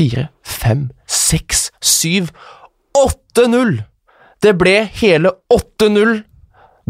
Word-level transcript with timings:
fire, 0.00 0.28
fem, 0.42 0.88
seks, 1.06 1.68
syv 1.84 2.30
8-0! 2.96 3.82
Det 4.40 4.54
ble 4.56 4.86
hele 4.96 5.34
8-0 5.52 6.22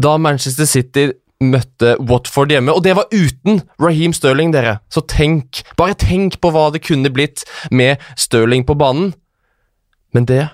da 0.01 0.15
Manchester 0.17 0.69
City 0.69 1.09
møtte 1.41 1.95
Watford 1.99 2.53
hjemme, 2.53 2.71
og 2.71 2.85
det 2.85 2.93
var 2.95 3.09
uten 3.11 3.63
Raheem 3.81 4.13
Sterling, 4.13 4.53
dere. 4.53 4.77
Så 4.93 5.03
tenk, 5.09 5.63
bare 5.77 5.97
tenk 5.99 6.37
på 6.41 6.51
hva 6.53 6.69
det 6.71 6.83
kunne 6.85 7.11
blitt 7.11 7.43
med 7.73 7.99
Sterling 8.15 8.63
på 8.67 8.77
banen. 8.77 9.11
Men 10.15 10.27
det 10.29 10.45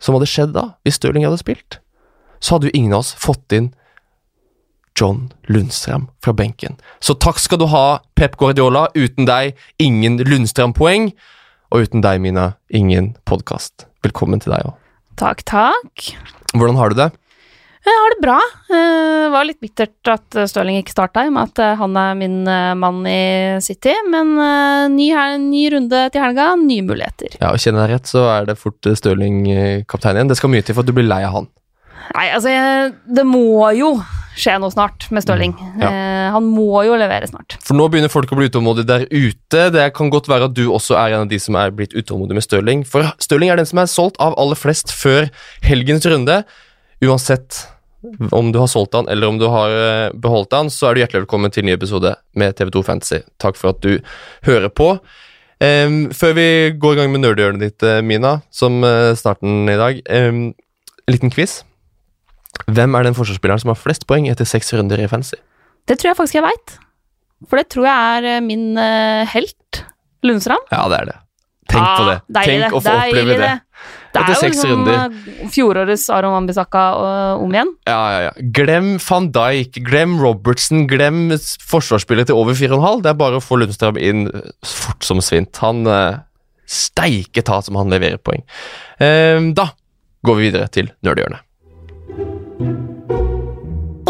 som 0.00 0.16
hadde 0.16 0.30
skjedd 0.30 0.54
da, 0.56 0.70
hvis 0.86 0.96
Stirling 1.00 1.26
hadde 1.26 1.42
spilt, 1.42 1.80
så 2.40 2.56
hadde 2.56 2.70
jo 2.70 2.78
ingen 2.78 2.94
av 2.96 3.04
oss 3.04 3.12
fått 3.20 3.52
inn 3.52 3.72
John 4.96 5.28
Lundstrøm 5.50 6.08
fra 6.24 6.32
benken. 6.36 6.78
Så 7.04 7.18
takk 7.20 7.40
skal 7.42 7.60
du 7.60 7.66
ha, 7.72 8.00
Pep 8.16 8.38
Guardiola. 8.40 8.88
Uten 8.96 9.28
deg, 9.28 9.58
ingen 9.82 10.18
Lundstrøm-poeng. 10.22 11.10
Og 11.70 11.86
uten 11.86 12.02
deg, 12.02 12.18
Mina, 12.18 12.56
ingen 12.74 13.12
podkast. 13.30 13.84
Velkommen 14.02 14.40
til 14.42 14.50
deg 14.50 14.64
òg. 14.66 14.78
Takk, 15.20 15.44
takk. 15.46 16.06
Hvordan 16.50 16.78
har 16.80 16.90
du 16.90 16.96
det? 16.98 17.06
Jeg 17.86 17.94
har 17.96 18.12
det 18.12 18.20
bra. 18.24 18.38
Det 18.66 19.28
var 19.32 19.46
litt 19.46 19.60
bittert 19.62 20.10
at 20.10 20.38
Stirling 20.50 20.80
ikke 20.80 20.92
starta, 20.96 21.22
i 21.22 21.30
og 21.30 21.36
med 21.36 21.52
at 21.52 21.62
eh, 21.62 21.76
han 21.78 21.94
er 21.96 22.18
min 22.18 22.40
eh, 22.50 22.72
mann 22.76 22.98
i 23.06 23.60
City. 23.62 23.94
Men 24.10 24.34
eh, 24.42 24.88
ny, 24.92 25.06
ny 25.46 25.62
runde 25.76 26.02
til 26.10 26.24
helga, 26.24 26.50
nye 26.58 26.88
muligheter. 26.90 27.38
Ja, 27.38 27.54
og 27.54 27.62
Kjenner 27.62 27.86
jeg 27.86 28.00
rett, 28.00 28.10
så 28.10 28.26
er 28.34 28.50
det 28.50 28.58
fort 28.58 28.90
Stirling 28.98 29.44
kaptein 29.88 30.18
igjen. 30.18 30.34
Det 30.34 30.40
skal 30.42 30.52
mye 30.52 30.66
til 30.66 30.74
for 30.74 30.82
at 30.82 30.90
du 30.90 30.96
blir 30.98 31.06
lei 31.06 31.22
av 31.22 31.38
han. 31.38 31.48
Nei, 32.16 32.30
altså, 32.34 32.52
det 33.06 33.26
må 33.28 33.70
jo 33.78 33.94
skje 34.40 34.54
noe 34.62 34.72
snart 34.72 35.06
med 35.12 35.24
Stirling. 35.24 35.52
Mm, 35.58 35.82
ja. 35.82 35.90
Han 36.34 36.46
må 36.48 36.84
jo 36.86 36.94
levere 36.98 37.28
snart. 37.28 37.58
For 37.66 37.76
nå 37.76 37.88
begynner 37.90 38.12
folk 38.12 38.30
å 38.32 38.38
bli 38.38 38.48
utålmodige 38.48 38.88
der 38.88 39.04
ute. 39.10 39.66
Det 39.74 39.88
kan 39.96 40.12
godt 40.12 40.30
være 40.30 40.48
at 40.48 40.54
du 40.56 40.64
også 40.70 40.96
er 40.98 41.16
en 41.16 41.26
av 41.26 41.32
de 41.32 41.40
som 41.42 41.58
er 41.60 41.74
blitt 41.74 41.96
utålmodig 41.96 42.38
med 42.38 42.46
Stirling. 42.46 42.86
For 42.88 43.10
Stirling 43.22 43.52
er 43.52 43.60
den 43.60 43.68
som 43.68 43.82
er 43.82 43.90
solgt 43.90 44.20
av 44.22 44.38
aller 44.40 44.58
flest 44.58 44.94
før 44.94 45.28
helgens 45.66 46.08
runde. 46.08 46.40
Uansett 47.04 47.64
om 48.32 48.52
du 48.52 48.58
har 48.58 48.68
solgt 48.70 48.94
han 48.96 49.08
eller 49.08 49.28
om 49.28 49.38
du 49.38 49.46
har 49.52 49.70
eh, 49.70 50.12
beholdt 50.16 50.54
han, 50.56 50.70
så 50.72 50.88
er 50.88 50.96
du 50.96 51.02
hjertelig 51.02 51.26
velkommen 51.26 51.52
til 51.52 51.64
en 51.64 51.70
ny 51.70 51.76
episode 51.76 52.14
med 52.38 52.56
TV2 52.56 52.84
Fantasy. 52.86 53.20
Takk 53.42 53.60
for 53.60 53.74
at 53.74 53.82
du 53.84 53.98
hører 54.48 54.70
på. 54.72 54.94
Um, 55.60 56.06
før 56.16 56.32
vi 56.38 56.46
går 56.80 56.94
i 56.94 57.00
gang 57.02 57.10
med 57.12 57.20
nerdehjørnet 57.20 57.60
ditt, 57.60 57.84
eh, 57.84 58.00
Mina, 58.00 58.38
som 58.48 58.80
uh, 58.80 59.12
starten 59.18 59.68
i 59.68 59.76
dag, 59.76 60.00
um, 60.08 60.46
en 61.04 61.12
liten 61.12 61.32
quiz. 61.34 61.60
Hvem 62.70 62.94
er 62.98 63.06
den 63.06 63.16
forsvarsspilleren 63.16 63.62
som 63.62 63.72
har 63.72 63.78
flest 63.78 64.06
poeng 64.10 64.28
etter 64.30 64.48
seks 64.48 64.72
runder 64.76 65.00
i 65.00 65.08
Fantasy? 65.10 65.38
Det 65.88 65.98
tror 65.98 66.12
jeg 66.12 66.18
faktisk 66.18 66.38
jeg 66.38 66.46
veit. 66.46 66.76
For 67.48 67.60
det 67.60 67.70
tror 67.72 67.88
jeg 67.88 68.30
er 68.36 68.44
min 68.44 68.72
uh, 68.78 69.24
helt. 69.32 69.82
Lundstrand. 70.26 70.66
Ja, 70.68 70.84
det 70.92 70.98
er 70.98 71.06
det. 71.08 71.18
Tenk 71.70 71.86
ah, 71.86 71.96
på 71.96 72.06
det. 72.10 72.16
Tenk 72.36 72.62
det. 72.64 72.70
å 72.74 72.80
få 72.82 72.92
oppleve 72.92 73.36
det. 73.40 73.50
Det 74.10 74.20
er 74.20 74.32
jo 74.34 74.48
liksom 74.50 74.88
uh, 74.90 75.46
fjorårets 75.54 76.04
Aron 76.12 76.34
Wambisaka 76.34 76.82
om 77.40 77.54
igjen. 77.54 77.70
Ja, 77.88 78.00
ja, 78.12 78.22
ja. 78.26 78.48
Glem 78.58 78.90
van 79.00 79.30
Dijk, 79.32 79.78
glem 79.86 80.18
Robertsen, 80.20 80.84
glem 80.90 81.30
forsvarsspillet 81.70 82.28
til 82.28 82.36
over 82.36 82.58
4,5. 82.58 83.04
Det 83.06 83.14
er 83.14 83.20
bare 83.22 83.40
å 83.40 83.44
få 83.44 83.62
Lundstrøm 83.62 84.00
inn 84.02 84.26
fort 84.66 85.06
som 85.06 85.22
svint. 85.24 85.62
Han 85.64 85.86
steike 86.70 87.42
ta 87.46 87.62
som 87.64 87.78
han 87.80 87.90
leverer 87.92 88.20
poeng. 88.22 88.44
Uh, 89.00 89.50
da 89.56 89.70
går 90.26 90.36
vi 90.36 90.50
videre 90.50 90.68
til 90.74 90.92
nerdehjørnet. 91.06 91.46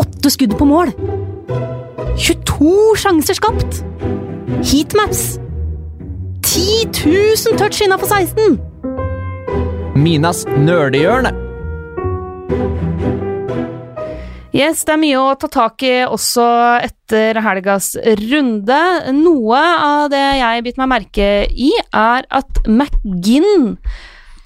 Åtte 0.01 0.31
skudd 0.33 0.57
på 0.59 0.67
mål! 0.67 0.91
22 2.19 2.73
sjanser 2.99 3.37
skapt! 3.39 3.83
Heatmaps! 4.67 5.39
10 6.43 6.91
000 7.07 7.61
touch 7.61 7.79
innafor 7.85 8.11
16! 8.11 8.59
Minas 9.95 10.43
nerdehjørne. 10.51 11.31
Yes, 14.51 14.83
det 14.83 14.97
er 14.97 15.01
mye 15.01 15.19
å 15.23 15.37
ta 15.39 15.47
tak 15.47 15.83
i 15.87 15.93
også 16.03 16.45
etter 16.83 17.39
helgas 17.45 17.93
runde. 18.19 18.81
Noe 19.15 19.61
av 19.63 20.09
det 20.11 20.27
jeg 20.41 20.65
bit 20.67 20.81
meg 20.81 20.91
merke 20.91 21.29
i, 21.47 21.71
er 21.95 22.27
at 22.27 22.65
McGinn 22.67 23.77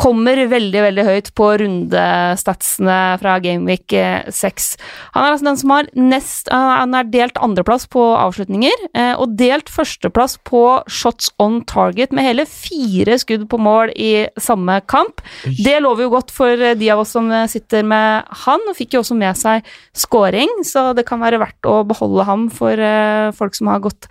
kommer 0.00 0.38
veldig 0.50 0.82
veldig 0.86 1.04
høyt 1.06 1.30
på 1.38 1.48
rundestatsene 1.62 2.98
fra 3.20 3.36
Gameweek 3.42 3.94
6. 4.34 4.68
Han 5.14 5.26
er 5.26 5.34
altså 5.34 5.48
den 5.48 5.60
som 5.60 5.74
har 5.74 5.90
nest 5.98 6.50
Han 6.52 6.96
er 6.96 7.08
delt 7.12 7.38
andreplass 7.42 7.86
på 7.90 8.02
avslutninger, 8.18 8.86
eh, 8.96 9.12
og 9.20 9.36
delt 9.38 9.70
førsteplass 9.72 10.38
på 10.46 10.62
shots 10.90 11.30
on 11.42 11.60
target, 11.68 12.12
med 12.14 12.26
hele 12.26 12.46
fire 12.48 13.18
skudd 13.20 13.46
på 13.50 13.60
mål 13.60 13.92
i 13.94 14.26
samme 14.40 14.80
kamp. 14.90 15.22
Det 15.44 15.76
lover 15.82 16.06
jo 16.06 16.14
godt 16.16 16.32
for 16.34 16.64
de 16.78 16.90
av 16.92 17.04
oss 17.04 17.14
som 17.16 17.30
sitter 17.50 17.86
med 17.86 18.30
han, 18.44 18.64
og 18.68 18.78
fikk 18.78 18.96
jo 18.96 19.04
også 19.04 19.18
med 19.18 19.38
seg 19.38 19.66
scoring, 19.96 20.50
så 20.66 20.90
det 20.96 21.06
kan 21.08 21.22
være 21.22 21.40
verdt 21.42 21.70
å 21.70 21.82
beholde 21.88 22.26
ham 22.28 22.48
for 22.52 22.78
eh, 22.78 23.30
folk 23.36 23.56
som 23.58 23.70
har 23.72 23.84
gått 23.84 24.10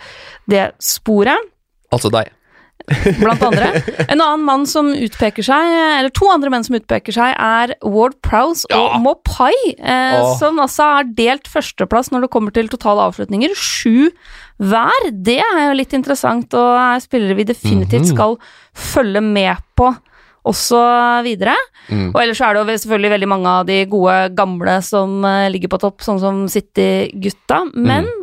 det 0.50 0.69
sporet. 0.83 1.51
Altså 1.94 2.11
deg 2.13 2.31
blant 3.21 3.44
andre. 3.45 3.69
En 4.07 4.19
annen 4.19 4.45
mann 4.45 4.66
som 4.69 4.91
utpeker 4.94 5.45
seg, 5.45 5.73
eller 5.99 6.13
to 6.16 6.29
andre 6.31 6.51
menn 6.53 6.66
som 6.67 6.77
utpeker 6.77 7.16
seg, 7.16 7.35
er 7.38 7.75
Ward 7.81 8.17
Prowse 8.25 8.67
ja. 8.71 8.79
og 8.81 9.03
Mopai, 9.05 9.53
eh, 9.77 10.19
som 10.39 10.61
altså 10.63 10.89
har 10.97 11.11
delt 11.17 11.49
førsteplass 11.51 12.11
når 12.13 12.27
det 12.27 12.33
kommer 12.33 12.55
til 12.55 12.71
totale 12.71 13.09
avslutninger. 13.09 13.55
Sju 13.57 14.09
hver. 14.63 15.11
Det 15.25 15.39
er 15.41 15.61
jo 15.67 15.77
litt 15.77 15.94
interessant, 15.97 16.53
og 16.57 16.79
er 16.79 17.03
spillere 17.03 17.38
vi 17.39 17.47
definitivt 17.49 18.07
mhm. 18.07 18.11
skal 18.13 18.39
følge 18.94 19.23
med 19.25 19.63
på 19.77 19.91
også 20.44 20.79
videre. 21.23 21.55
Mm. 21.88 22.09
Og 22.11 22.19
ellers 22.19 22.41
er 22.44 22.55
det 22.55 22.63
jo 22.63 22.81
selvfølgelig 22.83 23.11
veldig 23.13 23.29
mange 23.31 23.53
av 23.59 23.67
de 23.67 23.77
gode 23.88 24.17
gamle 24.35 24.75
som 24.83 25.23
uh, 25.23 25.47
ligger 25.51 25.71
på 25.71 25.79
topp, 25.83 26.03
sånn 26.03 26.19
som 26.19 26.44
City-gutta. 26.51 27.63
Men 27.73 28.09
mm. 28.09 28.22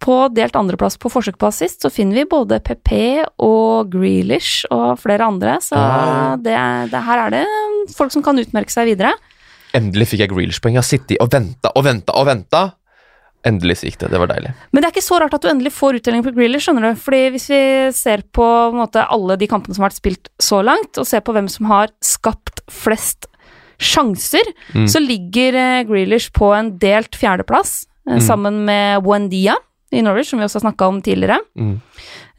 På 0.00 0.16
delt 0.32 0.56
andreplass 0.56 0.96
på 0.96 1.10
forsøk 1.12 1.36
på 1.40 1.50
assist 1.50 1.84
så 1.84 1.90
finner 1.92 2.22
vi 2.22 2.28
både 2.30 2.60
PP 2.64 2.92
og 3.44 3.90
Grealish 3.92 4.64
og 4.72 4.96
flere 5.02 5.28
andre, 5.28 5.58
så 5.60 5.76
ah. 5.76 6.36
det, 6.40 6.56
det, 6.88 7.02
her 7.04 7.26
er 7.26 7.34
det 7.34 7.44
folk 7.96 8.14
som 8.14 8.24
kan 8.24 8.40
utmerke 8.40 8.72
seg 8.72 8.88
videre. 8.94 9.12
Endelig 9.76 10.08
fikk 10.10 10.24
jeg 10.24 10.32
Grealish-poeng. 10.32 10.78
Jeg 10.78 10.82
har 10.82 10.88
sittet 10.88 11.20
og 11.22 11.28
venta 11.34 11.72
og 11.76 11.84
venta 11.86 12.16
og 12.16 12.26
venta. 12.30 12.62
Endelig 13.46 13.78
gikk 13.84 14.00
det. 14.02 14.10
Det 14.12 14.20
var 14.20 14.32
deilig. 14.32 14.54
Men 14.72 14.82
det 14.82 14.88
er 14.88 14.94
ikke 14.96 15.04
så 15.04 15.20
rart 15.20 15.36
at 15.36 15.44
du 15.44 15.48
endelig 15.52 15.72
får 15.76 16.00
uttelling 16.00 16.24
på 16.24 16.32
Grealish, 16.36 16.66
skjønner 16.66 16.90
du. 16.90 17.00
Fordi 17.00 17.22
hvis 17.36 17.46
vi 17.52 17.62
ser 17.96 18.24
på, 18.24 18.44
på 18.44 18.76
måte, 18.80 19.04
alle 19.04 19.36
de 19.40 19.48
kampene 19.48 19.76
som 19.76 19.84
har 19.84 19.92
vært 19.92 20.00
spilt 20.00 20.32
så 20.42 20.60
langt, 20.64 20.96
og 20.96 21.08
ser 21.08 21.22
på 21.24 21.36
hvem 21.36 21.48
som 21.52 21.70
har 21.70 21.92
skapt 22.04 22.64
flest 22.72 23.28
sjanser, 23.80 24.48
mm. 24.74 24.88
så 24.92 25.00
ligger 25.00 25.56
uh, 25.56 25.88
Grealish 25.88 26.32
på 26.36 26.50
en 26.56 26.74
delt 26.80 27.16
fjerdeplass, 27.16 27.84
uh, 28.08 28.16
mm. 28.16 28.24
sammen 28.26 28.64
med 28.68 29.06
Wendia 29.06 29.56
i 29.90 30.02
Norwich, 30.02 30.30
som 30.30 30.38
vi 30.38 30.46
også 30.46 30.60
har 30.60 30.68
snakka 30.68 30.86
om 30.86 31.00
tidligere. 31.02 31.40
Mm. 31.58 31.80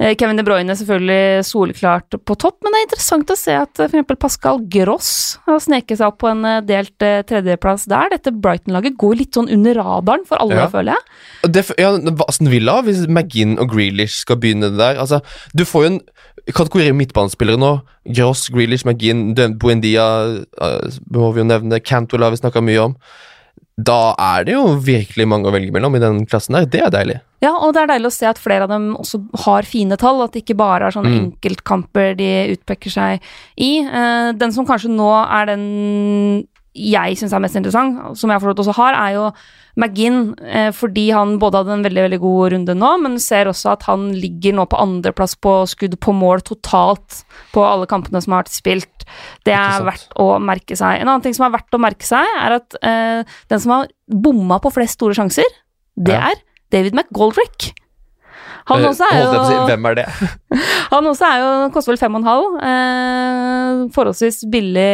Eh, 0.01 0.15
Kevin 0.17 0.39
De 0.39 0.43
Bruyne 0.43 0.75
selvfølgelig 0.77 1.45
soleklart 1.45 2.15
på 2.25 2.35
topp, 2.39 2.57
men 2.63 2.73
det 2.73 2.79
er 2.79 2.85
interessant 2.87 3.33
å 3.33 3.37
se 3.37 3.53
at 3.59 3.81
eh, 3.83 3.91
f.eks. 3.91 4.17
Pascal 4.21 4.61
Gross 4.71 5.11
har 5.45 5.59
sneket 5.61 5.99
seg 5.99 6.09
opp 6.09 6.21
på 6.23 6.31
en 6.31 6.45
eh, 6.47 6.61
delt 6.65 6.95
tredjeplass 7.29 7.85
der. 7.91 8.09
Dette 8.15 8.33
Brighton-laget 8.33 8.97
går 9.01 9.19
litt 9.19 9.37
sånn 9.37 9.51
under 9.53 9.77
radaren 9.77 10.25
for 10.29 10.41
alle, 10.41 10.63
ja. 10.63 10.69
føler 10.71 10.95
jeg. 10.95 11.51
Det, 11.53 11.65
ja, 11.81 11.93
Aston 12.25 12.51
Villa, 12.53 12.79
hvis 12.87 13.03
McGinn 13.09 13.57
og 13.61 13.73
Grealish 13.75 14.23
skal 14.23 14.39
begynne 14.41 14.71
det 14.71 14.79
der 14.81 14.99
altså, 15.01 15.21
Du 15.57 15.65
får 15.67 15.85
jo 15.85 15.91
en 15.91 15.99
kategori 16.55 16.93
midtbanespillere 16.97 17.61
nå. 17.61 17.73
Gross, 18.15 18.47
Grealish, 18.53 18.87
McGinn, 18.87 19.35
Buendia 19.61 20.07
må 21.11 21.33
vi 21.35 21.43
jo 21.43 21.51
nevne. 21.51 21.83
Cantwell 21.85 22.25
har 22.25 22.33
vi 22.33 22.41
snakka 22.41 22.63
mye 22.65 22.87
om 22.89 22.97
da 23.79 24.13
er 24.19 24.45
det 24.45 24.55
jo 24.55 24.63
virkelig 24.83 25.27
mange 25.29 25.47
å 25.49 25.53
velge 25.53 25.73
mellom 25.73 25.95
i 25.95 26.01
den 26.03 26.23
klassen 26.29 26.57
der. 26.57 26.67
Det 26.69 26.81
er 26.83 26.91
deilig. 26.93 27.19
Ja, 27.41 27.55
og 27.55 27.73
det 27.73 27.81
er 27.81 27.91
deilig 27.95 28.11
å 28.11 28.13
se 28.13 28.27
at 28.29 28.41
flere 28.41 28.67
av 28.67 28.73
dem 28.73 28.91
også 28.99 29.21
har 29.45 29.65
fine 29.65 29.97
tall, 29.97 30.21
at 30.21 30.35
det 30.35 30.43
ikke 30.43 30.59
bare 30.59 30.89
er 30.89 30.93
sånne 30.93 31.13
mm. 31.13 31.21
enkeltkamper 31.21 32.13
de 32.19 32.29
utpeker 32.53 32.93
seg 32.93 33.31
i. 33.55 33.71
Uh, 33.87 34.29
den 34.37 34.53
som 34.53 34.67
kanskje 34.67 34.91
nå 34.93 35.09
er 35.23 35.49
den 35.49 35.65
jeg 36.71 37.17
syns 37.19 37.33
er 37.35 37.41
mest 37.43 37.57
interessant, 37.59 37.97
som 38.19 38.31
jeg 38.31 38.41
forstått 38.41 38.61
også 38.63 38.75
har, 38.77 38.95
er 38.95 39.15
jo 39.17 39.25
McGinn, 39.79 40.33
eh, 40.43 40.69
fordi 40.75 41.09
han 41.15 41.37
både 41.39 41.61
hadde 41.61 41.75
en 41.77 41.83
veldig 41.85 42.03
veldig 42.05 42.19
god 42.23 42.53
runde 42.53 42.75
nå, 42.75 42.91
men 43.03 43.17
ser 43.23 43.49
også 43.51 43.73
at 43.73 43.83
han 43.87 44.09
ligger 44.15 44.55
nå 44.55 44.65
på 44.71 44.79
andreplass 44.79 45.37
på 45.39 45.53
skudd 45.71 45.97
på 46.03 46.15
mål 46.15 46.43
totalt 46.47 47.21
på 47.55 47.63
alle 47.63 47.87
kampene 47.91 48.21
som 48.23 48.35
har 48.35 48.45
vært 48.45 48.55
spilt. 48.55 49.05
Det 49.47 49.55
er 49.55 49.83
verdt 49.87 50.15
å 50.19 50.33
merke 50.43 50.77
seg. 50.79 50.99
En 50.99 51.09
annen 51.09 51.23
ting 51.25 51.35
som 51.35 51.47
er 51.47 51.55
verdt 51.55 51.75
å 51.75 51.81
merke 51.81 52.07
seg, 52.07 52.27
er 52.39 52.57
at 52.59 52.79
uh, 52.83 53.37
den 53.51 53.63
som 53.63 53.75
har 53.75 53.91
bomma 54.07 54.59
på 54.63 54.71
flest 54.75 54.99
store 54.99 55.15
sjanser, 55.17 55.47
det 55.99 56.15
ja. 56.15 56.31
er 56.31 56.43
David 56.71 56.95
McGoldrick. 56.95 57.71
Han 58.69 58.85
også 58.91 59.07
er 59.09 59.23
jo 59.23 59.63
Hvem 59.69 59.87
er 59.89 59.97
det? 60.01 60.05
han 60.93 61.09
også 61.13 61.29
er 61.31 61.41
jo 61.41 61.49
Koster 61.73 61.93
vel 61.93 62.01
fem 62.01 62.19
og 62.19 62.21
en 62.21 62.29
halv. 62.29 62.59
Eh, 62.67 63.81
forholdsvis 63.95 64.43
billig 64.51 64.91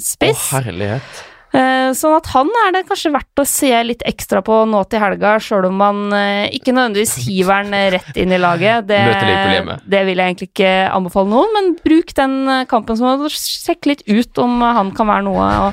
spiss. 0.00 0.48
Å, 0.52 0.62
herlighet. 0.62 1.22
Eh, 1.52 1.90
sånn 1.92 2.14
at 2.16 2.30
han 2.32 2.48
er 2.62 2.70
det 2.72 2.86
kanskje 2.88 3.10
verdt 3.12 3.42
å 3.42 3.44
se 3.44 3.68
litt 3.84 4.00
ekstra 4.08 4.40
på 4.44 4.62
nå 4.70 4.78
til 4.88 5.02
helga, 5.02 5.34
sjøl 5.42 5.66
om 5.68 5.76
man 5.82 5.98
eh, 6.16 6.46
ikke 6.56 6.72
nødvendigvis 6.72 7.26
hiver 7.26 7.68
eh, 7.76 7.90
rett 7.98 8.20
inn 8.22 8.32
i 8.32 8.40
laget. 8.40 8.86
Det, 8.92 9.00
det 9.88 10.00
vil 10.08 10.20
jeg 10.20 10.32
egentlig 10.32 10.48
ikke 10.48 10.72
anbefale 10.92 11.28
noen, 11.28 11.52
men 11.52 11.70
bruk 11.84 12.14
den 12.16 12.38
eh, 12.48 12.64
kampen 12.70 12.96
som 12.98 13.20
å 13.20 13.28
sjekke 13.32 13.92
litt 13.92 14.02
ut 14.08 14.40
om 14.40 14.62
eh, 14.64 14.74
han 14.78 14.94
kan 14.96 15.10
være 15.12 15.26
noe 15.28 15.50
å, 15.66 15.68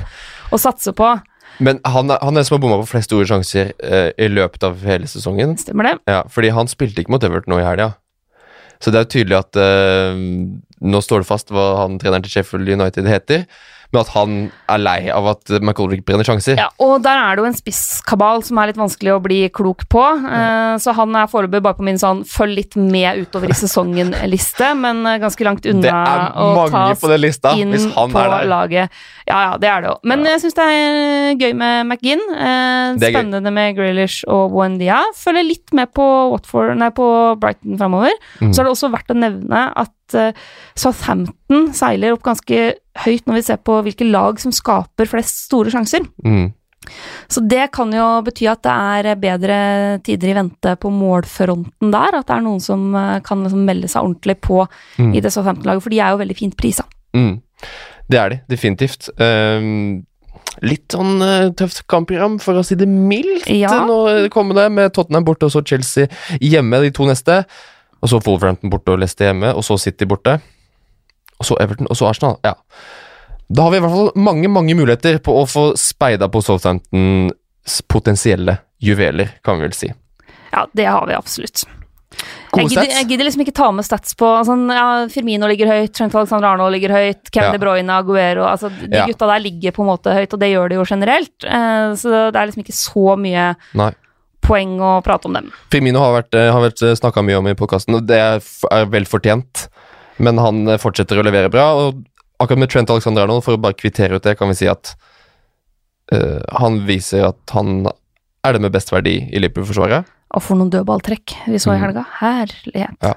å 0.52 0.60
satse 0.60 0.92
på. 0.96 1.14
Men 1.60 1.80
han 1.84 2.10
er, 2.12 2.20
han 2.24 2.40
er 2.40 2.46
som 2.46 2.56
har 2.56 2.62
bomma 2.64 2.80
på 2.82 2.88
flest 2.94 3.10
store 3.10 3.28
sjanser 3.28 3.72
eh, 3.84 4.10
i 4.16 4.30
løpet 4.32 4.64
av 4.66 4.80
hele 4.86 5.08
sesongen. 5.10 5.56
Stemmer 5.60 5.90
det? 5.90 5.96
Ja, 6.10 6.22
fordi 6.32 6.52
han 6.56 6.70
spilte 6.70 7.04
ikke 7.04 7.12
mot 7.14 7.26
Everton 7.26 7.54
nå 7.54 7.60
i 7.60 7.66
helga. 7.66 7.92
Så 8.80 8.92
det 8.92 9.00
er 9.00 9.04
jo 9.04 9.12
tydelig 9.12 9.36
at 9.42 9.58
eh, 9.60 10.20
Nå 10.80 11.02
står 11.04 11.20
det 11.20 11.28
fast 11.28 11.50
hva 11.52 11.66
han 11.82 11.98
treneren 12.00 12.24
til 12.24 12.32
Sheffield 12.32 12.70
United 12.72 13.04
heter, 13.04 13.42
men 13.92 14.00
at 14.00 14.10
han 14.14 14.34
er 14.70 14.78
lei 14.82 14.98
av 15.10 15.26
at 15.32 15.50
McColrick 15.60 16.04
brenner 16.06 16.26
sjanser. 16.26 16.58
Ja, 16.60 16.68
og 16.78 17.02
der 17.02 17.18
er 17.18 17.36
det 17.36 17.42
jo 17.42 17.48
en 17.48 17.56
spisskabal 17.58 18.44
som 18.46 18.60
er 18.62 18.70
litt 18.70 18.78
vanskelig 18.78 19.14
å 19.16 19.20
bli 19.24 19.40
klok 19.54 19.86
på. 19.90 20.04
Uh, 20.22 20.76
Så 20.78 20.94
han 20.94 21.14
er 21.18 21.26
foreløpig 21.30 21.62
bare 21.64 21.78
på 21.78 21.86
min 21.86 21.98
sånn 21.98 22.22
følg 22.28 22.54
litt 22.60 22.76
med 22.78 23.18
utover 23.24 23.50
i 23.50 23.56
sesongen-liste, 23.58 24.72
men 24.78 25.02
eh, 25.06 25.18
ganske 25.22 25.44
langt 25.46 25.66
unna 25.66 25.82
Det 25.82 25.94
å 26.40 26.66
tas 26.70 27.00
på 27.02 27.10
den 27.10 27.20
lista, 27.24 27.54
inn 27.58 27.74
hvis 27.74 27.88
han 27.94 28.14
på 28.14 28.20
er 28.22 28.30
der. 28.30 28.48
laget. 28.50 29.00
Ja, 29.26 29.40
ja, 29.48 29.52
det 29.60 29.68
er 29.70 29.82
det 29.84 29.90
jo. 29.92 29.96
Men 30.10 30.24
jeg 30.26 30.40
syns 30.44 30.56
det 30.58 30.66
er 30.70 31.34
gøy 31.40 31.52
med 31.58 31.86
McGinn. 31.90 32.22
Eh, 32.34 32.96
gøy. 32.96 33.10
spennende 33.10 33.52
med 33.54 33.76
Grealish 33.78 34.24
og 34.30 34.54
Wendia. 34.56 35.02
Følger 35.18 35.46
litt 35.46 35.74
med 35.76 35.92
på, 35.96 36.06
Watford, 36.32 36.76
nei, 36.80 36.90
på 36.94 37.06
Brighton 37.42 37.78
framover. 37.80 38.14
Mm. 38.40 38.52
Så 38.52 38.60
har 38.62 38.68
det 38.70 38.74
også 38.76 38.92
verdt 38.94 39.10
å 39.14 39.18
nevne 39.18 39.66
at 39.74 39.94
eh, 40.18 40.32
Southampton 40.78 41.70
seiler 41.76 42.14
opp 42.14 42.24
ganske 42.26 42.62
høyt 43.04 43.26
når 43.28 43.38
vi 43.38 43.44
ser 43.46 43.60
på 43.64 43.80
hvilke 43.86 44.08
lag 44.08 44.40
som 44.42 44.54
skaper 44.54 45.08
flest 45.10 45.46
store 45.46 45.72
sjanser. 45.74 46.06
Mm. 46.24 46.50
Så 47.30 47.42
det 47.44 47.66
kan 47.76 47.92
jo 47.92 48.06
bety 48.24 48.46
at 48.50 48.62
det 48.64 48.72
er 48.72 49.20
bedre 49.20 49.56
tider 50.06 50.32
i 50.32 50.36
vente 50.38 50.74
på 50.80 50.90
målfronten 50.90 51.92
der. 51.92 52.16
At 52.18 52.30
det 52.30 52.36
er 52.38 52.44
noen 52.46 52.62
som 52.64 52.94
eh, 52.96 53.18
kan 53.26 53.44
liksom 53.44 53.64
melde 53.68 53.90
seg 53.90 54.02
ordentlig 54.06 54.38
på 54.40 54.64
Mm. 54.98 55.14
i 55.16 55.20
det 55.20 55.32
Southampton-laget, 55.32 55.82
for 55.82 55.90
de 55.92 56.00
er 56.00 56.12
jo 56.12 56.20
veldig 56.20 56.36
fint 56.36 56.56
prisa. 56.58 56.84
Mm. 57.16 57.40
Det 58.10 58.18
er 58.18 58.32
de, 58.32 58.40
definitivt. 58.50 59.10
Um 59.20 60.04
litt 60.66 60.92
sånn 60.92 61.20
uh, 61.22 61.50
tøft 61.56 61.84
kampprogram, 61.88 62.38
for 62.42 62.58
å 62.58 62.64
si 62.66 62.76
det 62.76 62.88
mildt, 62.90 63.46
Ja. 63.48 63.70
nå 63.86 64.28
kommende, 64.34 64.66
med 64.72 64.92
Tottenham 64.92 65.24
borte 65.24 65.46
og 65.46 65.54
så 65.54 65.62
Chelsea 65.64 66.08
hjemme 66.42 66.82
de 66.82 66.90
to 66.90 67.06
neste. 67.08 67.44
Og 68.00 68.08
så 68.08 68.20
Wolverhampton 68.24 68.72
borte 68.72 68.94
og 68.94 69.02
Leicester 69.02 69.28
hjemme, 69.30 69.52
og 69.54 69.64
så 69.66 69.76
City 69.80 70.08
borte. 70.08 70.38
Og 71.40 71.46
så 71.48 71.56
Everton, 71.60 71.88
og 71.90 71.96
så 71.96 72.08
Arsenal. 72.08 72.38
Ja. 72.44 72.54
Da 73.50 73.66
har 73.66 73.72
vi 73.74 73.80
i 73.80 73.82
hvert 73.84 73.96
fall 73.96 74.12
mange, 74.14 74.48
mange 74.52 74.76
muligheter 74.78 75.18
på 75.24 75.34
å 75.40 75.46
få 75.48 75.70
speida 75.80 76.28
på 76.30 76.42
Southamptons 76.44 77.80
potensielle 77.90 78.58
juveler, 78.80 79.36
kan 79.44 79.58
vi 79.58 79.66
vel 79.68 79.76
si. 79.76 79.90
Ja, 80.52 80.66
det 80.72 80.86
har 80.86 81.06
vi 81.06 81.16
absolutt. 81.18 81.64
Jeg 82.56 82.66
gidder, 82.66 82.88
jeg 82.90 83.06
gidder 83.06 83.26
liksom 83.28 83.42
ikke 83.44 83.54
ta 83.54 83.68
med 83.72 83.86
stats 83.86 84.16
på 84.18 84.28
sånn, 84.44 84.64
ja, 84.74 84.86
Firmino 85.12 85.46
ligger 85.46 85.70
høyt, 85.70 85.92
Trent 85.94 86.14
Alexander 86.18 86.48
Arnold 86.50 86.74
ligger 86.74 86.90
høyt, 86.92 87.30
Kevin 87.30 87.52
Ja. 87.52 87.52
De 87.54 87.60
Bruyne, 87.62 87.98
Aguero 88.02 88.48
altså 88.48 88.68
De 88.68 88.90
Ja. 88.90 89.06
gutta 89.06 89.28
der 89.30 89.38
ligger 89.44 89.72
på 89.76 89.84
en 89.84 89.90
måte 89.92 90.12
høyt, 90.16 90.32
og 90.34 90.40
det 90.40 90.50
gjør 90.50 90.68
de 90.68 90.74
jo 90.80 90.84
generelt. 90.84 91.44
Eh, 91.44 91.94
så 91.94 92.32
det 92.32 92.36
er 92.40 92.46
liksom 92.50 92.64
ikke 92.64 92.74
så 92.74 93.16
mye 93.16 93.56
Nei. 93.74 93.92
Poeng 94.44 94.78
å 94.82 94.92
prate 95.04 95.28
om 95.28 95.36
dem. 95.36 95.50
Firmino 95.72 96.00
har 96.02 96.22
vært, 96.22 96.34
eh, 96.34 96.50
har 96.52 96.62
vært 96.64 96.82
snakka 96.98 97.22
mye 97.26 97.38
om 97.38 97.48
i 97.50 97.54
podkasten, 97.58 97.94
og 97.98 98.06
det 98.06 98.18
er, 98.18 98.86
vel 98.90 99.04
fortjent. 99.04 99.68
Men 100.18 100.38
han 100.38 100.66
eh, 100.68 100.80
fortsetter 100.80 101.20
å 101.20 101.24
levere 101.26 101.50
bra. 101.52 101.68
Og 101.78 102.04
akkurat 102.40 102.58
med 102.58 102.70
Trent 102.72 102.90
Alexander 102.90 103.22
Arnold, 103.24 103.44
for 103.44 103.56
å 103.56 103.60
bare 103.60 103.74
kvittere 103.78 104.16
ut 104.16 104.22
det, 104.22 104.36
kan 104.38 104.48
vi 104.48 104.54
si 104.54 104.68
at 104.70 104.94
uh, 106.12 106.40
han 106.58 106.80
viser 106.86 107.26
at 107.28 107.52
han 107.54 107.84
er 108.44 108.56
det 108.56 108.62
med 108.64 108.72
best 108.72 108.90
verdi 108.90 109.18
i 109.28 109.42
Liverpool-forsvaret. 109.42 110.08
Og 110.34 110.42
for 110.42 110.56
noen 110.56 110.70
dødballtrekk 110.72 111.34
vi 111.46 111.58
så 111.60 111.74
i 111.74 111.78
Mm. 111.78 111.82
helga. 111.84 112.06
Herlighet. 112.20 112.96
Ja. 113.02 113.14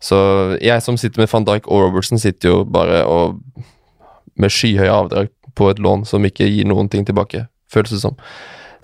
Så 0.00 0.58
jeg 0.62 0.82
som 0.82 0.96
sitter 0.96 1.18
med 1.20 1.30
van 1.32 1.44
Dijk 1.44 1.66
og 1.66 1.82
Robertson, 1.88 2.18
sitter 2.18 2.48
jo 2.48 2.64
bare 2.64 3.04
og 3.04 3.40
med 4.38 4.50
skyhøye 4.50 4.92
avdrag 4.92 5.28
på 5.56 5.70
et 5.70 5.80
lån 5.82 6.06
som 6.06 6.22
ikke 6.22 6.46
gir 6.46 6.64
noen 6.64 6.88
ting 6.88 7.04
tilbake, 7.04 7.48
føles 7.72 7.90
det 7.90 8.00
som. 8.00 8.16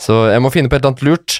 Så 0.00 0.26
jeg 0.32 0.42
må 0.42 0.52
finne 0.54 0.70
på 0.70 0.76
et 0.76 0.82
eller 0.82 0.94
annet 0.94 1.06
lurt. 1.06 1.38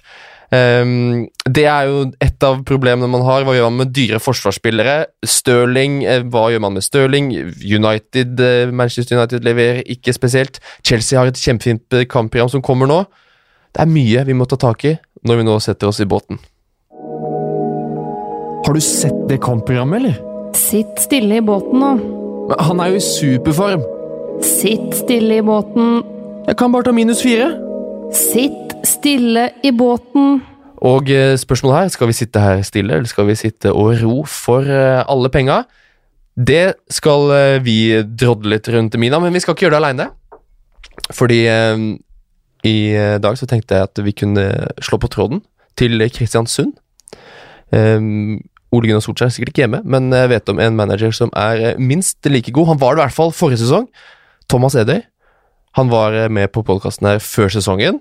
Um, 0.54 1.24
det 1.48 1.64
er 1.66 1.88
jo 1.88 2.04
et 2.22 2.44
av 2.46 2.60
problemene 2.68 3.08
man 3.10 3.24
har. 3.26 3.44
Hva 3.46 3.56
gjør 3.56 3.70
man 3.72 3.82
med 3.82 3.94
dyre 3.96 4.20
forsvarsspillere? 4.22 4.96
Stirling, 5.26 6.02
eh, 6.04 6.22
hva 6.30 6.46
gjør 6.52 6.62
man 6.66 6.76
med 6.76 6.84
Stirling? 6.84 7.32
United, 7.64 8.40
eh, 8.40 8.70
Manchester 8.70 9.18
United 9.18 9.44
leverer 9.46 9.82
ikke 9.82 10.14
spesielt. 10.14 10.60
Chelsea 10.84 11.18
har 11.18 11.30
et 11.30 11.40
kjempefint 11.40 11.96
eh, 11.96 12.06
kampprogram 12.06 12.52
som 12.52 12.62
kommer 12.62 12.90
nå. 12.90 13.02
Det 13.74 13.82
er 13.82 13.90
mye 13.90 14.26
vi 14.28 14.36
må 14.36 14.46
ta 14.46 14.60
tak 14.60 14.84
i 14.84 14.94
når 15.24 15.40
vi 15.40 15.48
nå 15.48 15.58
setter 15.64 15.90
oss 15.90 16.02
i 16.04 16.06
båten. 16.06 16.38
Har 18.64 18.72
du 18.72 18.80
sett 18.80 19.26
det 19.28 19.42
kampprogrammet, 19.44 20.00
eller? 20.00 20.20
Sitt 20.56 21.00
stille 21.02 21.40
i 21.40 21.44
båten 21.44 21.80
nå. 21.82 21.94
Men 22.48 22.60
Han 22.60 22.80
er 22.80 22.92
jo 22.92 23.00
i 23.00 23.04
superform. 23.04 23.82
Sitt 24.44 24.94
stille 25.02 25.40
i 25.40 25.44
båten. 25.44 26.02
Jeg 26.46 26.56
kan 26.60 26.72
bare 26.72 26.84
ta 26.84 26.92
minus 26.92 27.22
fire. 27.24 27.50
Sitt 28.12 28.74
stille 28.84 29.46
i 29.64 29.70
båten. 29.72 30.42
Og 30.84 31.08
eh, 31.08 31.36
spørsmålet 31.40 31.78
her, 31.78 31.92
skal 31.94 32.10
vi 32.10 32.16
sitte 32.16 32.42
her 32.42 32.60
stille, 32.66 32.98
eller 32.98 33.08
skal 33.08 33.28
vi 33.28 33.36
sitte 33.38 33.72
og 33.72 33.94
ro 34.02 34.24
for 34.28 34.68
eh, 34.68 35.00
alle 35.08 35.30
penga? 35.32 35.62
Det 36.36 36.74
skal 36.92 37.32
eh, 37.32 37.62
vi 37.64 37.78
drodle 38.04 38.56
litt 38.56 38.68
rundt 38.68 38.98
Mina, 39.00 39.20
men 39.22 39.32
vi 39.32 39.40
skal 39.40 39.56
ikke 39.56 39.68
gjøre 39.68 39.78
det 39.78 39.82
aleine. 39.82 40.08
Fordi 41.14 41.40
i 42.64 42.76
dag 43.20 43.36
så 43.36 43.46
tenkte 43.50 43.76
jeg 43.76 43.88
at 43.88 44.00
vi 44.06 44.12
kunne 44.16 44.44
slå 44.80 44.96
på 45.02 45.10
tråden 45.10 45.40
til 45.76 46.00
Kristiansund. 46.14 46.76
Ole 47.74 48.88
Gunnar 48.88 49.02
Solskjær 49.04 49.26
er 49.26 49.34
sikkert 49.34 49.52
ikke 49.52 49.64
hjemme, 49.64 49.80
men 49.84 50.14
jeg 50.14 50.30
vet 50.30 50.52
om 50.52 50.62
en 50.62 50.78
manager 50.78 51.12
som 51.12 51.32
er 51.36 51.74
minst 51.82 52.24
like 52.30 52.54
god. 52.54 52.70
Han 52.72 52.80
var 52.80 52.94
det 52.94 53.02
i 53.02 53.04
hvert 53.08 53.18
fall 53.18 53.34
forrige 53.34 53.64
sesong. 53.64 53.88
Thomas 54.48 54.78
Edøy. 54.78 55.02
Han 55.78 55.90
var 55.92 56.14
eh, 56.16 56.30
med 56.30 56.52
på 56.54 56.62
podkasten 56.66 57.08
her 57.08 57.22
før 57.22 57.52
sesongen. 57.52 58.00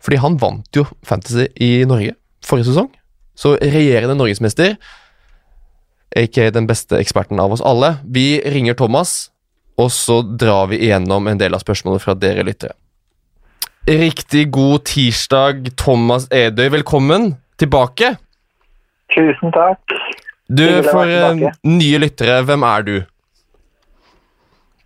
Fordi 0.00 0.20
han 0.22 0.38
vant 0.40 0.76
jo 0.76 0.86
Fantasy 1.06 1.48
i 1.60 1.84
Norge 1.88 2.14
forrige 2.46 2.70
sesong. 2.70 2.88
Så 3.36 3.54
regjerende 3.60 4.16
norgesmester, 4.16 4.76
aka 6.16 6.48
den 6.52 6.66
beste 6.68 6.98
eksperten 7.00 7.40
av 7.40 7.52
oss 7.54 7.62
alle. 7.64 7.94
Vi 8.04 8.40
ringer 8.52 8.76
Thomas, 8.76 9.30
og 9.80 9.90
så 9.94 10.20
drar 10.24 10.70
vi 10.72 10.80
igjennom 10.86 11.28
en 11.30 11.40
del 11.40 11.56
av 11.56 11.62
spørsmålene 11.62 12.02
fra 12.02 12.16
dere 12.18 12.44
lyttere. 12.48 12.74
Riktig 13.88 14.50
god 14.52 14.84
tirsdag, 14.90 15.70
Thomas 15.80 16.26
Edøy. 16.30 16.68
Velkommen 16.76 17.32
tilbake. 17.60 18.14
Tusen 19.14 19.54
takk. 19.56 19.96
Du, 20.50 20.66
for 20.90 21.08
eh, 21.08 21.46
nye 21.64 22.02
lyttere, 22.02 22.40
hvem 22.44 22.66
er 22.66 22.86
du? 22.86 22.94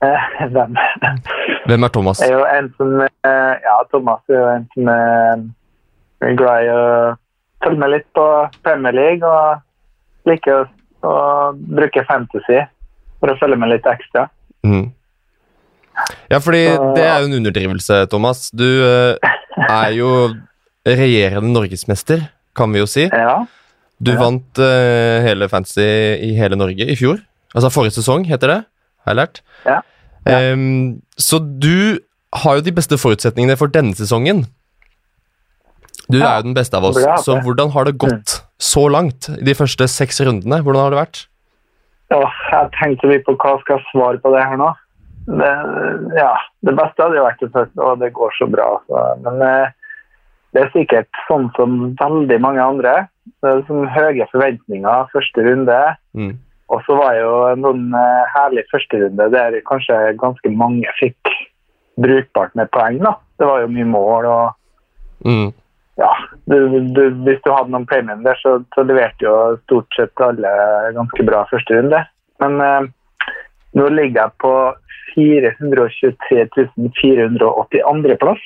Eh, 0.05 0.31
Hvem? 0.53 0.77
Hvem 1.65 1.87
er 1.87 1.93
Thomas? 1.93 2.21
Jeg 2.21 2.33
er 2.33 2.39
jo 2.39 2.47
enten, 2.59 2.91
eh, 3.01 3.53
Ja, 3.65 3.77
Thomas 3.93 4.21
er 4.29 4.41
jo 4.41 4.49
en 4.53 4.67
som 4.75 4.89
eh, 4.93 5.45
er 6.29 6.37
glad 6.37 6.67
i 6.67 6.73
å 6.73 6.83
følge 7.65 7.81
med 7.81 7.93
litt 7.95 8.09
på 8.17 8.25
Premier 8.65 8.97
League 8.97 9.29
og 9.29 10.29
liker 10.29 10.67
å, 11.05 11.15
bruke 11.55 12.05
fantasy 12.09 12.61
for 13.21 13.33
å 13.33 13.39
følge 13.41 13.59
med 13.61 13.73
litt 13.73 13.89
ekstra. 13.89 14.27
Mm. 14.65 14.91
Ja, 16.33 16.41
fordi 16.41 16.65
det 16.97 17.05
er 17.05 17.19
jo 17.23 17.29
en 17.29 17.39
underdrivelse, 17.39 17.99
Thomas. 18.13 18.49
Du 18.53 18.65
eh, 18.65 19.35
er 19.69 19.91
jo 19.97 20.11
regjerende 20.85 21.53
norgesmester, 21.53 22.27
kan 22.57 22.73
vi 22.73 22.81
jo 22.83 22.89
si. 22.89 23.09
Ja. 23.09 23.45
Du 24.05 24.13
Ja. 24.13 24.21
vant 24.21 24.59
hele 24.59 25.49
fantasy 25.49 25.85
i 26.29 26.35
hele 26.37 26.57
Norge 26.61 26.89
i 26.89 26.97
fjor. 26.99 27.21
Altså 27.55 27.71
forrige 27.73 27.97
sesong, 28.01 28.25
heter 28.29 28.51
det. 28.51 28.61
Har 29.05 29.15
jeg 29.15 29.21
lært. 29.21 29.41
Ja. 29.65 29.81
Ja. 30.27 30.39
Ehm, 30.41 31.03
så 31.21 31.39
du 31.39 32.01
har 32.35 32.57
jo 32.59 32.65
de 32.67 32.73
beste 32.73 32.97
forutsetningene 32.99 33.57
for 33.61 33.69
denne 33.69 33.95
sesongen. 33.95 34.47
Du 36.11 36.19
Ja. 36.19 36.35
er 36.35 36.37
jo 36.41 36.43
den 36.51 36.55
beste 36.55 36.77
av 36.77 36.85
oss. 36.85 36.97
Så. 37.25 37.37
Mm. 37.37 37.45
hvordan 37.45 37.71
har 37.73 37.85
det 37.85 37.99
gått 37.99 38.43
så 38.59 38.89
langt? 38.91 39.29
i 39.29 39.45
De 39.45 39.55
første 39.55 39.89
seks 39.89 40.21
rundene, 40.21 40.63
hvordan 40.63 40.83
har 40.83 40.91
det 40.91 40.99
vært? 40.99 41.27
Ja, 42.11 42.21
jeg 42.53 42.71
tenkte 42.79 43.09
litt 43.09 43.25
på 43.25 43.37
hva 43.37 43.59
skal 43.61 43.79
jeg 43.79 43.87
svare 43.93 44.21
på 44.21 44.33
det 44.35 44.45
her 44.45 44.57
nå. 44.57 44.75
Det, 45.27 45.53
ja, 46.19 46.35
det 46.63 46.77
beste 46.77 47.01
hadde 47.01 47.17
jo 47.17 47.25
vært 47.25 47.41
det 47.41 47.53
første, 47.53 47.79
og 47.81 47.99
det 47.99 48.13
går 48.13 48.31
så 48.37 48.47
bra. 48.51 48.69
Så. 48.87 49.23
Men 49.25 49.41
eh, 49.43 49.69
det 50.53 50.63
er 50.63 50.71
sikkert 50.75 51.09
sånn 51.29 51.49
som 51.57 51.97
veldig 51.97 52.41
mange 52.41 52.61
andre. 52.61 53.09
Det 53.41 53.51
er 53.51 53.63
som 53.67 53.87
høye 53.89 54.27
forventninger 54.31 55.09
første 55.15 55.47
runde. 55.49 55.97
Mm. 56.15 56.39
Og 56.73 56.81
så 56.87 56.97
var 56.97 57.17
jo 57.19 57.33
noen 57.61 57.91
eh, 57.99 58.23
herlig 58.35 58.65
førsterunde 58.71 59.29
der 59.35 59.59
kanskje 59.69 59.99
ganske 60.21 60.53
mange 60.57 60.89
fikk 61.01 61.33
brukbart 62.01 62.55
med 62.59 62.71
poeng. 62.75 63.03
da. 63.05 63.17
Det 63.39 63.49
var 63.49 63.65
jo 63.65 63.73
mye 63.73 63.89
mål 63.89 64.31
og 64.33 64.61
Mm. 65.25 65.53
ja, 65.97 66.11
du, 66.45 66.81
du, 66.93 67.03
Hvis 67.25 67.41
du 67.45 67.53
hadde 67.53 67.73
noen 67.73 67.87
playmen 67.89 68.25
der, 68.27 68.37
så, 68.43 68.59
så 68.75 68.83
leverte 68.85 69.25
jo 69.25 69.35
stort 69.63 69.97
sett 69.97 70.21
alle 70.21 70.51
ganske 70.97 71.25
bra 71.25 71.45
første 71.49 71.79
runde. 71.79 72.03
Men 72.43 72.61
eh, 72.61 72.89
nå 73.79 73.89
ligger 73.95 74.27
jeg 74.27 74.37
på 74.43 74.55
423 75.15 76.67
482. 77.01 78.19
plass. 78.21 78.45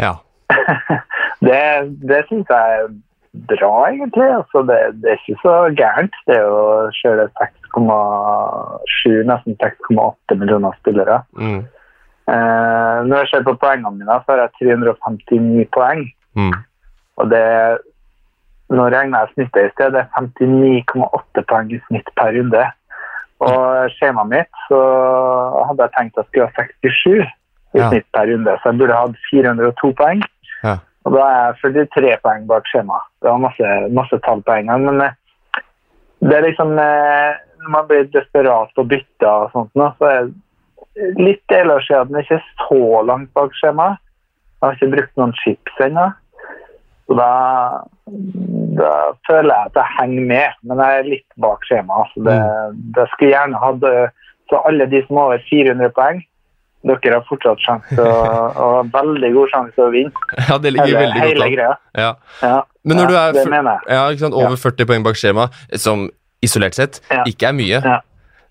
Ja. 0.00 0.14
Det, 1.44 1.92
det 2.08 2.22
syns 2.30 2.48
jeg 2.48 2.84
bra, 3.50 3.72
egentlig. 3.90 4.28
Altså, 4.40 4.62
det, 4.68 4.78
det 5.02 5.10
er 5.12 5.18
ikke 5.20 5.40
så 5.42 5.54
gærent. 5.78 6.14
Det 6.26 6.36
er 6.36 6.44
jo 6.44 6.90
selv 7.00 7.20
6,7, 7.40 9.24
nesten 9.30 9.58
6,8 9.62 10.38
millioner 10.40 10.72
spillere. 10.80 11.20
Mm. 11.38 11.62
Eh, 12.26 12.98
når 13.06 13.16
jeg 13.22 13.28
ser 13.30 13.44
på 13.46 13.54
poengene 13.62 13.92
mine, 13.98 14.16
så 14.24 14.34
har 14.34 14.46
jeg 14.46 14.56
359 14.62 15.68
poeng. 15.76 16.08
Mm. 16.38 16.56
Og 17.16 17.30
det 17.30 17.44
Nå 18.66 18.82
regner 18.90 19.22
jeg 19.22 19.30
snittet 19.36 19.68
i 19.68 19.72
sted. 19.76 19.92
Det 19.94 20.00
er 20.02 20.08
59,8 20.18 21.42
poeng 21.46 21.68
i 21.70 21.78
snitt 21.86 22.08
per 22.18 22.32
runde. 22.34 22.64
Og 23.46 23.92
skjemaet 23.94 24.32
mitt 24.32 24.62
så 24.66 24.80
hadde 25.68 25.84
jeg 25.84 25.94
tenkt 25.94 26.18
at 26.18 26.24
jeg 26.24 26.26
skulle 26.26 26.48
ha 26.48 26.64
67 26.64 27.28
i 27.76 27.78
Ja. 27.78 27.90
snitt 27.92 28.08
per 28.16 28.26
runde, 28.26 28.56
så 28.58 28.72
jeg 28.72 28.78
burde 28.80 28.96
hatt 28.98 29.22
402 29.30 29.92
poeng. 30.00 30.24
Og 31.06 31.14
da 31.14 31.26
er 31.26 31.60
jeg 31.62 31.86
43 31.94 32.16
poeng 32.24 32.48
bak 32.50 32.66
skjemaet. 32.66 33.06
Det 33.22 33.30
var 33.30 33.42
masse, 33.44 33.74
masse 33.94 34.18
tall 34.24 34.42
på 34.42 34.56
en 34.56 34.72
gang. 34.72 34.86
Men 34.88 35.04
eh, 35.04 35.62
det 36.26 36.34
er 36.34 36.48
liksom 36.48 36.74
eh, 36.82 37.38
Når 37.62 37.72
man 37.72 37.86
blir 37.88 38.10
desperat 38.14 38.74
på 38.76 38.84
bytter 38.90 39.46
og 39.46 39.54
sånt, 39.54 39.70
nå, 39.78 39.88
så 39.98 40.10
er 40.10 40.26
det 40.26 41.14
litt 41.20 41.42
deler 41.50 41.78
å 41.78 41.84
skjeden 41.84 42.18
ikke 42.20 42.38
så 42.66 43.00
langt 43.08 43.32
bak 43.36 43.54
skjemaet. 43.58 43.98
Jeg 44.56 44.64
har 44.64 44.76
ikke 44.76 44.92
brukt 44.94 45.18
noen 45.20 45.34
chips 45.42 45.80
ennå. 45.84 46.06
Så 47.06 47.16
da, 47.18 47.30
da 48.78 48.92
føler 49.28 49.52
jeg 49.52 49.70
at 49.70 49.80
jeg 49.80 49.94
henger 49.98 50.28
med, 50.30 50.60
men 50.66 50.82
jeg 50.82 51.00
er 51.00 51.10
litt 51.10 51.40
bak 51.42 51.66
skjemaet. 51.68 52.14
Så 52.14 52.24
det, 52.26 52.38
det 52.96 53.08
skulle 53.12 53.34
gjerne 53.34 53.62
hatt 53.62 53.86
eh, 53.90 54.24
Så 54.50 54.60
alle 54.62 54.86
de 54.86 55.00
som 55.06 55.18
har 55.18 55.32
over 55.32 55.46
400 55.48 55.94
poeng, 55.94 56.20
dere 56.86 57.18
har 57.18 57.24
fortsatt 57.28 57.62
sjanse 57.64 58.08
og 58.62 58.90
veldig 58.94 59.30
god 59.34 59.52
sjanse 59.52 59.74
til 59.74 59.84
å 59.86 59.92
vinne 59.94 60.26
ja, 60.48 60.58
det 60.62 60.72
ligger 60.74 60.92
hele, 60.92 61.00
veldig 61.00 61.20
godt 61.20 61.32
hele 61.32 61.48
greia. 61.54 61.72
Ja. 61.98 62.10
Ja, 62.42 62.60
Men 62.86 63.00
når 63.00 63.10
ja, 63.10 63.24
du 63.32 63.40
er 63.40 63.64
det. 63.66 63.76
Ja, 63.90 64.02
sant? 64.20 64.36
Over 64.36 64.60
40 64.60 64.88
poeng 64.90 65.06
bak 65.06 65.18
skjema, 65.18 65.48
som 65.82 66.06
isolert 66.44 66.78
sett 66.78 67.00
ikke 67.26 67.50
er 67.50 67.56
mye. 67.56 67.80
Ja. 67.80 67.98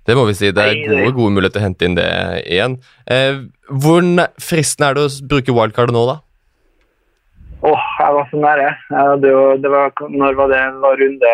Det 0.05 0.13
må 0.17 0.27
vi 0.27 0.35
si. 0.37 0.51
Det 0.53 0.61
er 0.61 0.81
gode, 0.85 1.13
gode 1.17 1.33
muligheter 1.33 1.57
til 1.57 1.63
å 1.63 1.65
hente 1.65 1.87
inn 1.87 1.95
det 1.97 2.09
igjen. 2.45 2.77
Eh, 3.09 3.39
hvor 3.81 4.05
fristende 4.41 4.91
er 4.91 4.97
det 4.99 5.05
å 5.07 5.13
bruke 5.31 5.55
wildcard 5.55 5.93
nå, 5.95 6.03
da? 6.11 6.19
Åh, 7.65 7.85
jeg 8.01 8.13
var 8.13 8.27
så 8.29 8.41
nære. 8.43 8.67
Hadde 8.91 9.31
jo, 9.31 9.45
det 9.57 9.71
var, 9.73 9.93
når 10.13 10.37
var 10.37 10.51
det? 10.51 10.61
Det 10.75 10.83
var 10.83 10.99
runde 11.01 11.31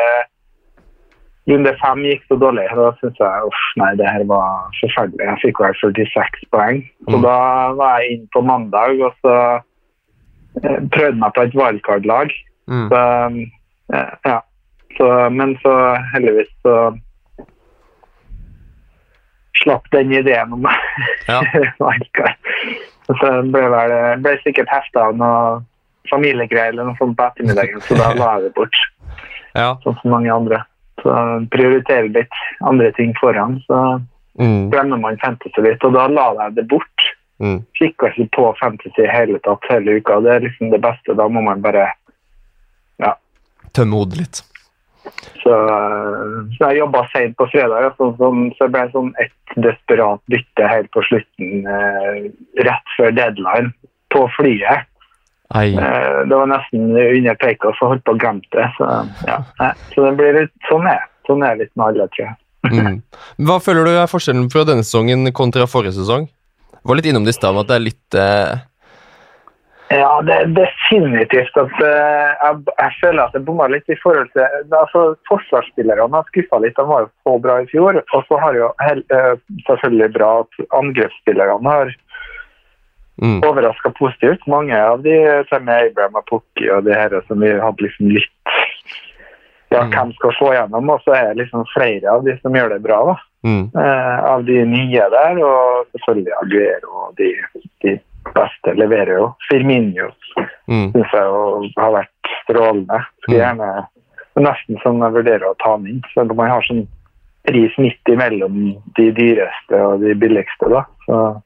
Runde 1.51 1.73
fem 1.81 2.03
gikk 2.05 2.23
så 2.29 2.37
dårlig. 2.39 2.67
Da 2.77 2.91
syntes 2.99 3.19
jeg 3.19 3.47
uff, 3.49 3.61
nei, 3.81 3.89
det 3.99 4.07
her 4.07 4.23
var 4.29 4.69
forferdelig. 4.79 5.25
Jeg 5.27 5.39
fikk 5.43 5.59
vel 5.63 5.73
46 5.81 6.45
poeng. 6.53 6.81
Så 7.09 7.17
Mm. 7.17 7.21
da 7.25 7.37
var 7.79 7.99
jeg 7.99 8.11
inn 8.17 8.27
på 8.35 8.41
mandag 8.45 9.01
og 9.03 9.13
så 9.25 9.35
eh, 10.63 10.79
prøvde 10.93 11.19
meg 11.19 11.33
på 11.35 11.41
et 11.47 11.55
wildcard-lag. 11.57 12.31
Mm. 12.71 12.87
Så, 12.91 13.01
eh, 13.93 14.11
ja. 14.25 14.39
Så, 14.97 15.07
men 15.31 15.57
så 15.63 15.73
heldigvis 16.13 16.49
så 16.63 16.75
slapp 19.63 19.85
den 19.91 20.11
ideen 20.13 20.53
om 20.53 20.65
Ja. 21.27 21.41
wildcard. 21.79 22.35
Så 23.07 23.13
ble, 23.51 23.61
vel, 23.73 23.93
ble 24.23 24.37
sikkert 24.45 24.69
hefta 24.71 25.09
av 25.09 25.17
noe 25.19 25.61
familiegreier 26.11 26.71
eller 26.73 26.87
noe 26.89 26.97
sånt 26.99 27.17
på 27.19 27.25
ettermiddagen, 27.27 27.81
så 27.85 27.97
da 27.99 28.11
la 28.17 28.29
jeg 28.37 28.47
det 28.47 28.53
bort. 28.57 28.77
Ja. 29.55 29.73
Sånn 29.83 29.97
som 30.01 30.13
mange 30.15 30.31
andre. 30.33 30.61
Så 31.01 31.13
prioriterer 31.51 32.09
litt 32.13 32.41
andre 32.61 32.91
ting 32.97 33.13
foran, 33.19 33.59
så 33.67 34.01
Mm. 34.39 34.69
glemmer 34.71 34.97
man 34.97 35.17
fantasy 35.19 35.61
litt. 35.61 35.83
Og 35.83 35.93
da 35.93 36.07
la 36.07 36.33
jeg 36.37 36.55
det 36.55 36.67
bort. 36.71 37.07
Mm. 37.41 37.65
Kikka 37.75 38.07
ikke 38.13 38.29
på 38.31 38.45
fantasy 38.59 39.03
i 39.03 39.09
hele 39.11 39.39
tatt 39.43 39.65
hele 39.69 39.97
uka. 39.99 40.21
Det 40.21 40.31
er 40.31 40.45
liksom 40.45 40.71
det 40.71 40.79
beste. 40.81 41.17
Da 41.17 41.27
må 41.27 41.41
man 41.43 41.61
bare 41.61 41.89
Tømme 43.73 44.01
hodet 44.01 44.17
litt. 44.19 44.41
Så, 45.41 45.53
så 46.57 46.67
jeg 46.69 46.81
jobba 46.81 47.05
seint 47.13 47.37
på 47.39 47.47
fredag, 47.49 47.85
ja, 47.85 47.91
sånn, 47.97 48.11
sånn, 48.19 48.41
så 48.57 48.67
det 48.67 48.73
ble 48.75 48.83
sånn 48.91 49.13
et 49.23 49.55
desperat 49.63 50.21
bytte 50.29 50.67
helt 50.69 50.91
på 50.93 51.01
slutten, 51.07 51.63
eh, 51.65 52.27
rett 52.67 52.93
før 52.97 53.15
deadline, 53.15 53.71
på 54.13 54.25
flyet. 54.35 54.85
Ei. 55.57 55.71
Eh, 55.75 56.19
det 56.29 56.37
var 56.37 56.47
nesten 56.47 56.91
under 56.95 57.39
takeoff 57.41 57.79
og 57.83 57.95
holdt 57.95 58.05
på 58.07 58.15
å 58.15 58.19
glemme 58.21 58.53
det. 58.55 58.67
Så, 58.77 58.89
ja. 59.27 59.39
så 59.93 60.05
det 60.07 60.13
blir 60.19 60.37
litt 60.43 60.69
sånn 60.69 60.87
er 60.89 61.07
Sånn 61.29 61.43
er 61.45 61.53
det 61.53 61.67
litt 61.67 61.75
med 61.77 61.91
alle, 61.91 62.07
tror 62.15 62.23
jeg. 62.25 62.37
Mm. 62.71 62.97
Hva 63.47 63.59
føler 63.61 63.87
du 63.87 63.91
er 63.93 64.09
forskjellen 64.09 64.49
fra 64.53 64.65
denne 64.67 64.85
sesongen 64.85 65.29
kontra 65.37 65.67
forrige 65.69 65.95
sesong? 65.99 66.27
Var 66.81 66.97
litt 66.97 67.07
innom 67.11 67.25
det 67.25 67.35
i 67.35 67.37
stad 67.37 67.57
at 67.57 67.69
det 67.69 67.77
er 67.77 67.83
litt 67.83 68.17
eh, 68.17 68.61
Ja, 69.93 70.11
det 70.25 70.33
er 70.33 70.53
definitivt 70.57 71.57
at 71.61 71.81
eh, 71.85 72.29
jeg, 72.41 72.59
jeg 72.71 72.95
føler 73.01 73.23
at 73.23 73.37
jeg 73.37 73.45
bomma 73.45 73.69
litt 73.69 73.89
i 73.91 73.97
forhold 74.01 74.31
til 74.33 74.77
altså 74.77 75.03
Forsvarsspillerne 75.29 76.09
har 76.15 76.29
skuffa 76.29 76.61
litt. 76.63 76.77
De 76.77 76.87
var 76.89 77.05
jo 77.05 77.11
så 77.27 77.35
bra 77.43 77.59
i 77.61 77.69
fjor. 77.69 78.01
Og 78.01 78.25
så 78.29 78.39
har 78.45 78.57
jo 78.57 78.71
hel, 78.81 79.03
eh, 79.13 79.33
selvfølgelig 79.67 80.09
bra 80.17 80.31
at 80.45 80.63
angrepsspillerne 80.81 81.75
har 81.75 81.93
mm. 83.21 83.41
overraska 83.47 83.91
positivt. 83.97 84.45
Mange 84.47 84.75
av 84.75 85.01
de 85.03 85.15
som 85.49 85.67
er 85.69 85.89
Abraham 85.89 86.15
og 86.19 86.25
Pukki 86.29 86.69
og 86.73 86.83
de 86.85 86.93
her 86.97 87.15
som 87.27 87.39
vi 87.39 87.51
hadde 87.59 87.87
liksom 87.87 88.09
litt 88.17 88.29
Ja, 89.71 89.85
Mm. 89.85 89.91
hvem 89.93 90.09
skal 90.17 90.31
slå 90.35 90.47
gjennom? 90.51 90.89
Og 90.91 90.99
så 91.05 91.13
er 91.15 91.29
det 91.29 91.37
liksom 91.45 91.63
flere 91.71 92.11
av 92.11 92.25
de 92.25 92.33
som 92.41 92.51
gjør 92.51 92.73
det 92.73 92.81
bra, 92.83 92.97
da. 93.07 93.13
Mm. 93.47 93.71
Eh, 93.71 94.17
av 94.33 94.43
de 94.45 94.65
nye 94.67 95.05
der, 95.13 95.37
og 95.39 95.85
selvfølgelig 95.95 96.33
Aguero 96.41 96.91
og 97.05 97.15
de, 97.15 97.29
de 97.81 97.93
beste 98.35 98.73
leverer 98.75 99.13
jo. 99.17 99.29
Firmino 99.49 100.09
Mm. 100.67 100.91
syns 100.91 101.13
jeg 101.13 101.23
jo 101.23 101.69
har 101.77 101.91
vært 101.95 102.33
strålende. 102.43 102.99
Skulle 103.23 103.37
Mm. 103.37 103.45
gjerne 103.45 103.69
er 103.77 103.87
Nesten 104.41 104.77
som 104.83 104.99
jeg 105.01 105.11
vurderer 105.13 105.43
å 105.43 105.57
ta 105.59 105.77
den 105.77 105.87
inn. 105.87 106.01
Så 106.13 106.23
man 106.35 106.49
har 106.49 106.61
sånn 106.61 106.87
pris 107.47 107.71
midt 107.77 108.03
imellom 108.07 108.75
de 108.95 109.11
dyreste 109.11 109.75
og 109.75 109.99
de 110.01 110.13
billigste, 110.15 110.69
da. 110.69 110.83
Så 111.05 111.41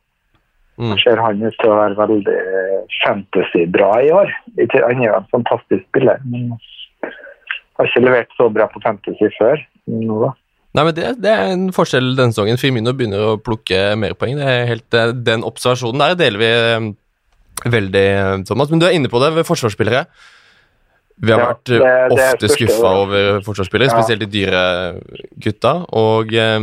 Mm. 0.78 0.98
ser 1.00 1.16
han 1.24 1.42
ut 1.42 1.56
til 1.62 1.70
å 1.72 1.76
være 1.80 1.96
veldig 1.96 2.40
fantasy-bra 3.06 3.92
i 4.04 4.10
år. 4.12 4.32
Ikke- 4.60 4.84
Han 4.88 5.02
er 5.02 5.08
jo 5.08 5.16
en 5.16 5.28
fantastisk 5.32 5.84
spiller, 5.88 6.20
men 6.26 6.58
har 7.78 7.86
ikke 7.88 8.04
levert 8.04 8.28
så 8.40 8.50
bra 8.54 8.68
på 8.68 8.82
fantasy 8.84 9.30
før. 9.40 9.58
Nå, 9.88 10.20
da. 10.26 10.34
Nei, 10.76 10.84
men 10.84 10.94
det, 10.96 11.22
det 11.22 11.32
er 11.32 11.54
en 11.54 11.72
forskjell 11.72 12.16
denne 12.18 12.34
sesongen. 12.36 12.58
Firmino 12.60 12.92
begynner 12.92 13.20
å 13.36 13.38
plukke 13.42 13.96
mer 13.98 14.14
poeng. 14.20 14.36
Det 14.36 14.44
er 14.46 14.66
helt, 14.68 14.94
eh, 14.94 15.12
Den 15.14 15.44
observasjonen 15.48 16.00
der 16.04 16.16
deler 16.16 16.38
vi 16.42 16.50
eh, 16.52 17.70
veldig, 17.72 18.06
eh, 18.12 18.44
Thomas. 18.44 18.70
Men 18.70 18.80
du 18.80 18.86
er 18.86 18.92
inne 18.98 19.08
på 19.08 19.22
det 19.24 19.34
ved 19.38 19.46
forsvarsspillere. 19.48 20.06
Vi 21.18 21.32
har 21.32 21.40
Ja, 21.40 21.54
vært 21.54 21.72
eh, 21.72 21.80
det- 21.80 22.20
ofte 22.20 22.50
skuffa 22.52 22.92
over 23.06 23.40
forsvarsspillere, 23.48 23.88
Ja. 23.88 23.96
spesielt 24.02 24.20
de 24.20 24.26
dyre 24.28 25.02
gutta. 25.40 25.86
Og 25.94 26.34
eh, 26.34 26.60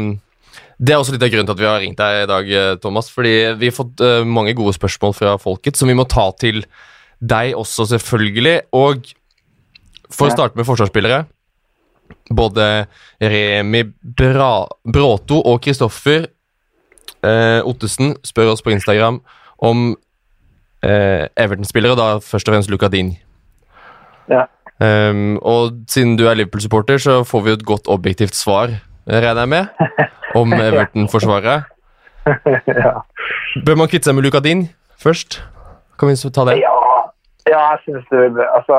det 0.83 0.95
er 0.95 0.99
også 0.99 1.15
litt 1.15 1.23
av 1.23 1.31
grunnen 1.31 1.47
til 1.47 1.55
at 1.55 1.63
vi 1.63 1.69
har 1.69 1.83
ringt 1.83 2.01
deg 2.01 2.23
i 2.25 2.31
dag, 2.31 2.49
eh, 2.59 2.73
Thomas. 2.83 3.11
Fordi 3.13 3.35
vi 3.61 3.71
har 3.71 3.77
fått 3.77 4.03
uh, 4.03 4.25
mange 4.27 4.55
gode 4.59 4.75
spørsmål 4.75 5.15
fra 5.15 5.37
folket 5.39 5.79
som 5.79 5.91
vi 5.91 5.95
må 5.95 6.09
ta 6.11 6.25
til 6.35 6.65
deg 7.23 7.55
også, 7.55 7.87
selvfølgelig. 7.93 8.57
Og 8.75 9.13
for 10.11 10.27
å 10.27 10.35
starte 10.35 10.59
med 10.59 10.67
forsvarsspillere 10.67 11.23
både 12.35 12.87
Remi 13.23 13.85
Bra 14.03 14.67
Bråto 14.85 15.39
og 15.49 15.61
Kristoffer 15.65 16.27
eh, 17.25 17.61
Ottesen 17.65 18.17
spør 18.27 18.53
oss 18.53 18.65
på 18.65 18.73
Instagram 18.75 19.21
om 19.63 19.93
eh, 20.83 21.29
Everton-spillere, 21.39 21.97
da 21.99 22.09
først 22.25 22.49
og 22.49 22.57
fremst 22.57 22.73
Lucadin. 22.73 23.15
Ja. 24.31 24.47
Um, 24.83 25.37
og 25.47 25.85
siden 25.91 26.17
du 26.19 26.25
er 26.27 26.35
Liverpool-supporter, 26.35 26.99
så 26.99 27.21
får 27.27 27.43
vi 27.45 27.53
jo 27.53 27.59
et 27.61 27.69
godt 27.69 27.91
objektivt 27.93 28.35
svar, 28.35 28.73
regner 29.07 29.45
jeg 29.45 29.51
med, 29.53 29.85
om 30.39 30.53
Everton-forsvaret. 30.53 31.69
ja. 32.85 32.95
Bør 33.67 33.79
man 33.79 33.91
kvitte 33.91 34.09
seg 34.09 34.17
med 34.17 34.27
Lucadin 34.27 34.69
først? 35.03 35.41
Kan 35.99 36.11
vi 36.11 36.33
ta 36.35 36.47
det? 36.49 36.59
Ja, 36.63 36.79
ja, 37.51 37.61
jeg 37.75 37.79
syns 37.85 38.07
det 38.11 38.47
Altså, 38.47 38.79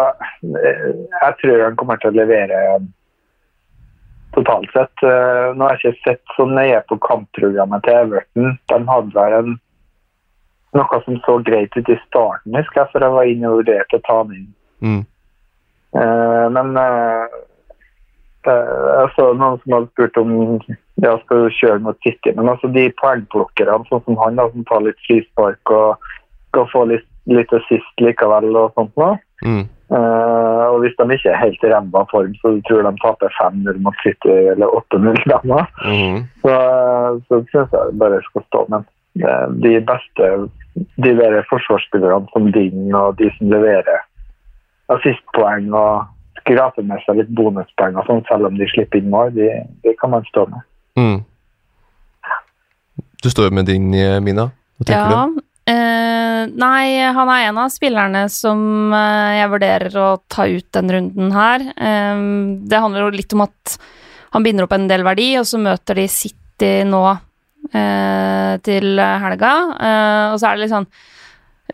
eh, 0.63 0.91
jeg 1.11 1.33
tror 1.41 1.63
han 1.63 1.79
kommer 1.79 1.99
til 1.99 2.13
å 2.13 2.17
levere 2.21 2.59
totalt 4.33 4.71
sett. 4.73 5.03
Eh, 5.05 5.53
Nå 5.55 5.67
har 5.67 5.77
jeg 5.77 5.93
ikke 5.93 6.09
sett 6.09 6.35
så 6.37 6.47
nøye 6.49 6.81
på 6.89 6.97
kampprogrammet 7.05 7.85
til 7.85 7.99
Everton. 8.01 8.57
De 8.71 8.79
hadde 8.89 9.15
vel 9.17 9.37
en, 9.39 9.57
noe 10.73 11.01
som 11.05 11.19
så 11.25 11.37
greit 11.45 11.75
ut 11.77 11.89
i 11.89 11.99
starten, 12.07 12.55
husker 12.57 12.81
jeg, 12.83 12.91
for 12.91 13.05
jeg 13.05 13.17
var 13.17 13.29
inne 13.29 13.51
og 13.51 13.59
vurderte 13.61 13.99
å 13.99 14.05
ta 14.07 14.19
den 14.23 14.39
inn. 14.39 14.53
Mm. 14.83 15.01
Eh, 15.93 16.45
men 16.55 16.77
eh, 16.81 17.35
eh, 18.49 18.71
jeg 18.97 19.11
så 19.17 19.29
noen 19.37 19.59
som 19.61 19.77
hadde 19.77 19.91
spurt 19.91 20.17
om 20.23 20.33
ja, 21.01 21.15
skal 21.23 21.45
jo 21.45 21.53
kjøre 21.57 21.81
mot 21.81 21.97
City. 22.05 22.33
Men 22.37 22.51
altså 22.51 22.69
de 22.73 22.87
poengplukkerne, 23.01 23.81
sånn 23.89 24.03
som 24.05 24.19
han, 24.21 24.37
da, 24.37 24.49
som 24.51 24.65
tar 24.69 24.85
litt 24.85 24.99
frispark 25.07 25.73
og 25.73 26.09
skal 26.51 26.67
få 26.73 26.83
litt, 26.91 27.07
litt 27.31 27.53
assist 27.55 28.03
likevel 28.03 28.51
og 28.53 28.75
sånt 28.77 28.93
noe. 28.99 29.17
Mm. 29.43 29.63
Eh, 29.93 30.63
og 30.71 30.79
hvis 30.81 30.95
de 30.97 31.05
ikke 31.13 31.29
er 31.33 31.41
helt 31.41 31.65
i 31.65 31.69
ræva 31.69 32.03
form, 32.11 32.33
så 32.41 32.53
tror 32.67 32.79
jeg 32.79 32.87
de 32.87 33.01
taper 33.03 33.35
5-0 33.37 33.81
mot 33.85 33.99
City 34.01 34.33
eller 34.53 34.77
8-0 34.79 35.19
dem 35.29 35.51
da. 35.51 35.61
Mhm. 35.83 36.23
Så, 36.41 36.55
så 37.27 37.41
syns 37.51 37.75
jeg 37.75 37.91
det 37.91 37.99
bare 38.01 38.21
skal 38.29 38.45
stå. 38.47 38.65
Men 38.73 38.87
eh, 39.21 39.47
de 39.65 39.79
beste 39.91 40.35
De 41.05 41.11
der 41.13 41.43
forsvarsspillerne 41.51 42.25
som 42.33 42.47
din, 42.51 42.95
og 42.97 43.19
de 43.19 43.27
som 43.35 43.51
leverer 43.51 43.99
assistpoeng 44.89 45.67
og 45.77 46.07
skraper 46.39 46.81
med 46.81 47.03
seg 47.05 47.19
litt 47.19 47.29
bonuspoeng, 47.37 47.93
og 47.93 48.07
sånn, 48.07 48.23
selv 48.25 48.49
om 48.49 48.57
de 48.57 48.65
slipper 48.71 48.97
inn 48.97 49.11
mål, 49.13 49.35
de, 49.35 49.51
de 49.85 49.93
kan 49.99 50.09
man 50.15 50.25
stå 50.31 50.47
med. 50.49 50.65
Mm. 50.99 51.23
Du 53.23 53.29
står 53.31 53.47
jo 53.49 53.55
med 53.55 53.65
din, 53.69 53.93
eh, 53.93 54.19
Mina. 54.19 54.49
Hva 54.77 54.85
tenker 54.85 55.11
Ja. 55.15 55.25
du? 55.31 55.41
Uh, 55.63 56.43
nei, 56.59 56.99
han 57.15 57.29
er 57.31 57.45
en 57.47 57.57
av 57.57 57.69
spillerne 57.71 58.25
som 58.29 58.91
uh, 58.91 59.31
jeg 59.31 59.47
vurderer 59.53 59.93
å 59.95 60.09
ta 60.27 60.43
ut 60.51 60.65
den 60.75 60.91
runden 60.91 61.31
her. 61.31 61.63
Uh, 61.79 62.59
det 62.67 62.81
handler 62.83 63.05
jo 63.05 63.13
litt 63.15 63.31
om 63.37 63.45
at 63.45 63.77
han 64.33 64.43
binder 64.43 64.65
opp 64.67 64.73
en 64.75 64.89
del 64.89 65.05
verdi, 65.07 65.37
og 65.39 65.45
så 65.47 65.61
møter 65.61 65.95
de 66.01 66.07
City 66.09 66.71
nå 66.89 66.99
eh, 67.71 68.57
til 68.65 68.97
helga. 68.97 69.51
Eh, 69.77 70.31
og 70.33 70.39
så 70.41 70.47
er 70.49 70.55
det 70.57 70.63
litt 70.63 70.71
sånn 70.73 70.87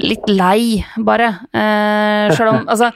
litt 0.04 0.28
lei, 0.28 0.84
bare. 1.08 1.30
Sjøl 2.36 2.50
om 2.52 2.68
Altså, 2.74 2.90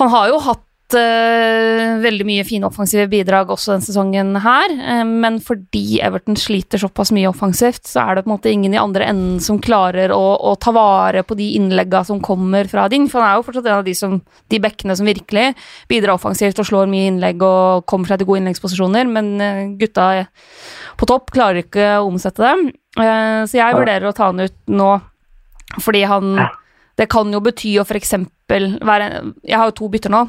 han 0.00 0.10
har 0.10 0.32
jo 0.32 0.40
hatt 0.48 0.64
eh, 1.00 1.96
veldig 2.02 2.26
mye 2.28 2.44
fine 2.46 2.68
offensive 2.68 3.06
bidrag 3.12 3.50
også 3.52 3.74
denne 3.74 3.86
sesongen 3.86 4.34
her, 4.44 4.74
Uh, 4.76 5.02
men 5.06 5.38
fordi 5.42 5.98
Everton 6.04 6.36
sliter 6.38 6.78
såpass 6.78 7.10
mye 7.14 7.28
offensivt, 7.30 7.86
så 7.88 8.02
er 8.02 8.16
det 8.16 8.24
på 8.24 8.30
en 8.30 8.34
måte 8.34 8.52
ingen 8.52 8.74
i 8.74 8.80
andre 8.80 9.08
enden 9.08 9.40
som 9.42 9.58
klarer 9.62 10.12
å, 10.14 10.20
å 10.36 10.54
ta 10.60 10.72
vare 10.74 11.22
på 11.26 11.36
de 11.38 11.48
innlegga 11.56 12.04
som 12.06 12.20
kommer 12.22 12.68
fra 12.70 12.86
din, 12.92 13.08
for 13.10 13.22
han 13.22 13.32
er 13.32 13.40
jo 13.40 13.46
fortsatt 13.46 13.66
en 13.66 13.78
av 13.80 13.86
de, 13.86 13.94
som, 13.96 14.18
de 14.52 14.60
bekkene 14.62 14.96
som 14.98 15.08
virkelig 15.08 15.48
bidrar 15.90 16.16
offensivt 16.18 16.60
og 16.62 16.68
slår 16.68 16.90
mye 16.92 17.10
innlegg 17.10 17.42
og 17.42 17.86
kommer 17.88 18.12
seg 18.12 18.20
til 18.20 18.30
gode 18.30 18.44
innleggsposisjoner, 18.44 19.10
men 19.10 19.32
uh, 19.42 19.62
gutta 19.80 20.10
på 20.96 21.08
topp 21.08 21.32
klarer 21.34 21.64
ikke 21.64 21.96
å 22.00 22.08
omsette. 22.08 22.54
Eh, 22.96 23.42
Så 23.44 23.58
jeg 23.58 23.76
vurderer 23.76 24.08
å 24.08 24.14
ta 24.16 24.30
han 24.30 24.40
ut 24.46 24.56
nå, 24.72 24.92
fordi 25.82 26.04
han 26.08 26.38
Det 26.96 27.08
kan 27.12 27.28
jo 27.28 27.42
bety 27.44 27.74
å 27.76 27.84
eksempel 27.84 28.78
være 28.80 29.34
Jeg 29.44 29.58
har 29.58 29.66
jo 29.68 29.74
to 29.76 29.88
bytter 29.92 30.10
nå, 30.14 30.22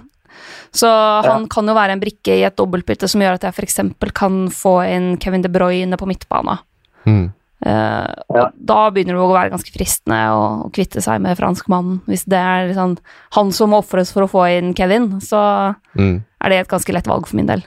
så 0.75 0.89
han 1.25 1.47
kan 1.51 1.67
jo 1.67 1.75
være 1.77 1.95
en 1.95 2.01
brikke 2.01 2.35
i 2.37 2.43
et 2.47 2.57
dobbeltbytte 2.59 3.07
som 3.09 3.23
gjør 3.23 3.37
at 3.39 3.47
jeg 3.47 3.65
eksempel 3.67 4.11
kan 4.15 4.47
få 4.53 4.79
inn 4.87 5.15
Kevin 5.21 5.45
De 5.45 5.51
Bruyne 5.51 5.97
på 5.99 6.07
midtbana. 6.09 6.59
Mm. 7.07 7.27
Uh, 7.65 8.05
Ja. 8.35 8.49
Da 8.53 8.91
begynner 8.93 9.15
det 9.17 9.23
å 9.23 9.31
være 9.33 9.49
ganske 9.49 9.71
fristende 9.73 10.19
å, 10.29 10.67
å 10.67 10.69
kvitte 10.75 11.01
seg 11.01 11.23
med 11.23 11.39
franskmannen. 11.39 12.01
Hvis 12.05 12.27
det 12.29 12.37
er 12.37 12.67
liksom 12.69 12.97
han 13.33 13.49
som 13.55 13.71
må 13.73 13.79
ofres 13.81 14.11
for 14.13 14.27
å 14.27 14.29
få 14.29 14.45
inn 14.57 14.75
Kevin, 14.77 15.17
så 15.23 15.75
Mm. 15.97 16.21
er 16.43 16.49
det 16.49 16.59
et 16.59 16.69
ganske 16.69 16.93
lett 16.93 17.07
valg 17.09 17.25
for 17.25 17.35
min 17.35 17.47
del. 17.49 17.63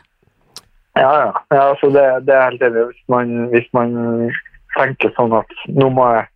Ja, 0.95 1.11
ja. 1.27 1.33
ja 1.51 1.63
altså 1.73 1.91
det, 1.91 2.05
det 2.27 2.35
er 2.35 2.51
helt 2.51 2.63
enig. 2.63 2.87
Hvis 2.93 3.05
man, 3.09 3.33
hvis 3.51 3.69
man 3.75 4.31
tenker 4.77 5.11
sånn 5.17 5.35
at 5.35 5.51
nå 5.67 5.91
må 5.91 6.07
jeg 6.15 6.27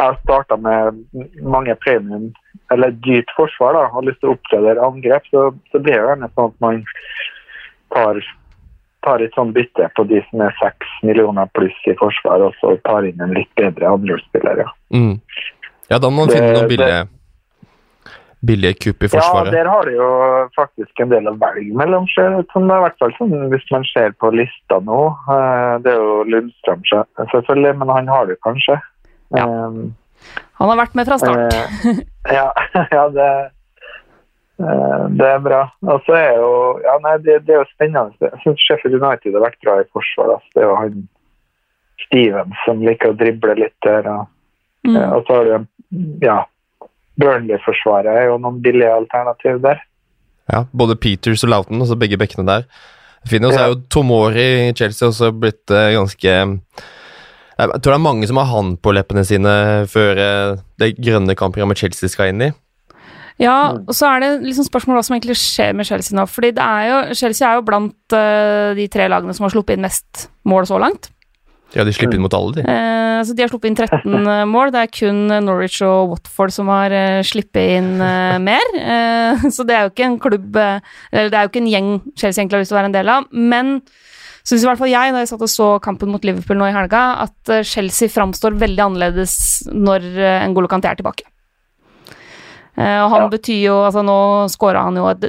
Jeg 0.00 0.14
har 0.14 0.20
starta 0.22 0.56
med 0.56 1.02
mange 1.44 1.74
premium, 1.76 2.30
eller 2.72 2.94
dyrt 3.04 3.28
forsvar, 3.36 3.74
da, 3.76 3.82
har 3.92 4.06
lyst 4.06 4.22
til 4.22 4.30
å 4.30 4.36
oppgradere 4.38 4.80
angrep, 4.86 5.26
så, 5.28 5.50
så 5.68 5.80
blir 5.82 5.92
det 5.98 6.06
gjerne 6.06 6.28
sånn 6.32 6.46
at 6.54 6.62
man 6.64 6.78
tar, 7.92 8.20
tar 9.04 9.24
et 9.26 9.36
sånn 9.36 9.52
bytte 9.52 9.90
på 9.98 10.06
de 10.08 10.22
som 10.30 10.46
er 10.46 10.56
seks 10.56 10.94
millioner 11.04 11.50
pluss 11.52 11.76
i 11.84 11.92
forsvar, 12.00 12.46
og 12.46 12.56
så 12.62 12.78
tar 12.88 13.10
inn 13.10 13.20
en 13.20 13.34
litt 13.36 13.50
bedre 13.60 13.90
andrespiller. 13.92 14.62
Ja. 14.64 14.70
Mm. 14.96 15.18
Ja, 15.90 15.98
da 15.98 16.08
må 16.08 16.24
man 16.24 16.28
Det- 16.32 16.38
finne 16.38 16.54
noen 16.54 16.70
billige, 16.70 17.02
billige 18.40 18.78
kupp 18.86 19.02
i 19.04 19.10
forsvaret. 19.12 19.52
Ja, 19.52 19.58
der 19.58 19.68
har 19.68 19.84
de 19.84 19.92
jo 19.98 20.08
faktisk 20.56 21.02
en 21.04 21.12
del 21.12 21.28
å 21.28 21.36
velge 21.36 21.74
mellom. 21.76 22.06
ser 22.14 22.30
det 22.30 22.38
ut 22.46 22.52
som 22.54 22.68
det 22.68 22.72
er 22.72 22.80
i 22.80 22.84
hvert 22.86 22.98
fall 23.04 23.12
sånn 23.18 23.50
hvis 23.52 23.68
man 23.70 23.84
ser 23.92 24.16
på 24.16 24.32
lista 24.32 24.80
nå. 24.80 25.02
Eh, 25.28 25.78
Det 25.84 25.92
er 25.92 26.00
jo 26.00 26.24
Lundstrøm 26.24 26.88
selvfølgelig, 27.34 27.76
men 27.76 27.88
han 27.88 28.08
har 28.08 28.24
det 28.26 28.38
kanskje. 28.40 28.80
Ja. 29.36 29.44
Eh, 29.46 30.36
Han 30.60 30.68
har 30.68 30.76
vært 30.82 30.94
med 30.98 31.06
fra 31.08 31.18
start. 31.18 31.54
eh, 31.54 32.00
ja, 32.34 32.48
ja, 32.96 33.04
det 33.14 33.28
eh, 34.60 35.06
det 35.16 35.28
er 35.34 35.38
bra. 35.44 35.62
Og 35.88 36.02
så 36.06 36.16
er 36.18 36.34
jo 36.36 36.50
Ja, 36.84 36.98
nei, 37.04 37.16
det, 37.24 37.38
det 37.46 37.54
er 37.54 37.62
jo 37.62 37.68
spennende. 37.72 38.12
Jeg 38.20 38.42
syns 38.44 38.66
Sheffield 38.66 38.98
United 39.00 39.32
har 39.38 39.46
vært 39.46 39.60
bra 39.64 39.78
i 39.80 39.88
forsvar. 39.94 40.34
Altså. 40.36 40.50
Det 40.54 40.62
er 40.62 40.68
jo 40.68 40.76
han 40.82 41.00
Steven 42.06 42.52
som 42.64 42.80
liker 42.84 43.12
å 43.12 43.16
drible 43.20 43.56
litt 43.60 43.76
der. 43.86 44.06
Og, 44.16 44.28
Mm. 44.80 44.94
eh, 44.96 45.10
og 45.12 45.26
så 45.28 45.34
har 45.36 45.44
du 45.44 45.66
ja, 46.24 46.38
Burnley-forsvaret 47.20 48.06
er 48.16 48.30
jo 48.30 48.38
noen 48.40 48.62
billige 48.64 48.92
alternativ 48.96 49.58
der. 49.60 49.82
Ja, 50.50 50.62
både 50.72 50.96
Peters 50.96 51.44
og 51.44 51.50
Lauten, 51.52 51.82
altså 51.84 51.98
begge 52.00 52.16
bekkene 52.16 52.46
der. 52.48 52.64
Fine, 53.28 53.50
og 53.50 53.52
så 53.52 53.60
er 53.60 53.68
jo 53.74 53.82
Tomori 53.92 54.46
i 54.70 54.72
Chelsea 54.72 55.10
også 55.10 55.28
blitt 55.36 55.68
ganske 55.68 56.32
Jeg 57.60 57.82
tror 57.84 57.92
det 57.92 57.98
er 57.98 58.08
mange 58.08 58.28
som 58.30 58.40
har 58.40 58.48
han 58.50 58.74
på 58.80 58.94
leppene 58.96 59.24
sine 59.28 59.52
før 59.90 60.20
eh, 60.24 60.58
det 60.80 60.94
grønne 60.98 61.36
kampprogrammet 61.36 61.82
Chelsea 61.82 62.08
skal 62.12 62.32
inn 62.32 62.48
i. 62.48 62.50
Ja, 63.40 63.72
og 63.72 63.94
så 63.96 64.08
er 64.10 64.20
det 64.20 64.30
liksom 64.44 64.66
spørsmål 64.66 64.98
hva 64.98 65.04
som 65.04 65.16
egentlig 65.16 65.38
skjer 65.40 65.72
med 65.76 65.88
Chelsea 65.88 66.16
nå. 66.16 66.26
Fordi 66.28 66.50
det 66.56 66.64
er 66.64 66.88
jo, 66.90 66.98
Chelsea 67.16 67.48
er 67.48 67.56
jo 67.56 67.64
blant 67.64 68.16
uh, 68.16 68.76
de 68.76 68.84
tre 68.92 69.06
lagene 69.08 69.32
som 69.36 69.46
har 69.46 69.54
sluppet 69.54 69.78
inn 69.78 69.86
mest 69.86 70.26
mål 70.48 70.68
så 70.68 70.80
langt. 70.82 71.08
Ja, 71.76 71.84
de 71.86 71.92
slipper 71.94 72.18
inn 72.18 72.24
mot 72.24 72.34
alle, 72.34 72.56
de. 72.56 72.64
Eh, 72.66 73.20
så 73.26 73.34
de 73.36 73.44
har 73.44 73.50
sluppet 73.52 73.70
inn 73.70 73.78
13 73.78 74.26
mål. 74.54 74.72
Det 74.74 74.82
er 74.82 74.92
kun 74.92 75.20
Norwich 75.46 75.78
og 75.86 76.14
Watford 76.14 76.54
som 76.54 76.70
har 76.72 76.94
uh, 76.94 77.20
sluppet 77.26 77.76
inn 77.78 77.92
uh, 78.02 78.36
mer. 78.42 78.74
Uh, 78.74 79.46
så 79.54 79.66
det 79.66 79.76
er 79.76 79.86
jo 79.86 79.94
ikke 79.94 80.08
en 80.08 80.20
klubb 80.22 80.58
eh, 80.58 80.94
Eller 81.12 81.30
det 81.30 81.38
er 81.38 81.46
jo 81.46 81.52
ikke 81.52 81.62
en 81.62 81.70
gjeng 81.70 81.90
Chelsea 82.16 82.42
egentlig 82.42 82.58
har 82.58 82.64
lyst 82.64 82.74
til 82.74 82.78
å 82.78 82.80
være 82.80 82.90
en 82.90 82.98
del 82.98 83.12
av. 83.14 83.28
Men 83.30 83.74
syns 84.44 84.62
i 84.64 84.68
hvert 84.68 84.80
fall 84.80 84.92
jeg, 84.92 85.12
når 85.14 85.24
jeg 85.24 85.32
satt 85.32 85.46
og 85.46 85.52
så 85.52 85.68
kampen 85.84 86.10
mot 86.12 86.24
Liverpool 86.24 86.58
nå 86.60 86.68
i 86.70 86.74
helga, 86.76 87.02
at 87.26 87.52
eh, 87.52 87.64
Chelsea 87.66 88.08
framstår 88.12 88.58
veldig 88.60 88.86
annerledes 88.86 89.34
når 89.72 90.06
uh, 90.16 90.46
N'Golo 90.48 90.70
Kanté 90.70 90.90
er 90.92 91.00
tilbake. 91.00 91.26
Eh, 92.76 93.00
og 93.04 93.10
han 93.12 93.26
Ja. 93.26 93.32
betyr 93.32 93.64
jo 93.66 93.80
Altså, 93.84 94.04
nå 94.06 94.20
skåra 94.52 94.84
han 94.86 94.96
jo 94.96 95.08
et 95.10 95.26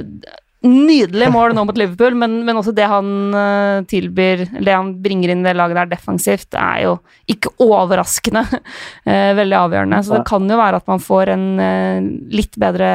nydelig 0.62 1.26
mål 1.34 1.56
nå 1.56 1.64
mot 1.66 1.76
Liverpool, 1.76 2.14
men, 2.14 2.36
men 2.46 2.54
også 2.60 2.70
det 2.76 2.84
han 2.86 3.34
eh, 3.34 3.80
tilbyr, 3.90 4.44
det 4.62 4.70
han 4.76 4.92
bringer 5.02 5.32
inn 5.32 5.40
i 5.42 5.48
det 5.48 5.56
laget 5.58 5.74
der 5.80 5.90
defensivt, 5.96 6.54
er 6.54 6.84
jo 6.84 6.92
ikke 7.26 7.50
overraskende 7.66 8.44
eh, 9.10 9.32
veldig 9.34 9.58
avgjørende. 9.58 9.98
Så 10.06 10.14
det 10.14 10.22
kan 10.30 10.46
jo 10.46 10.60
være 10.60 10.78
at 10.78 10.86
man 10.86 11.02
får 11.02 11.32
en 11.34 11.46
eh, 11.66 12.06
litt 12.38 12.54
bedre 12.62 12.92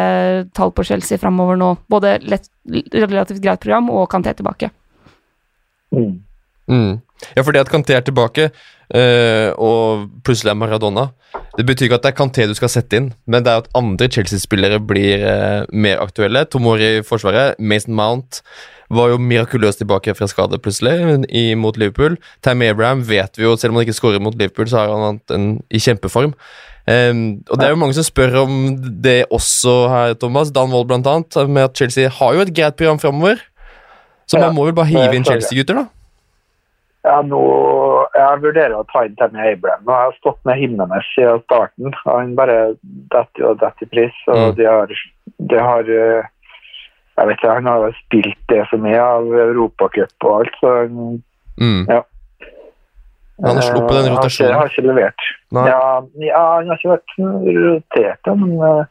tall 0.55 0.71
på 0.71 0.87
Chelsea 0.87 1.19
framover 1.19 1.59
nå. 1.59 1.73
Både 1.91 2.15
lett, 2.23 2.47
relativt 2.95 3.43
greit 3.43 3.59
program 3.59 3.91
og 3.91 4.07
Kanté 4.15 4.31
tilbake. 4.39 4.71
Mm. 5.91 6.15
Mm. 6.67 6.97
Ja, 7.35 7.41
for 7.41 7.55
det 7.55 7.63
at 7.63 7.71
Kanté 7.71 7.95
er 7.95 8.03
tilbake, 8.05 8.49
øh, 8.95 9.51
og 9.57 10.09
plutselig 10.23 10.51
er 10.51 10.59
Maradona 10.59 11.07
Det 11.57 11.65
betyr 11.65 11.87
ikke 11.87 11.95
at 11.95 12.03
det 12.03 12.11
er 12.11 12.17
Kanté 12.17 12.47
du 12.47 12.53
skal 12.53 12.69
sette 12.69 12.99
inn, 12.99 13.13
men 13.25 13.43
det 13.43 13.51
er 13.51 13.63
at 13.63 13.69
andre 13.75 14.07
Chelsea-spillere 14.07 14.79
blir 14.79 15.23
øh, 15.23 15.65
mer 15.73 16.03
aktuelle. 16.03 16.45
Tomori 16.45 16.97
i 16.97 17.03
forsvaret, 17.03 17.55
Mason 17.59 17.95
Mount 17.95 18.41
var 18.89 19.11
jo 19.11 19.17
mirakuløst 19.19 19.81
tilbake 19.81 20.13
fra 20.15 20.27
skade 20.31 20.59
plutselig 20.63 21.25
i, 21.29 21.53
mot 21.55 21.77
Liverpool. 21.77 22.17
Tammy 22.43 22.69
Abraham 22.69 23.03
vet 23.07 23.37
vi 23.37 23.43
jo, 23.43 23.55
selv 23.57 23.73
om 23.73 23.79
han 23.79 23.87
ikke 23.87 23.97
skårer 23.97 24.23
mot 24.23 24.35
Liverpool, 24.35 24.69
så 24.69 24.77
har 24.83 24.93
han 24.93 25.19
en 25.35 25.49
i 25.69 25.81
kjempeform. 25.83 26.35
Um, 26.87 27.43
og 27.51 27.59
det 27.59 27.65
er 27.65 27.73
jo 27.73 27.79
mange 27.81 27.97
som 27.97 28.05
spør 28.07 28.45
om 28.45 28.77
det 29.03 29.25
også 29.33 29.73
her, 29.91 30.13
Thomas. 30.21 30.53
Dan 30.55 30.71
Wold 30.71 30.87
blant 30.87 31.07
annet, 31.07 31.35
med 31.49 31.67
at 31.67 31.75
Chelsea 31.75 32.07
har 32.07 32.33
jo 32.33 32.45
et 32.45 32.53
greit 32.55 32.77
program 32.79 32.99
framover. 32.99 33.43
Så 34.27 34.39
man 34.43 34.55
må 34.55 34.65
vel 34.67 34.73
bare 34.75 34.91
hive 34.91 35.15
inn. 35.15 35.23
Chelsea-gutter, 35.27 35.73
da? 35.81 35.85
Ja, 37.07 37.21
nå, 37.23 37.39
jeg 38.17 38.39
vurderer 38.43 38.73
å 38.75 38.85
ta 38.91 39.05
inn 39.07 39.13
Tammy 39.15 39.39
Abraham. 39.53 39.85
Nå 39.87 39.93
har 39.95 40.09
jeg 40.09 40.17
stått 40.19 40.39
med 40.49 40.57
Himmenes 40.59 41.05
siden 41.15 41.39
starten. 41.45 41.93
Han 42.03 42.33
bare 42.35 42.57
detter 43.13 43.45
og 43.51 43.61
detter 43.61 43.87
i 43.87 43.91
pris. 43.93 44.17
Og 44.27 44.35
Mm. 44.41 44.55
de 44.57 44.65
har, 44.67 44.87
de 45.53 45.61
har 45.69 45.79
eh, 45.99 46.23
Jeg 47.17 47.27
vet 47.27 47.37
ikke, 47.39 47.53
Han 47.55 47.65
har 47.65 47.95
spilt 48.05 48.37
det 48.49 48.67
som 48.69 48.81
mye 48.83 48.99
av 49.01 49.23
Europacup 49.25 50.23
og 50.23 50.35
alt, 50.41 50.53
så 50.61 50.87
Mm. 51.57 51.87
Ja. 51.89 52.03
Han 53.43 53.55
har 53.55 53.61
sluppet 53.65 53.89
den 53.89 54.05
eh, 54.05 54.09
har 54.09 54.17
rotasjonen. 54.17 54.51
ikke, 54.51 54.59
har 54.59 54.69
ikke 54.69 54.87
levert. 54.87 55.23
Ja, 55.51 56.01
ja, 56.27 56.43
han 56.57 56.67
har 56.67 56.77
ikke 56.77 56.91
vært 56.93 57.11
rotert, 57.57 58.29
men 58.37 58.51
eh, 58.61 58.85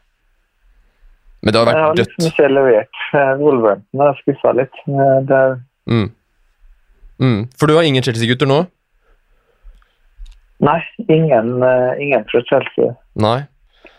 Men 1.43 1.53
det 1.53 1.59
har 1.59 1.67
vært 1.69 1.77
dødt? 1.77 1.81
Jeg 1.81 1.85
har 1.85 1.95
liksom 2.01 2.29
ikke 2.31 2.47
levert. 2.53 3.01
Wolverhampton 3.41 3.99
har 4.05 4.17
skuffa 4.23 4.55
litt. 4.57 4.79
Det, 5.29 5.41
Mm. 5.87 6.09
Mm. 7.21 7.47
For 7.57 7.67
du 7.67 7.75
har 7.77 7.83
ingen 7.87 8.03
Chelsea-gutter 8.03 8.45
nå? 8.49 8.65
nei, 10.59 10.79
ingen, 11.07 11.63
eh, 11.63 12.01
ingen 12.01 12.25
fra 12.31 12.41
Chelsea. 12.49 12.95
Nei. 13.15 13.45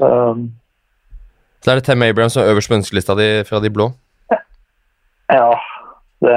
Um, 0.01 0.53
Så 1.62 1.70
er 1.70 1.74
det 1.79 1.85
Tem 1.85 2.03
Abraham 2.03 2.31
som 2.31 2.42
er 2.42 2.53
øverst 2.53 2.68
på 2.70 2.74
ønskelista 2.77 3.14
di 3.18 3.44
fra 3.48 3.61
de 3.61 3.70
blå. 3.70 3.88
Ja, 5.31 5.55
det, 6.22 6.37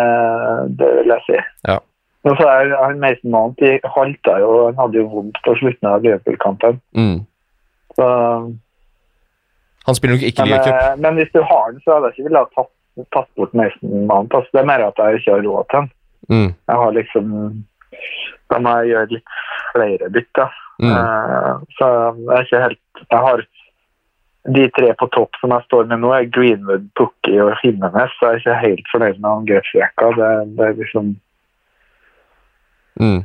det 0.80 0.88
vil 0.98 1.12
jeg 1.14 1.22
si. 1.28 1.38
Ja. 1.68 1.78
Men 2.24 2.36
så 2.38 2.48
er 2.50 2.72
han 2.86 3.00
Mason 3.00 3.32
Mount 3.32 3.58
de 3.60 3.80
halta 3.96 4.38
jo, 4.42 4.66
han 4.68 4.78
hadde 4.80 4.98
jo 5.02 5.08
vondt 5.10 5.38
på 5.46 5.56
slutten 5.58 5.90
av 5.90 6.02
Liverpool-kampen. 6.04 6.82
Mm. 6.98 7.26
Så, 7.96 8.08
Han 9.88 9.96
spiller 9.98 10.16
nok 10.16 10.24
ikke 10.30 10.44
Men, 10.46 10.52
ligacup. 10.52 10.76
eh, 10.82 10.96
men 11.02 11.16
hvis 11.20 11.32
du 11.34 11.42
har 11.42 11.72
den, 11.72 11.82
så 11.82 11.96
hadde 11.96 12.10
jeg 12.12 12.14
ikke 12.20 12.28
villet 12.30 12.42
ha 12.42 12.62
tatt, 12.62 12.72
tatt 13.16 13.30
bort 13.40 13.54
Mason 13.58 14.06
Mount. 14.08 14.34
Altså, 14.38 14.50
det 14.54 14.62
er 14.62 14.70
mer 14.70 14.84
at 14.88 15.00
jeg 15.02 15.22
ikke 15.22 15.32
har 15.36 15.46
råd 15.48 15.70
til 15.72 15.80
den. 15.80 15.90
Mm. 16.30 16.50
Jeg 16.70 16.76
har 16.84 16.92
liksom 17.00 17.32
Da 18.52 18.60
må 18.60 18.76
jeg 18.82 18.92
gjøre 18.92 19.10
litt 19.16 19.34
flere 19.72 20.10
bytter. 20.14 20.54
Mm. 20.82 20.92
Uh, 20.92 21.64
så 21.78 21.88
jeg 22.18 22.38
er 22.38 22.46
ikke 22.46 22.62
helt 22.68 23.02
Jeg 23.12 23.20
har 23.26 23.44
de 24.56 24.64
tre 24.74 24.94
på 24.98 25.08
topp 25.14 25.36
som 25.38 25.52
jeg 25.54 25.66
står 25.68 25.86
med 25.90 26.00
nå, 26.02 26.10
er 26.18 26.30
Greenwood, 26.34 26.88
Pukki 26.98 27.36
og 27.44 27.52
Himmenes. 27.62 28.14
Så 28.18 28.26
jeg 28.26 28.34
er 28.34 28.40
ikke 28.42 28.56
helt 28.64 28.88
fornøyd 28.94 29.20
med 29.22 29.30
angrepsrekka. 29.32 30.08
Det, 30.18 30.32
det 30.58 30.68
er 30.70 30.80
liksom 30.84 31.16
Mm. 33.00 33.22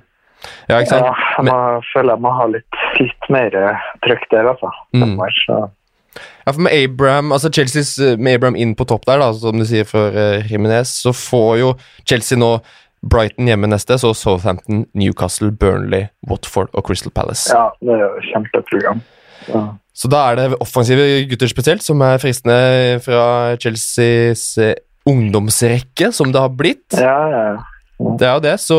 Ja, 0.68 0.78
ikke 0.78 0.94
Ja, 0.94 1.00
sant? 1.00 1.16
jeg 1.36 1.44
må, 1.48 1.56
føler 1.92 2.12
jeg 2.14 2.22
må 2.22 2.30
ha 2.36 2.46
litt, 2.46 2.76
litt 3.00 3.26
mer 3.32 3.50
trøkk 4.04 4.26
der, 4.30 4.46
altså. 4.52 4.70
Mm. 4.94 5.16
så. 5.44 5.56
Ja, 6.46 6.52
for 6.52 6.62
med 6.66 6.74
Abraham, 6.76 7.32
altså 7.34 7.50
Chelseas 7.52 7.96
eh, 7.98 8.16
med 8.18 8.38
Abraham 8.38 8.58
inn 8.60 8.74
på 8.78 8.86
topp 8.88 9.06
der, 9.08 9.22
da, 9.22 9.30
som 9.36 9.58
du 9.58 9.66
sier 9.68 9.86
for 9.88 10.14
uh, 10.14 10.44
Jimenez, 10.46 10.92
så 11.02 11.14
får 11.16 11.52
jo 11.62 11.72
Chelsea 12.04 12.38
nå 12.38 12.56
Brighton 13.06 13.50
hjemme 13.50 13.68
neste, 13.70 13.98
så 14.00 14.12
Southampton, 14.16 14.84
Newcastle, 14.96 15.52
Burnley, 15.52 16.08
Watford 16.26 16.72
og 16.74 16.86
Crystal 16.88 17.12
Palace. 17.14 17.50
Ja, 17.52 17.68
det 17.84 17.94
er 17.94 18.02
jo 18.02 18.24
kjempeprogram. 18.32 19.02
Så. 19.46 19.62
Så 19.96 20.10
da 20.12 20.24
er 20.30 20.36
det 20.36 20.58
offensive 20.60 21.04
gutter 21.30 21.48
spesielt 21.48 21.84
som 21.84 22.02
er 22.04 22.20
fristende 22.20 22.98
fra 23.04 23.54
Chelseas 23.62 24.44
eh, 24.60 24.74
ungdomsrekke, 25.08 26.10
som 26.12 26.34
det 26.34 26.42
har 26.42 26.52
blitt. 26.52 26.98
Ja, 26.98 27.16
ja. 27.32 27.46
Det 28.20 28.26
er 28.26 28.34
jo 28.34 28.44
det, 28.44 28.58
så 28.60 28.76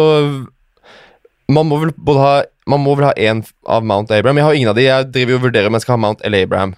man 1.49 1.65
må 1.69 1.79
vel 1.81 1.93
både 1.95 2.21
ha 2.21 2.35
Man 2.67 2.81
må 2.83 2.97
vel 2.99 3.07
ha 3.07 3.13
én 3.15 3.39
av 3.63 3.85
Mount 3.87 4.11
Abraham. 4.11 4.35
Jeg 4.41 4.43
har 4.43 4.55
ingen 4.57 4.69
av 4.69 4.75
de. 4.75 4.83
Jeg 4.83 5.05
driver 5.15 5.37
og 5.37 5.43
vurderer 5.45 5.69
om 5.69 5.77
jeg 5.77 5.85
skal 5.85 5.95
ha 5.95 6.01
Mount 6.03 6.23
eller 6.27 6.43
Abraham. 6.43 6.73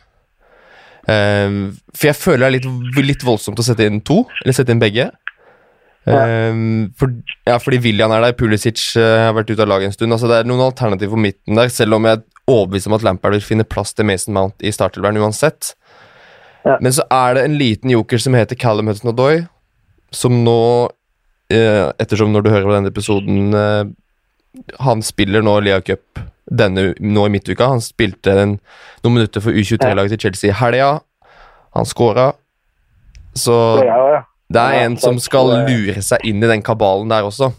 Ehm, 1.07 1.62
for 1.95 2.09
jeg 2.09 2.19
føler 2.19 2.43
det 2.43 2.49
er 2.49 2.55
litt, 2.57 3.07
litt 3.13 3.25
voldsomt 3.25 3.59
å 3.59 3.65
sette 3.65 3.88
inn 3.88 4.01
to, 4.05 4.23
eller 4.43 4.55
sette 4.55 4.75
inn 4.75 4.81
begge. 4.81 5.09
Um, 6.09 6.89
for, 6.97 7.12
ja, 7.45 7.59
fordi 7.62 7.77
William 7.83 8.09
er 8.15 8.23
der, 8.23 8.35
Pulisic 8.38 8.81
eh, 8.97 9.27
har 9.27 9.35
vært 9.38 9.51
ute 9.51 9.62
av 9.62 9.69
laget 9.69 9.91
en 9.91 9.93
stund. 9.93 10.15
Altså 10.15 10.29
Det 10.31 10.39
er 10.39 10.47
noen 10.49 10.63
alternativer 10.65 11.13
på 11.13 11.21
midten 11.21 11.59
der, 11.59 11.69
selv 11.73 11.99
om 11.99 12.07
jeg 12.07 12.17
er 12.17 12.23
overbevist 12.49 12.89
om 12.89 12.95
at 12.97 13.05
Lampard 13.05 13.35
vil 13.38 13.45
finne 13.45 13.67
plass 13.67 13.93
til 13.93 14.07
Mason 14.09 14.33
Mount 14.33 14.65
i 14.65 14.73
startelveren 14.73 15.19
uansett. 15.21 15.73
Ja. 16.65 16.79
Men 16.81 16.95
så 16.95 17.05
er 17.13 17.38
det 17.38 17.45
en 17.45 17.59
liten 17.59 17.93
joker 17.93 18.21
som 18.21 18.35
heter 18.35 18.57
Callum 18.59 18.89
Hudson-Odoi, 18.89 19.43
som 20.15 20.41
nå 20.43 20.59
eh, 21.53 21.85
Ettersom 22.01 22.33
når 22.33 22.45
du 22.45 22.49
hører 22.49 22.65
på 22.65 22.73
denne 22.73 22.89
episoden 22.89 23.53
eh, 23.53 23.91
Han 24.81 25.03
spiller 25.05 25.45
nå 25.45 25.53
Lea 25.62 25.77
Cup 25.85 26.17
denne, 26.49 26.93
nå 26.99 27.25
i 27.27 27.33
midtuka. 27.33 27.69
Han 27.73 27.83
spilte 27.83 28.33
en, 28.43 28.57
noen 29.03 29.19
minutter 29.19 29.43
for 29.43 29.55
U23-laget 29.55 30.15
til 30.15 30.27
Chelsea 30.27 30.51
i 30.51 30.57
helga. 30.59 30.99
Han 31.77 31.88
skåra. 31.88 32.31
Så 33.38 33.55
det 34.49 34.62
er 34.62 34.85
en 34.85 34.97
som 34.99 35.19
skal 35.21 35.53
lure 35.67 36.01
seg 36.03 36.25
inn 36.27 36.41
i 36.41 36.49
den 36.49 36.65
kabalen 36.65 37.12
der 37.12 37.27
også. 37.27 37.51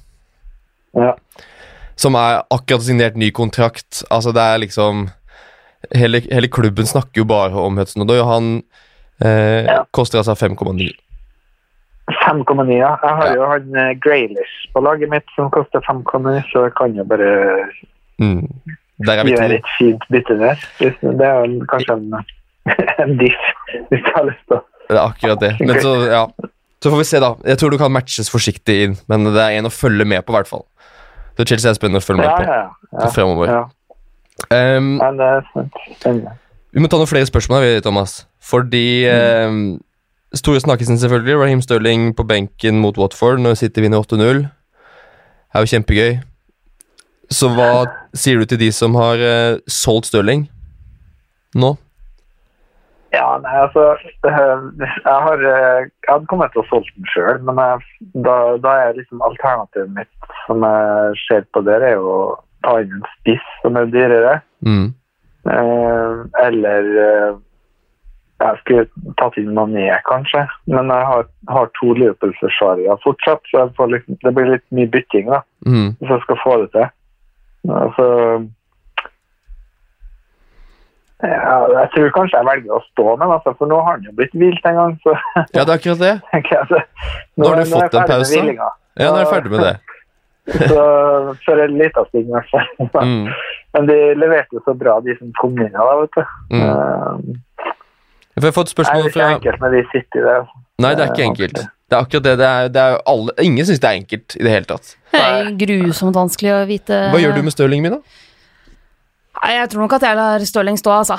Som 2.01 2.17
er 2.19 2.43
akkurat 2.51 2.85
signert 2.87 3.19
ny 3.21 3.31
kontrakt. 3.35 4.03
Altså, 4.11 4.35
det 4.37 4.43
er 4.43 4.63
liksom 4.67 5.09
Hele, 5.97 6.19
hele 6.29 6.49
klubben 6.53 6.85
snakker 6.85 7.23
jo 7.23 7.25
bare 7.25 7.57
om 7.57 7.79
Hudson 7.81 8.03
Odoi, 8.05 8.19
og 8.21 8.27
han 8.29 8.49
eh, 9.25 9.71
koster 9.97 10.21
altså 10.21 10.35
5,9. 10.37 10.91
5,9, 12.21 12.75
ja. 12.77 12.91
Jeg 13.01 13.17
har 13.17 13.31
jo 13.33 13.47
han 13.49 13.79
eh, 13.81 13.95
Graylish 14.05 14.69
på 14.75 14.83
laget 14.85 15.09
mitt 15.09 15.33
som 15.39 15.49
koster 15.55 15.81
5,9, 15.89 16.35
så 16.51 16.67
jeg 16.67 16.75
kan 16.77 16.99
jo 16.99 17.07
bare 17.09 17.31
Mm. 18.21 18.43
Der 19.07 19.13
er 19.19 19.25
vi 19.25 19.33
gjøre 19.33 19.49
to. 19.49 19.59
et 19.61 19.69
fint 19.79 20.03
bytte 20.13 20.37
der. 20.41 20.65
Det 20.79 21.27
er 21.27 21.53
kanskje 21.73 21.95
en, 21.97 22.25
en 23.05 23.15
diff, 23.21 23.47
hvis 23.91 24.03
du 24.05 24.11
har 24.17 24.27
lyst 24.29 24.43
til 24.51 24.59
å 24.59 24.63
Det 24.91 24.97
er 24.99 25.05
akkurat 25.07 25.41
det. 25.45 25.53
Men 25.65 25.79
så, 25.81 25.95
ja. 26.11 26.25
Så 26.83 26.91
får 26.93 26.99
vi 27.03 27.05
se, 27.09 27.21
da. 27.23 27.35
Jeg 27.47 27.59
tror 27.61 27.71
du 27.73 27.79
kan 27.81 27.93
matches 27.93 28.31
forsiktig 28.33 28.77
inn, 28.85 28.95
men 29.09 29.25
det 29.31 29.41
er 29.41 29.59
en 29.61 29.69
å 29.69 29.73
følge 29.73 30.05
med 30.09 30.25
på, 30.27 30.33
i 30.33 30.37
hvert 30.39 30.49
fall. 30.51 30.65
Så 31.39 31.45
Chelsea 31.49 31.71
er 31.71 31.77
spennende 31.79 32.01
å 32.03 32.05
følge 32.05 32.25
med 32.25 32.31
Ja, 32.31 32.37
på 32.37 32.45
ja, 32.49 33.05
ja. 33.05 33.11
fremover. 33.15 33.53
ja. 33.55 33.63
Um, 34.51 34.95
ja, 35.01 35.11
det 35.19 35.27
er 35.29 35.45
spennende. 35.99 36.33
Vi 36.73 36.81
må 36.81 36.89
ta 36.89 36.97
noen 37.01 37.09
flere 37.11 37.29
spørsmål, 37.29 37.65
her, 37.67 37.81
Thomas. 37.85 38.23
Fordi 38.41 39.05
eh, 39.11 39.55
Store 40.39 40.61
snakkisen, 40.63 40.99
selvfølgelig. 41.03 41.37
Raheem 41.41 41.61
Stirling 41.65 42.11
på 42.17 42.25
benken 42.29 42.79
mot 42.81 42.97
Watford 43.01 43.41
når 43.43 43.57
City 43.61 43.83
vinner 43.85 44.01
8-0. 44.05 44.45
er 45.55 45.65
jo 45.65 45.71
kjempegøy. 45.73 46.13
Så 47.31 47.49
hva 47.55 47.87
sier 48.17 48.41
du 48.41 48.49
til 48.51 48.59
de 48.59 48.73
som 48.75 48.97
har 48.99 49.21
uh, 49.23 49.61
solgt 49.71 50.11
Stirling 50.11 50.49
nå? 51.55 51.77
Ja, 53.11 53.27
nei, 53.43 53.57
altså 53.59 53.89
eh, 53.99 54.61
Jeg 54.79 55.15
har 55.25 55.41
eh, 55.43 55.81
jeg 55.89 56.07
hadde 56.07 56.29
kommet 56.31 56.53
til 56.55 56.63
å 56.63 56.69
solge 56.69 56.93
den 56.95 57.09
sjøl, 57.11 57.41
men 57.43 57.59
jeg, 57.59 57.81
da, 58.23 58.37
da 58.63 58.75
er 58.85 58.99
liksom 59.01 59.23
alternativet 59.27 59.91
mitt 59.97 60.31
som 60.47 60.63
jeg 60.63 61.19
ser 61.25 61.47
på 61.51 61.63
der, 61.67 61.83
er 61.83 61.97
jo 61.99 62.13
å 62.15 62.21
ta 62.63 62.77
inn 62.85 62.93
en 63.01 63.09
spiss 63.17 63.49
som 63.65 63.79
er 63.81 63.91
dyrere. 63.91 64.37
Mm. 64.63 64.93
Eh, 65.51 66.23
eller 66.45 66.91
jeg 68.41 68.61
skulle 68.63 69.13
tatt 69.19 69.37
inn 69.43 69.51
Mané, 69.59 69.89
kanskje. 70.07 70.47
Men 70.71 70.95
jeg 70.95 71.09
har, 71.11 71.27
har 71.51 71.69
to 71.81 71.91
Liverpool-forsvarere 71.99 72.97
fortsatt, 73.03 73.43
så 73.51 73.67
får 73.77 73.91
liksom, 73.97 74.21
det 74.23 74.35
blir 74.39 74.55
litt 74.55 74.67
mye 74.77 74.91
bytting 74.95 75.35
da, 75.35 75.43
Mm. 75.67 75.91
hvis 75.99 76.15
jeg 76.15 76.23
skal 76.25 76.39
få 76.41 76.53
det 76.63 76.71
til. 76.73 76.87
Altså, 77.69 78.07
ja, 81.21 81.57
jeg 81.81 81.89
tror 81.95 82.13
kanskje 82.17 82.39
jeg 82.39 82.49
velger 82.49 82.77
å 82.79 82.81
stå 82.87 83.17
med 83.21 83.35
altså, 83.35 83.53
for 83.59 83.69
nå 83.69 83.81
har 83.85 83.99
han 83.99 84.07
jo 84.09 84.15
blitt 84.17 84.33
hvilt 84.41 84.67
en 84.71 84.79
gang. 84.79 84.95
så 85.05 85.15
Ja, 85.53 85.65
det 85.65 85.69
er 85.69 85.77
akkurat 85.77 86.01
det. 86.01 86.15
nå, 86.73 87.45
Nå 87.45 87.51
har 87.51 87.61
du 87.61 87.73
fått 87.75 87.97
en 88.01 88.09
pause. 88.09 88.41
Ja, 88.41 89.11
nå 89.11 89.17
er 89.19 89.25
jeg 89.25 89.33
ferdig 89.35 89.55
med 89.55 89.67
det. 89.69 89.77
Så 90.71 90.85
for 91.45 91.61
en 91.63 91.77
liten 91.79 92.07
stund 92.09 92.25
i 92.25 92.33
hvert 92.33 92.49
fall. 92.51 93.07
Mm. 93.07 93.29
Men 93.77 93.87
de 93.87 93.99
leverte 94.19 94.57
jo 94.57 94.63
så 94.65 94.73
bra, 94.75 94.97
de 95.05 95.15
som 95.19 95.29
kom 95.39 95.55
inn. 95.61 95.71
Da, 95.77 95.85
vet 96.01 96.17
du. 96.17 96.23
Mm. 96.51 96.65
Eh, 96.65 97.37
Jeg 98.41 98.53
har 98.53 98.57
fått 98.57 98.73
Nei, 98.79 98.85
det 98.87 99.05
er 99.05 99.11
ikke 99.11 99.29
enkelt 99.35 99.61
med 99.65 99.77
de 99.77 99.83
City 99.93 100.25
der. 100.25 100.49
Nei, 100.81 100.95
det 100.97 101.05
er 101.05 101.13
ikke 101.13 101.27
enkelt. 101.29 101.61
Det 101.91 101.97
er 101.97 102.05
akkurat 102.07 102.25
det. 102.25 102.33
det, 102.39 102.49
er, 102.49 102.69
det 102.73 102.83
er 102.87 102.97
alle, 103.11 103.35
ingen 103.43 103.67
syns 103.67 103.81
det 103.83 103.89
er 103.91 103.99
enkelt 103.99 104.37
i 104.39 104.45
det 104.47 104.53
hele 104.55 104.69
tatt. 104.71 104.95
Det 105.11 105.21
er 105.21 105.53
grusomt 105.59 106.17
vanskelig 106.17 106.53
å 106.55 106.59
vite 106.69 106.99
Hva 107.13 107.21
gjør 107.21 107.37
du 107.37 107.43
med 107.45 107.55
Stirling 107.55 107.85
min, 107.85 107.97
da? 107.99 108.01
Nei, 109.41 109.53
Jeg 109.59 109.71
tror 109.73 109.85
nok 109.85 109.97
at 109.99 110.07
jeg 110.07 110.19
lar 110.19 110.45
Stirling 110.47 110.79
stå, 110.81 110.93
altså. 111.03 111.19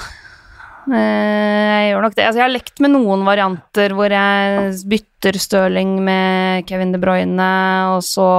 Eh, 0.90 0.98
Jeg 0.98 1.92
gjør 1.92 2.06
nok 2.08 2.16
det. 2.18 2.26
Altså, 2.26 2.40
jeg 2.40 2.46
har 2.48 2.54
lekt 2.56 2.82
med 2.84 2.94
noen 2.96 3.26
varianter 3.28 3.94
hvor 3.98 4.14
jeg 4.16 4.72
bytter 4.94 5.38
Stirling 5.44 5.98
med 6.08 6.66
Kevin 6.70 6.96
De 6.96 7.02
Bruyne, 7.02 7.50
og 7.96 8.02
så 8.06 8.30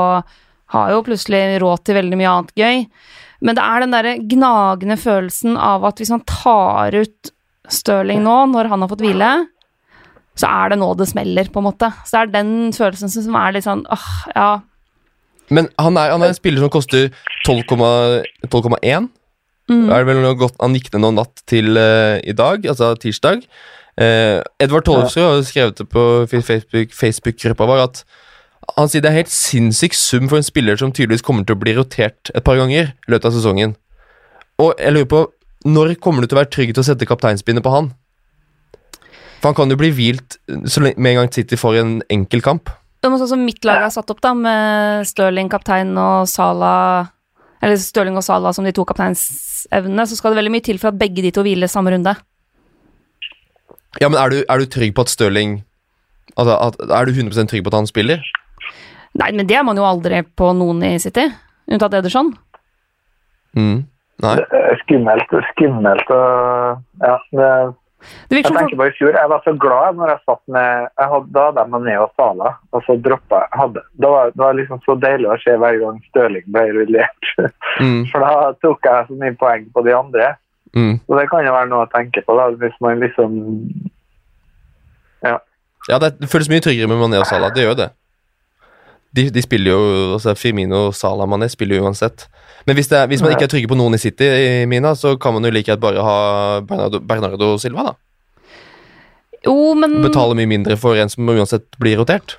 har 0.72 0.88
jeg 0.88 0.96
jo 0.96 1.04
plutselig 1.06 1.42
råd 1.62 1.84
til 1.84 1.98
veldig 2.00 2.18
mye 2.18 2.32
annet 2.32 2.56
gøy. 2.58 2.82
Men 3.42 3.58
det 3.58 3.64
er 3.66 3.82
den 3.84 3.94
derre 3.94 4.16
gnagende 4.30 4.96
følelsen 5.00 5.56
av 5.58 5.84
at 5.88 6.00
hvis 6.00 6.12
man 6.14 6.22
tar 6.30 6.94
ut 6.96 7.32
Stirling 7.72 8.22
nå, 8.24 8.36
når 8.52 8.70
han 8.72 8.84
har 8.84 8.90
fått 8.90 9.04
hvile, 9.04 9.30
så 10.38 10.48
er 10.48 10.72
det 10.72 10.78
nå 10.80 10.92
det 10.96 11.08
smeller, 11.10 11.48
på 11.52 11.60
en 11.60 11.68
måte. 11.68 11.90
Så 12.04 12.16
det 12.16 12.22
er 12.22 12.36
den 12.42 12.72
følelsen 12.76 13.12
som 13.12 13.36
er 13.38 13.56
litt 13.56 13.66
sånn 13.66 13.84
åh, 13.92 14.06
ja. 14.34 14.50
Men 15.52 15.68
han 15.80 15.98
er, 16.00 16.14
han 16.14 16.24
er 16.24 16.32
en 16.32 16.38
spiller 16.38 16.64
som 16.64 16.72
koster 16.72 17.10
12,1. 17.44 18.22
12,1. 18.48 19.10
Mm. 19.70 19.86
Er 19.92 20.02
det 20.02 20.08
vel 20.08 20.18
noe 20.24 20.34
godt 20.34 20.56
Han 20.58 20.74
gikk 20.74 20.88
ned 20.90 21.04
nå 21.04 21.12
natt 21.20 21.44
til 21.48 21.76
uh, 21.78 22.18
i 22.18 22.34
dag, 22.36 22.64
altså 22.68 22.92
tirsdag. 23.00 23.44
Uh, 24.00 24.40
Edvard 24.62 24.86
Tollefsrud 24.88 25.22
har 25.26 25.44
skrevet 25.46 25.78
det 25.78 25.86
på 25.92 26.04
Facebook- 26.32 26.96
Facebook-gruppa 26.96 27.68
vår 27.68 27.82
at 27.84 28.04
han 28.78 28.88
sier 28.88 29.02
det 29.04 29.10
er 29.10 29.18
helt 29.20 29.32
sinnssyk 29.32 29.94
sum 29.96 30.28
for 30.30 30.38
en 30.38 30.46
spiller 30.46 30.78
som 30.80 30.92
tydeligvis 30.94 31.24
kommer 31.26 31.44
til 31.44 31.56
å 31.56 31.60
bli 31.60 31.74
rotert 31.76 32.30
et 32.32 32.44
par 32.46 32.56
ganger 32.56 32.92
i 32.94 33.12
løpet 33.12 33.28
av 33.28 33.34
sesongen. 33.34 33.74
Og 34.62 34.78
jeg 34.78 34.94
lurer 34.94 35.08
på 35.10 35.22
når 35.64 35.96
kommer 36.02 36.22
du 36.22 36.30
til 36.30 36.36
å 36.38 36.42
være 36.42 36.52
trygg 36.52 36.72
til 36.74 36.82
å 36.82 36.86
sette 36.86 37.08
kapteinspinnet 37.08 37.64
på 37.64 37.72
han? 37.72 37.90
For 39.42 39.50
han 39.50 39.58
kan 39.58 39.74
jo 39.74 39.78
bli 39.78 39.90
hvilt 39.94 40.38
med 40.48 41.08
en 41.10 41.18
gang 41.20 41.32
City 41.34 41.58
får 41.58 41.80
en 41.80 41.96
enkel 42.14 42.44
kamp. 42.44 42.70
Er 43.02 43.16
sånn 43.18 43.32
som 43.32 43.42
mitt 43.42 43.64
lag 43.66 43.82
er 43.82 43.90
satt 43.90 44.10
opp, 44.14 44.20
da, 44.22 44.30
med 44.38 45.08
Stirling 45.08 45.48
kaptein 45.50 45.90
og 45.98 46.28
Sala 46.30 46.74
Eller 47.58 47.80
Stirling 47.82 48.14
og 48.18 48.22
Sala 48.22 48.52
som 48.54 48.66
de 48.66 48.70
to 48.74 48.84
kapteinsevnene, 48.86 50.06
så 50.06 50.18
skal 50.18 50.30
det 50.30 50.38
veldig 50.38 50.52
mye 50.54 50.66
til 50.68 50.78
for 50.78 50.92
at 50.92 51.00
begge 51.00 51.24
de 51.24 51.32
to 51.34 51.42
hviler 51.42 51.70
samme 51.70 51.90
runde. 51.94 52.14
Ja, 54.00 54.06
men 54.06 54.18
er 54.20 54.30
du, 54.30 54.38
er 54.46 54.62
du 54.62 54.70
trygg 54.70 54.94
på 54.94 55.04
at 55.04 55.12
Stirling 55.12 55.60
Altså, 56.38 56.54
at, 56.56 56.78
Er 56.88 57.04
du 57.04 57.12
100% 57.12 57.50
trygg 57.50 57.64
på 57.66 57.68
at 57.68 57.76
han 57.76 57.88
spiller? 57.90 58.22
Nei, 59.20 59.32
men 59.36 59.44
det 59.44 59.58
er 59.58 59.66
man 59.66 59.76
jo 59.76 59.84
aldri 59.84 60.22
på 60.24 60.52
noen 60.56 60.78
i 60.86 60.94
City, 61.02 61.26
unntatt 61.68 61.92
Ederson. 61.98 62.30
Mm. 63.52 63.82
Nei. 64.22 64.34
Det 64.38 64.58
er 64.58 64.82
skummelt, 64.84 65.38
skummelt 65.52 66.10
og 66.14 66.82
Ja, 67.02 67.16
det 67.34 67.52
Det 68.30 68.38
Jeg 68.38 68.44
tenker 68.50 68.78
på 68.78 68.86
i 68.86 68.94
fjor, 68.98 69.14
jeg 69.14 69.30
var 69.30 69.42
så 69.44 69.52
glad 69.64 69.98
når 69.98 70.12
jeg 70.12 70.22
satt 70.26 70.42
med 70.54 70.86
jeg 70.98 71.08
hadde, 71.12 71.32
Da 71.34 71.46
hadde 71.48 71.64
jeg 71.64 71.82
ned 71.86 71.98
og 72.02 72.12
Sala, 72.18 72.52
og 72.72 72.84
så 72.86 72.96
droppa 72.98 73.42
jeg 73.44 73.60
hadde, 73.60 73.82
det, 73.94 74.10
var, 74.14 74.30
det 74.34 74.42
var 74.44 74.58
liksom 74.58 74.82
så 74.86 74.96
deilig 74.98 75.30
å 75.30 75.38
se 75.42 75.56
hver 75.62 75.78
gang 75.82 75.98
Støling 76.10 76.46
ble 76.54 76.64
rullert. 76.78 77.32
Mm. 77.80 78.02
For 78.10 78.26
da 78.26 78.52
tok 78.62 78.90
jeg 78.90 79.08
så 79.08 79.18
mye 79.22 79.36
poeng 79.38 79.66
på 79.74 79.86
de 79.86 79.94
andre. 79.96 80.32
Mm. 80.74 80.94
Så 81.06 81.18
det 81.18 81.26
kan 81.30 81.46
jo 81.46 81.54
være 81.54 81.70
noe 81.70 81.86
å 81.86 81.90
tenke 81.92 82.22
på, 82.26 82.36
da, 82.38 82.48
hvis 82.62 82.78
man 82.84 83.02
liksom 83.02 83.40
Ja, 85.90 85.98
det, 85.98 86.14
det 86.22 86.30
føles 86.30 86.50
mye 86.50 86.62
tryggere 86.62 86.90
med 86.90 86.98
Mané 87.02 87.18
og 87.22 87.26
Salah. 87.26 87.52
Det 87.54 87.66
gjør 87.66 87.78
det. 87.78 87.90
de, 89.12 89.28
de 89.34 89.42
spiller 89.44 89.74
jo 89.74 89.82
altså 90.16 90.34
Firmino 90.38 90.90
Salah 90.96 91.28
Mané 91.28 91.50
spiller 91.52 91.78
jo 91.78 91.86
uansett. 91.86 92.28
Men 92.66 92.78
hvis, 92.78 92.88
det 92.92 93.00
hvis 93.10 93.22
man 93.24 93.34
ikke 93.34 93.48
er 93.48 93.52
trygge 93.52 93.70
på 93.70 93.78
noen 93.78 93.96
i 93.96 94.00
City, 94.00 94.26
i 94.26 94.66
Mina, 94.70 94.94
så 94.98 95.16
kan 95.20 95.34
man 95.34 95.46
jo 95.46 95.50
like 95.54 95.70
gjerne 95.70 95.82
bare 95.82 96.04
ha 96.06 96.16
Bernardo, 96.66 97.00
Bernardo 97.02 97.50
Silva, 97.58 97.90
da. 97.90 97.96
Jo, 99.42 99.74
men 99.74 99.98
Betale 100.04 100.36
mye 100.38 100.50
mindre 100.50 100.76
for 100.78 100.98
en 100.98 101.10
som 101.10 101.26
uansett 101.26 101.66
blir 101.82 101.98
rotert. 101.98 102.36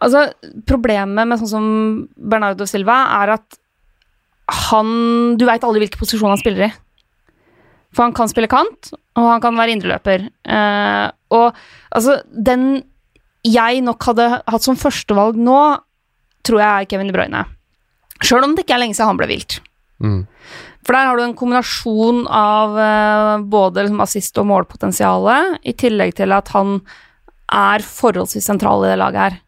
altså, 0.00 0.30
problemet 0.68 1.28
med 1.28 1.40
sånn 1.42 1.52
som 1.52 1.68
Bernardo 2.16 2.66
Silva 2.68 3.02
er 3.20 3.36
at 3.36 3.62
han 4.70 5.34
Du 5.36 5.42
veit 5.42 5.64
aldri 5.66 5.82
hvilken 5.82 5.98
posisjon 5.98 6.30
han 6.30 6.38
spiller 6.38 6.68
i. 6.68 6.72
For 7.96 8.06
han 8.06 8.14
kan 8.14 8.30
spille 8.30 8.50
kant, 8.50 8.92
og 9.16 9.26
han 9.26 9.42
kan 9.42 9.56
være 9.58 9.74
indreløper. 9.74 10.28
Uh, 10.46 11.08
og 11.34 11.56
altså, 11.90 12.20
den 12.30 12.84
jeg 13.46 13.82
nok 13.86 14.06
hadde 14.06 14.28
hatt 14.38 14.64
som 14.64 14.78
førstevalg 14.78 15.38
nå, 15.38 15.58
tror 16.46 16.62
jeg 16.62 16.70
er 16.70 16.88
Kevin 16.90 17.10
De 17.10 17.14
Bruyne. 17.16 17.42
Sjøl 18.24 18.46
om 18.46 18.54
det 18.56 18.64
ikke 18.64 18.76
er 18.76 18.84
lenge 18.84 18.96
siden 18.96 19.12
han 19.12 19.20
ble 19.20 19.28
vilt. 19.30 19.58
Mm. 20.02 20.20
For 20.86 20.94
der 20.94 21.08
har 21.08 21.18
du 21.18 21.24
en 21.24 21.34
kombinasjon 21.36 22.26
av 22.30 22.76
eh, 22.78 23.32
både 23.50 23.86
liksom, 23.86 24.02
assist- 24.04 24.38
og 24.38 24.46
målpotensialet, 24.52 25.58
i 25.66 25.74
tillegg 25.74 26.14
til 26.20 26.34
at 26.36 26.52
han 26.54 26.78
er 27.52 27.82
forholdsvis 27.82 28.46
sentral 28.46 28.84
i 28.84 28.92
det 28.92 29.00
laget 29.00 29.22
her. 29.24 29.40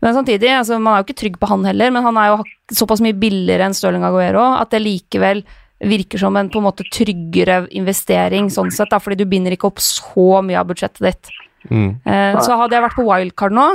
Men 0.00 0.16
samtidig, 0.16 0.48
altså, 0.56 0.78
man 0.80 0.94
er 0.94 1.02
jo 1.02 1.10
ikke 1.10 1.20
trygg 1.20 1.36
på 1.40 1.48
han 1.50 1.66
heller, 1.68 1.92
men 1.92 2.06
han 2.06 2.16
er 2.16 2.30
jo 2.30 2.44
såpass 2.72 3.02
mye 3.04 3.16
billigere 3.20 3.66
enn 3.68 3.76
Stirling 3.76 4.06
Aguero 4.06 4.46
at 4.56 4.72
det 4.72 4.80
likevel 4.80 5.42
virker 5.80 6.20
som 6.20 6.36
en 6.36 6.48
på 6.52 6.60
en 6.60 6.66
måte 6.68 6.86
tryggere 6.92 7.62
investering 7.76 8.50
sånn 8.52 8.72
sett, 8.72 8.90
da, 8.92 9.00
fordi 9.00 9.22
du 9.22 9.28
binder 9.28 9.54
ikke 9.56 9.68
opp 9.70 9.80
så 9.84 10.40
mye 10.44 10.60
av 10.60 10.68
budsjettet 10.68 11.04
ditt. 11.04 11.30
Mm. 11.68 12.00
Eh, 12.04 12.40
så 12.40 12.56
hadde 12.56 12.76
jeg 12.76 12.84
vært 12.84 12.96
på 12.96 13.06
wildcard 13.08 13.56
nå, 13.56 13.68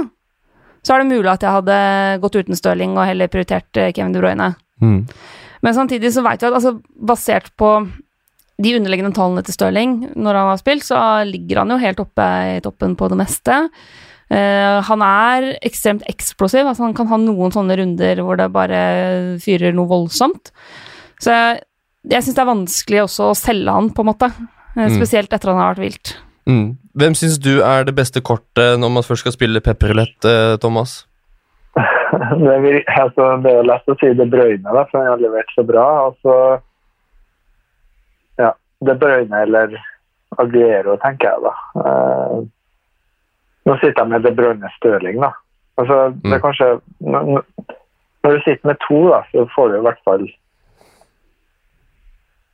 så 0.86 0.94
er 0.94 1.02
det 1.02 1.10
mulig 1.10 1.32
at 1.32 1.44
jeg 1.44 1.56
hadde 1.56 1.78
gått 2.22 2.38
uten 2.38 2.58
Stirling 2.58 2.94
og 2.94 3.08
heller 3.10 3.32
prioritert 3.32 3.82
eh, 3.82 3.92
Kevin 3.96 4.14
De 4.14 4.22
Bruyne. 4.22 4.52
Mm. 4.84 5.00
Men 5.66 5.78
samtidig 5.78 6.12
så 6.14 6.24
vet 6.26 6.44
vi 6.44 6.50
at 6.50 6.58
altså, 6.60 6.76
basert 6.94 7.50
på 7.58 7.78
de 8.62 8.74
underliggende 8.78 9.16
tallene 9.16 9.44
til 9.44 9.56
Stirling 9.56 9.96
når 10.14 10.38
han 10.40 10.52
har 10.54 10.60
spilt, 10.62 10.86
så 10.88 11.00
ligger 11.28 11.64
han 11.64 11.74
jo 11.74 11.82
helt 11.82 12.02
oppe 12.04 12.28
i 12.54 12.60
toppen 12.64 12.94
på 13.00 13.10
det 13.12 13.18
meste. 13.20 13.64
Uh, 14.26 14.82
han 14.88 15.04
er 15.06 15.52
ekstremt 15.66 16.06
eksplosiv, 16.10 16.66
altså 16.66 16.86
han 16.88 16.96
kan 16.98 17.10
ha 17.12 17.20
noen 17.22 17.54
sånne 17.54 17.76
runder 17.78 18.22
hvor 18.26 18.40
det 18.40 18.48
bare 18.54 18.80
fyrer 19.44 19.76
noe 19.76 19.90
voldsomt. 19.90 20.54
Så 21.22 21.34
jeg, 21.34 21.60
jeg 22.14 22.26
syns 22.26 22.38
det 22.38 22.46
er 22.46 22.50
vanskelig 22.54 23.04
også 23.04 23.32
å 23.32 23.38
selge 23.38 23.76
han, 23.76 23.92
på 23.94 24.06
en 24.06 24.10
måte. 24.14 24.32
Mm. 24.76 24.88
Spesielt 24.96 25.34
etter 25.34 25.52
han 25.52 25.62
har 25.62 25.76
vært 25.76 25.86
vilt. 25.86 26.16
Mm. 26.48 26.78
Hvem 26.96 27.16
syns 27.18 27.40
du 27.42 27.62
er 27.66 27.84
det 27.88 27.96
beste 27.98 28.22
kortet 28.22 28.78
når 28.80 28.92
man 28.94 29.04
først 29.04 29.26
skal 29.26 29.34
spille 29.34 29.62
pepperrulett, 29.66 30.26
eh, 30.30 30.56
Thomas? 30.62 31.06
Det, 32.16 32.84
altså, 32.88 33.26
det 33.44 33.50
er 33.52 33.58
jo 33.58 33.64
lett 33.68 33.90
å 33.92 33.96
si 34.00 34.14
det 34.16 34.30
Brøyne, 34.32 34.64
da, 34.72 34.86
for 34.88 35.02
han 35.02 35.10
har 35.10 35.20
levert 35.20 35.50
så 35.52 35.66
bra. 35.68 35.84
Altså, 36.06 36.36
ja, 38.40 38.52
det 38.88 38.96
Brøyne 39.02 39.42
eller 39.44 39.76
Aguero, 40.40 40.96
tenker 41.04 41.34
jeg 41.34 41.44
da. 41.44 41.54
Eh, 41.82 42.38
nå 43.68 43.76
sitter 43.82 44.00
jeg 44.04 44.12
med 44.14 44.24
det 44.24 44.34
Brøyne 44.38 44.72
Støling, 44.78 45.20
da. 45.24 45.32
Altså, 45.82 45.98
det 46.24 46.32
er 46.32 46.40
Mm. 46.40 46.46
kanskje 46.46 46.70
når, 47.02 47.44
når 48.24 48.32
du 48.32 48.40
sitter 48.46 48.68
med 48.72 48.78
to, 48.88 49.02
da, 49.12 49.20
så 49.34 49.48
får 49.56 49.68
du 49.74 49.78
i 49.80 49.86
hvert 49.90 50.04
fall 50.08 50.26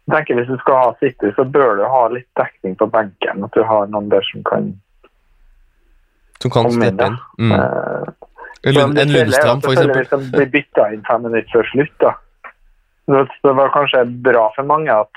jeg 0.07 0.15
tenker 0.15 0.35
Hvis 0.39 0.47
du 0.47 0.57
skal 0.63 0.75
ha 0.75 0.93
City, 0.99 1.31
så 1.35 1.43
bør 1.45 1.75
du 1.77 1.83
ha 1.87 2.07
litt 2.07 2.27
dekning 2.35 2.75
på 2.77 2.87
benken. 2.91 3.43
At 3.43 3.51
du 3.53 3.63
har 3.63 3.87
noen 3.87 4.09
der 4.09 4.21
som 4.31 4.43
kan 4.43 4.73
Som 6.41 6.51
kan 6.51 6.71
steppe 6.71 7.05
inn? 7.11 7.17
Mm. 7.39 7.51
Uh, 7.51 8.13
En 8.63 8.73
Lund- 8.75 8.97
En 8.99 9.09
Lundstrand, 9.13 9.63
eksempel. 9.65 9.97
Hvis 10.05 10.09
de 10.09 10.31
blir 10.37 10.49
bytta 10.53 10.87
inn 10.93 11.03
fem 11.07 11.21
minutter 11.25 11.49
før 11.53 11.69
slutt, 11.71 11.95
da. 11.99 12.11
Så 13.09 13.23
det 13.43 13.53
var 13.57 13.69
kanskje 13.73 14.03
bra 14.21 14.51
for 14.55 14.63
mange 14.63 14.91
at 14.93 15.09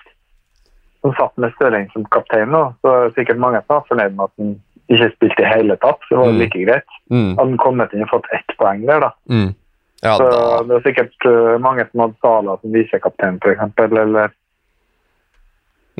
som 1.03 1.13
satt 1.19 1.37
med 1.37 1.53
Stirling 1.55 1.91
som 1.93 2.05
kaptein 2.05 2.49
nå. 2.49 2.63
Så 2.81 2.89
er 2.89 3.03
det 3.09 3.15
sikkert 3.19 3.37
mange 3.43 3.61
som 3.67 3.75
var 3.77 3.85
fornøyd 3.91 4.15
med 4.17 4.25
at 4.25 4.33
han 4.41 4.55
ikke 4.89 5.11
spilte 5.17 5.45
i 5.45 5.51
hele 5.53 5.77
tatt. 5.77 6.01
Så 6.09 6.15
det 6.15 6.19
var 6.23 6.33
Mm. 6.33 6.39
like 6.41 6.65
greit. 6.65 6.91
Mm. 7.11 7.37
Hadde 7.37 7.49
han 7.51 7.59
kommet 7.59 7.93
inn 7.93 8.03
og 8.03 8.09
fått 8.15 8.31
ett 8.33 8.57
poeng 8.59 8.87
der, 8.87 9.01
da. 9.01 9.11
Mm. 9.29 9.55
Ja, 10.03 10.17
Så 10.17 10.25
da 10.31 10.63
det 10.63 10.75
er 10.77 10.87
sikkert 10.89 11.27
uh, 11.29 11.59
mange 11.59 11.85
som 11.91 12.01
hadde 12.01 12.17
Sala 12.23 12.57
som 12.61 12.73
visekaptein, 12.73 13.39
f.eks. 13.45 13.73
Eller 13.79 14.33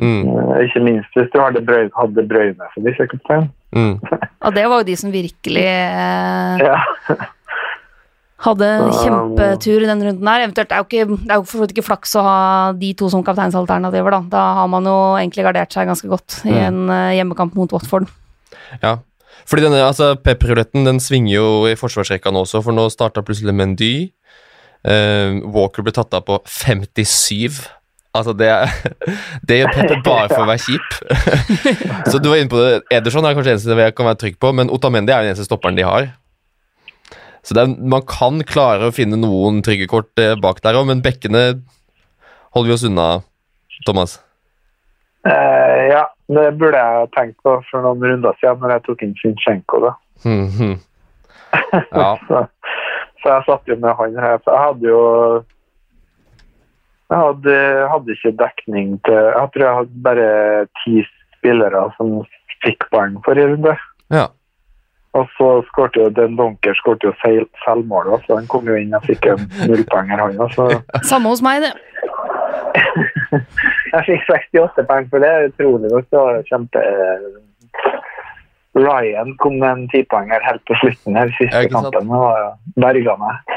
mm. 0.01 0.21
uh, 0.27 0.57
ikke 0.65 0.81
minst 0.83 1.15
hvis 1.15 1.31
du 1.33 1.39
hadde 1.41 1.61
Brøyne, 1.65 1.91
hadde 1.95 2.25
Brøyne 2.29 2.67
som 2.73 2.85
visekaptein. 2.87 3.47
Mm. 3.75 3.95
Og 4.45 4.53
det 4.55 4.67
var 4.69 4.81
jo 4.81 4.87
de 4.87 4.95
som 4.99 5.11
virkelig 5.13 5.63
eh, 5.65 6.61
Ja. 6.63 6.77
hadde 8.45 8.67
kjempetur 8.99 9.83
i 9.83 9.87
den 9.89 10.03
runden 10.05 10.27
her. 10.29 10.43
Eventuelt, 10.45 10.69
det 10.69 10.75
er 10.77 10.83
jo, 10.83 10.87
ikke, 10.89 11.17
det 11.23 11.33
er 11.33 11.39
jo 11.41 11.47
for 11.49 11.71
ikke 11.71 11.85
flaks 11.87 12.13
å 12.19 12.23
ha 12.25 12.37
de 12.77 12.91
to 12.99 13.09
som 13.09 13.23
kapteinsalternativer, 13.25 14.11
da. 14.17 14.21
Da 14.31 14.43
har 14.59 14.69
man 14.71 14.85
jo 14.85 14.95
egentlig 15.17 15.47
gardert 15.47 15.73
seg 15.73 15.89
ganske 15.89 16.09
godt 16.11 16.41
i 16.45 16.53
Mm. 16.53 16.61
en 16.67 16.89
eh, 16.93 17.15
hjemmekamp 17.17 17.55
mot 17.57 17.71
Watford. 17.73 18.07
Ja. 18.83 18.97
Fordi 19.45 19.61
denne, 19.65 19.81
altså, 19.85 20.15
pepperruletten 20.17 20.85
den 20.87 20.99
svinger 21.03 21.35
jo 21.35 21.47
i 21.69 21.75
forsvarsrekka 21.77 22.31
nå 22.33 22.45
også, 22.45 22.63
for 22.65 22.73
nå 22.73 22.87
starta 22.89 23.21
plutselig 23.25 23.53
Mendy. 23.53 24.11
Eh, 24.85 25.41
Walker 25.53 25.81
ble 25.85 25.91
tatt 25.93 26.13
av 26.13 26.25
på 26.27 26.39
57. 26.45 27.65
Altså, 28.15 28.33
det, 28.37 28.49
det 29.47 29.59
gjør 29.59 29.73
Petter 29.75 30.03
bare 30.09 30.27
for 30.31 30.45
å 30.45 30.49
være 30.49 30.63
kjip. 30.63 30.99
Så 32.11 32.21
du 32.21 32.29
var 32.31 32.39
inne 32.39 32.51
på 32.51 32.61
det. 32.61 32.83
Ederson 32.95 33.27
er 33.27 33.35
kanskje 33.37 33.55
eneste 33.55 33.79
jeg 33.81 33.97
kan 33.97 34.09
være 34.09 34.21
trygg 34.23 34.37
på, 34.41 34.53
men 34.55 34.71
Otamendi 34.73 35.13
er 35.13 35.25
den 35.25 35.33
eneste 35.33 35.47
stopperen 35.47 35.77
de 35.79 35.87
har. 35.87 36.11
Så 37.45 37.57
er, 37.61 37.69
man 37.69 38.05
kan 38.09 38.39
klare 38.47 38.89
å 38.89 38.95
finne 38.95 39.19
noen 39.21 39.61
trygge 39.65 39.89
kort 39.91 40.21
eh, 40.21 40.33
bak 40.41 40.63
der 40.65 40.79
òg, 40.79 40.87
men 40.89 41.03
bekkene 41.05 41.43
holder 42.55 42.71
vi 42.71 42.77
oss 42.77 42.85
unna, 42.87 43.09
Thomas. 43.85 44.15
Eh, 45.27 45.81
ja, 45.91 46.07
det 46.31 46.47
burde 46.57 46.79
jeg 46.79 47.11
tenkt 47.13 47.37
på 47.45 47.57
for 47.69 47.85
noen 47.85 48.01
runder 48.01 48.37
siden 48.39 48.61
når 48.63 48.77
jeg 48.77 48.85
tok 48.87 49.05
inn 49.05 49.15
Zinchenko. 49.21 49.81
da. 49.85 49.95
Mm 50.25 50.49
hmm. 50.55 50.75
Ja. 51.93 52.15
så, 52.27 52.41
så 53.21 53.29
jeg 53.29 53.45
satt 53.47 53.69
jo 53.69 53.77
med 53.79 53.93
han 53.99 54.17
her. 54.19 54.39
Jeg 54.41 54.61
hadde 54.63 54.89
jo 54.89 55.01
Jeg 57.13 57.21
hadde, 57.21 57.57
hadde 57.91 58.15
ikke 58.15 58.31
dekning 58.39 58.95
til 59.05 59.13
Jeg 59.13 59.49
tror 59.53 59.63
jeg 59.65 59.77
hadde 59.79 60.03
bare 60.07 60.29
ti 60.81 61.03
spillere 61.37 61.83
som 61.97 62.15
fikk 62.65 62.87
ballen 62.91 63.21
forrige 63.25 63.51
runde. 63.53 63.75
ja. 64.15 64.25
Og 65.15 65.29
så 65.37 65.45
skåret 65.69 65.95
jo 65.95 66.09
Den 66.11 66.33
Donker 66.35 66.73
skåret 66.75 67.03
jo 67.03 67.13
feil, 67.21 67.45
selvmål, 67.63 68.09
så 68.25 68.35
han 68.35 68.49
kom 68.51 68.67
jo 68.67 68.75
inn 68.75 68.91
og 68.97 69.05
fikk 69.07 69.29
en 69.31 69.45
nullpoenger, 69.69 70.19
han 70.19 70.41
også. 70.43 70.65
Samme 71.07 71.31
hos 71.31 71.43
meg, 71.45 71.63
det. 71.63 71.71
Jeg 73.93 74.01
fikk 74.09 74.27
68 74.27 74.83
poeng 74.89 75.07
for 75.13 75.23
det. 75.23 75.31
Utrolig 75.53 75.91
nok. 75.93 76.09
Det 76.11 76.19
var 76.19 76.41
kjempe 76.49 76.83
Ryan 78.75 79.31
kom 79.39 79.55
med 79.61 79.69
en 79.71 79.85
tipoenger 79.93 80.43
helt 80.43 80.63
på 80.67 80.75
slutten 80.81 81.15
her, 81.15 81.31
siste 81.39 81.61
kampen. 81.71 82.11
og 82.11 82.57
berga 82.83 83.15
meg. 83.21 83.55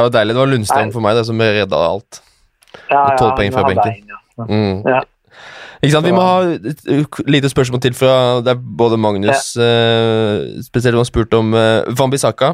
Det 0.00 0.08
var 0.08 0.16
deilig. 0.16 0.34
Det 0.34 0.40
var 0.40 0.50
Lundstrøm 0.54 0.92
for 0.94 1.04
meg 1.04 1.18
det 1.18 1.26
som 1.28 1.40
redda 1.60 1.80
alt. 1.90 2.20
Ja, 2.88 3.02
Og 3.04 3.18
12 3.18 3.32
poeng 3.36 3.52
fra 3.52 3.64
han 3.66 3.74
benken. 3.74 3.92
en, 3.92 4.08
ja. 4.08 4.44
Mm. 4.48 4.82
Ja. 4.88 5.00
Ikke 5.82 5.92
sant, 5.92 6.06
Vi 6.06 6.12
må 6.12 6.24
ha 6.24 6.40
et 6.56 6.82
uh, 6.88 7.20
lite 7.28 7.48
spørsmål 7.48 7.80
til 7.80 7.94
fra 7.96 8.40
Det 8.44 8.52
er 8.52 8.58
både 8.78 8.98
Magnus 9.00 9.56
eh, 9.56 10.60
Spesielt 10.64 10.96
har 10.96 11.08
spurt 11.08 11.34
om 11.34 11.54
uh, 11.54 11.88
Wambisaka. 12.00 12.52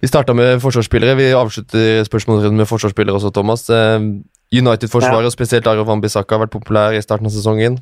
Vi 0.00 0.08
starta 0.08 0.32
med 0.32 0.60
forsvarsspillere. 0.60 1.16
Vi 1.16 1.30
avslutter 1.32 2.04
spørsmålsrunden 2.04 2.56
med 2.56 2.66
forsvarsspillere 2.68 3.16
også, 3.16 3.30
Thomas. 3.30 3.70
Uh, 3.70 4.20
United-forsvaret, 4.52 5.26
og 5.26 5.32
spesielt 5.32 5.66
Aro 5.66 5.84
Wambisaka, 5.88 6.34
har 6.34 6.44
vært 6.44 6.52
populær 6.52 6.92
i 6.92 7.00
starten 7.02 7.26
av 7.26 7.32
sesongen. 7.32 7.80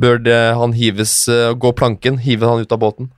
Bør 0.00 0.22
det, 0.22 0.38
han 0.58 0.72
hives 0.72 1.28
uh, 1.28 1.52
gå 1.58 1.72
planken? 1.72 2.18
Hive 2.22 2.48
han 2.48 2.62
ut 2.62 2.72
av 2.72 2.78
båten? 2.78 3.10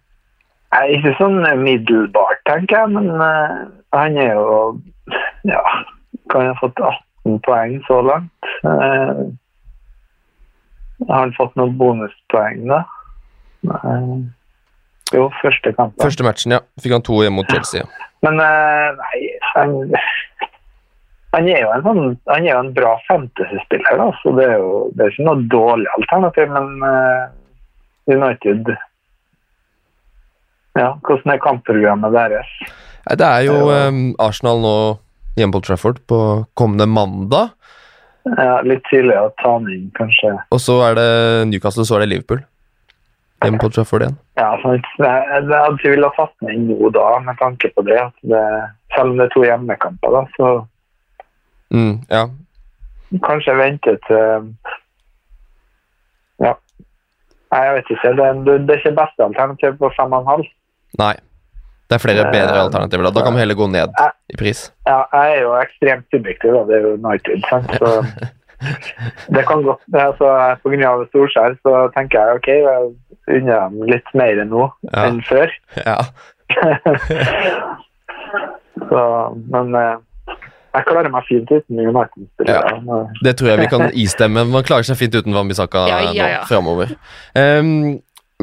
Nei, 0.75 0.85
Ikke 0.97 1.15
sånn 1.21 1.39
middelbart, 1.63 2.43
tenker 2.49 2.83
jeg, 2.83 2.93
men 2.97 3.11
uh, 3.21 3.65
han 3.95 4.19
er 4.19 4.35
jo 4.35 4.59
Ja, 5.47 5.63
kan 6.33 6.49
ha 6.51 6.55
fått 6.59 6.81
18 6.81 7.41
poeng 7.45 7.77
så 7.87 8.01
langt. 8.03 8.49
Uh, 8.65 9.29
har 11.09 11.27
han 11.27 11.35
fått 11.37 11.55
noen 11.61 11.77
bonuspoeng, 11.79 12.65
da? 12.71 12.81
Uh, 13.69 14.25
jo, 15.15 15.29
første 15.43 15.73
kampen. 15.77 16.01
Første 16.03 16.27
matchen, 16.27 16.57
ja. 16.57 16.63
Fikk 16.81 16.97
han 16.97 17.05
to 17.07 17.21
hjemme 17.23 17.43
mot 17.43 17.53
Chelsea. 17.53 17.85
Ja. 17.85 18.09
Men 18.25 18.41
eh, 18.41 18.89
nei, 18.99 19.19
han, 19.53 19.75
han 21.37 21.49
er 21.53 21.61
jo 21.61 21.73
en 21.75 21.85
sånn 21.85 22.03
Han 22.31 22.47
er 22.47 22.51
jo 22.55 22.61
en 22.63 22.73
bra 22.77 22.95
fantasy-spiller, 23.09 24.05
så 24.23 24.33
det 24.39 24.49
er 24.49 24.59
jo 24.63 24.87
det 24.97 25.07
er 25.07 25.13
ikke 25.13 25.27
noe 25.29 25.49
dårlig 25.53 25.91
alternativ, 25.99 26.55
men 26.55 26.87
eh, 26.89 27.25
United 28.15 28.73
Ja, 30.75 30.95
hvordan 31.07 31.35
er 31.35 31.43
kampprogrammet 31.43 32.15
deres? 32.15 32.51
Det 33.05 33.27
er 33.27 33.45
jo 33.47 33.59
Det 33.69 33.77
er 33.77 33.91
eh, 33.93 34.01
Arsenal 34.25 34.63
nå 34.65 34.75
hjemme 35.39 35.55
på 35.57 35.63
Trafford 35.67 36.01
på 36.11 36.19
kommende 36.59 36.87
mandag. 36.91 37.53
Ja, 38.25 38.61
litt 38.65 38.83
tidlig 38.89 39.17
å 39.21 39.29
ta 39.43 39.59
den 39.61 39.73
inn, 39.75 39.89
kanskje. 39.99 40.33
Og 40.55 40.61
så 40.63 40.79
er 40.87 40.95
det 40.97 41.09
Newcastle, 41.51 41.85
så 41.85 41.99
er 41.99 42.05
det 42.05 42.13
Liverpool. 42.15 42.41
hjemme 43.45 43.59
på 43.61 43.69
Trafford 43.75 44.03
igjen. 44.07 44.17
Ja, 44.41 44.55
sant. 44.63 44.87
Jeg, 44.97 45.43
hadde 45.51 45.75
ikke 45.77 45.93
villet 45.93 46.17
satt 46.17 46.33
meg 46.41 46.55
inn 46.57 46.65
nå 46.71 46.89
da, 46.95 47.19
med 47.27 47.37
tanke 47.43 47.69
på 47.77 47.85
det. 47.85 48.01
Det 48.25 48.41
selv 48.95 49.11
om 49.13 49.19
det 49.19 49.27
er 49.27 49.35
to 49.35 49.45
hjemmekamper, 49.45 50.15
da, 50.17 50.25
så 50.39 50.55
Mm, 51.75 52.05
ja. 52.11 52.29
kanskje 53.25 53.55
vente 53.59 53.97
til 54.07 54.45
Ja. 56.45 56.53
Nei, 57.51 57.63
jeg 57.67 57.75
vet 57.75 57.91
ikke. 57.91 58.13
Det, 58.19 58.27
det, 58.47 58.55
det 58.69 58.75
er 58.75 58.81
ikke 58.83 58.99
beste 59.01 59.25
alternativ 59.25 59.77
på 59.81 59.91
fem 59.97 60.13
og 60.13 60.21
en 60.23 60.31
halv. 60.33 60.47
Nei. 60.99 61.15
Det 61.91 61.99
er 61.99 62.01
flere 62.03 62.25
bedre 62.33 62.57
Eh, 62.57 62.65
alternativer. 62.65 63.05
Da 63.05 63.11
Da 63.11 63.23
kan 63.27 63.35
vi 63.35 63.41
heller 63.45 63.55
gå 63.59 63.67
ned 63.71 63.91
i 64.33 64.37
pris. 64.41 64.73
Ja, 64.87 65.03
jeg 65.13 65.37
er 65.37 65.43
jo 65.43 65.51
ekstremt 65.61 66.07
subjektiv, 66.15 66.53
da. 66.57 66.63
Det 66.71 66.75
er 66.79 66.83
jo 66.87 66.95
United, 66.97 67.43
sant. 67.51 67.71
Så 67.79 67.89
det 69.37 69.43
kan 69.47 69.63
godt 69.67 69.83
altså, 69.93 70.29
På 70.63 70.71
grunn 70.73 70.85
av 70.89 71.03
Solskjær 71.13 71.57
så 71.67 71.73
tenker 71.97 72.19
jeg 72.19 72.39
ok, 72.41 72.49
jeg 72.49 73.37
unner 73.37 73.69
dem 73.69 73.83
litt 73.91 74.09
mer 74.15 74.41
nå 74.49 74.71
Ja. 74.93 75.05
enn 75.09 75.21
før. 75.29 75.53
Ja. 75.85 75.99
så, 78.89 79.03
men 79.53 79.75
eh, 79.79 79.97
jeg 80.75 80.87
klarer 80.89 81.11
meg 81.15 81.27
fint 81.29 81.51
uten 81.55 81.79
United-spillere. 81.79 82.81
Ja, 82.89 82.99
Det 83.23 83.37
tror 83.39 83.49
jeg 83.53 83.61
vi 83.63 83.69
kan 83.71 83.85
istemme. 83.93 84.43
Man 84.51 84.65
klarer 84.67 84.83
seg 84.89 84.99
fint 84.99 85.15
uten 85.15 85.37
Wambisaka 85.37 85.85
Ja, 85.93 86.01
ja, 86.11 86.29
ja. 86.39 86.43
framover. 86.49 86.97
Ehm, 87.39 88.01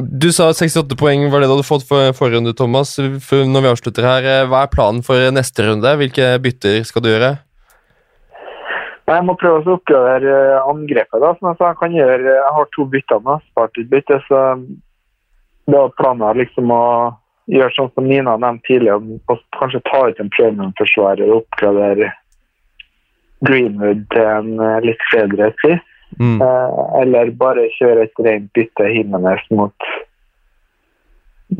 du 0.08 0.28
sa 0.34 0.50
68 0.52 0.96
poeng 0.98 1.24
var 1.30 1.42
det 1.42 1.48
du 1.48 1.54
hadde 1.56 1.66
fått 1.66 1.86
for 1.88 2.12
forrige 2.16 2.38
runde, 2.38 2.54
Thomas. 2.56 2.94
For 3.24 3.48
når 3.48 3.64
vi 3.64 3.70
avslutter 3.72 4.06
her, 4.06 4.26
eh, 4.26 4.44
hva 4.50 4.64
er 4.64 4.72
planen 4.72 5.02
for 5.06 5.18
neste 5.34 5.66
runde? 5.66 5.96
Hvilke 6.00 6.34
bytter 6.42 6.82
skal 6.88 7.04
du 7.04 7.10
gjøre? 7.12 7.32
Jeg 9.12 9.24
må 9.26 9.34
prøve 9.36 9.60
å 9.64 9.76
oppgradere 9.76 10.36
eh, 10.54 10.68
angrepet. 10.70 11.20
da, 11.20 11.34
som 11.38 11.50
Jeg 11.50 11.58
sa. 11.58 11.72
Jeg 11.72 11.80
kan 11.82 11.98
gjøre, 11.98 12.20
jeg 12.30 12.54
har 12.56 12.70
to 12.76 12.86
bytter 12.94 13.20
nå, 13.26 13.38
spart 13.50 13.78
et 13.78 13.90
bytte. 13.90 14.20
så 14.28 14.40
Det 15.66 15.76
var 15.76 15.94
planen 15.98 16.38
liksom 16.38 16.70
å 16.70 16.84
gjøre 17.50 17.74
sånn 17.76 17.92
som 17.94 18.06
Nina 18.06 18.36
nevnte 18.38 18.66
tidligere, 18.66 19.18
og 19.28 19.46
kanskje 19.58 19.82
ta 19.90 20.06
ut 20.08 20.20
en 20.22 20.30
premiumforsvarer 20.30 21.30
og 21.30 21.42
oppgradere 21.42 22.12
Greenwood 23.42 24.06
til 24.14 24.28
en 24.28 24.60
eh, 24.62 24.80
litt 24.86 25.08
bedre 25.12 25.50
spiss. 25.58 25.88
Mm. 26.20 26.40
Eh, 26.42 27.00
Eller 27.02 27.30
bare 27.30 27.68
kjøre 27.78 28.02
et 28.04 28.18
rent 28.24 28.50
bytte 28.52 28.84
Himenes 28.92 29.44
mot, 29.50 29.74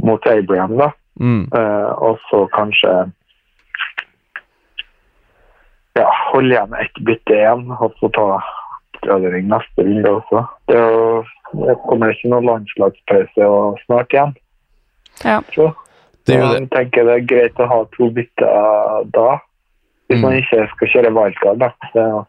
mot 0.02 0.26
Abraham, 0.26 0.76
da. 0.76 0.90
Mm. 1.20 1.46
Eh, 1.54 1.90
og 2.02 2.18
så 2.30 2.46
kanskje 2.52 2.92
ja, 5.98 6.08
holde 6.32 6.54
igjen 6.54 6.74
ett 6.80 7.00
bytte 7.04 7.36
igjen, 7.36 7.66
og 7.76 7.92
så 8.00 8.08
ta 8.16 8.26
oppgradering 8.40 9.48
neste 9.50 9.84
runde 9.84 10.12
også. 10.18 10.44
Det, 10.70 10.78
er 10.78 10.94
jo, 10.96 11.24
det 11.66 11.76
kommer 11.86 12.14
ikke 12.14 12.30
noen 12.32 12.48
landslagspause 12.48 13.48
og 13.48 13.80
snart 13.86 14.14
igjen. 14.16 14.34
Ja. 15.24 15.40
Så 15.52 15.72
Det 16.26 16.36
gjør 16.38 16.52
jeg 16.54 16.68
tenker 16.70 17.04
det 17.08 17.14
er 17.18 17.26
greit 17.32 17.58
å 17.60 17.66
ha 17.68 17.80
to 17.96 18.10
bytter 18.14 19.08
da, 19.12 19.30
hvis 20.08 20.18
Mm. 20.18 20.22
man 20.22 20.36
ikke 20.38 20.68
skal 20.76 20.88
kjøre 20.94 21.10
wildcard. 21.16 21.58
Da. 21.58 21.72
Så, 21.92 22.24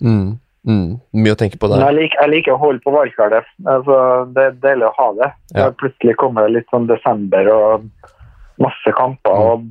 Mm. 0.00 0.38
Mm. 0.68 1.00
Mye 1.16 1.32
å 1.32 1.38
tenke 1.40 1.56
på 1.58 1.68
der. 1.72 1.80
jeg, 1.86 1.94
liker, 1.96 2.18
jeg 2.20 2.30
liker 2.34 2.52
å 2.52 2.60
holde 2.60 2.82
på 2.84 2.92
wildcardet. 2.92 3.44
Altså, 3.66 3.94
det 4.34 4.42
er 4.44 4.56
deilig 4.60 4.86
å 4.90 4.94
ha 4.98 5.06
det. 5.16 5.30
Ja. 5.56 5.70
Plutselig 5.72 6.16
kommer 6.20 6.46
det 6.46 6.58
litt 6.58 6.68
sånn 6.74 6.86
desember 6.90 7.48
og 7.54 7.86
masse 8.60 8.92
kamper, 8.92 9.32
Mm. 9.32 9.46
og 9.50 9.64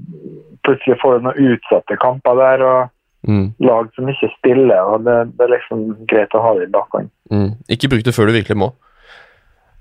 plutselig 0.66 0.98
får 1.02 1.20
du 1.20 1.28
noen 1.28 1.52
utsatte 1.54 1.98
kamper 2.02 2.36
der. 2.36 2.64
og 2.66 2.90
Mm. 3.28 3.54
lag 3.60 3.90
som 3.96 4.08
ikke 4.08 4.30
spiller, 4.38 4.80
og 4.80 5.04
det, 5.04 5.36
det 5.38 5.44
er 5.44 5.52
liksom 5.60 6.06
greit 6.08 6.32
å 6.34 6.42
ha 6.42 6.54
det 6.56 6.70
i 6.70 6.72
bakhånd. 6.72 7.10
Mm. 7.30 7.50
Ikke 7.68 7.90
bruk 7.92 8.04
det 8.06 8.14
før 8.16 8.28
du 8.28 8.32
virkelig 8.32 8.56
må. 8.58 8.70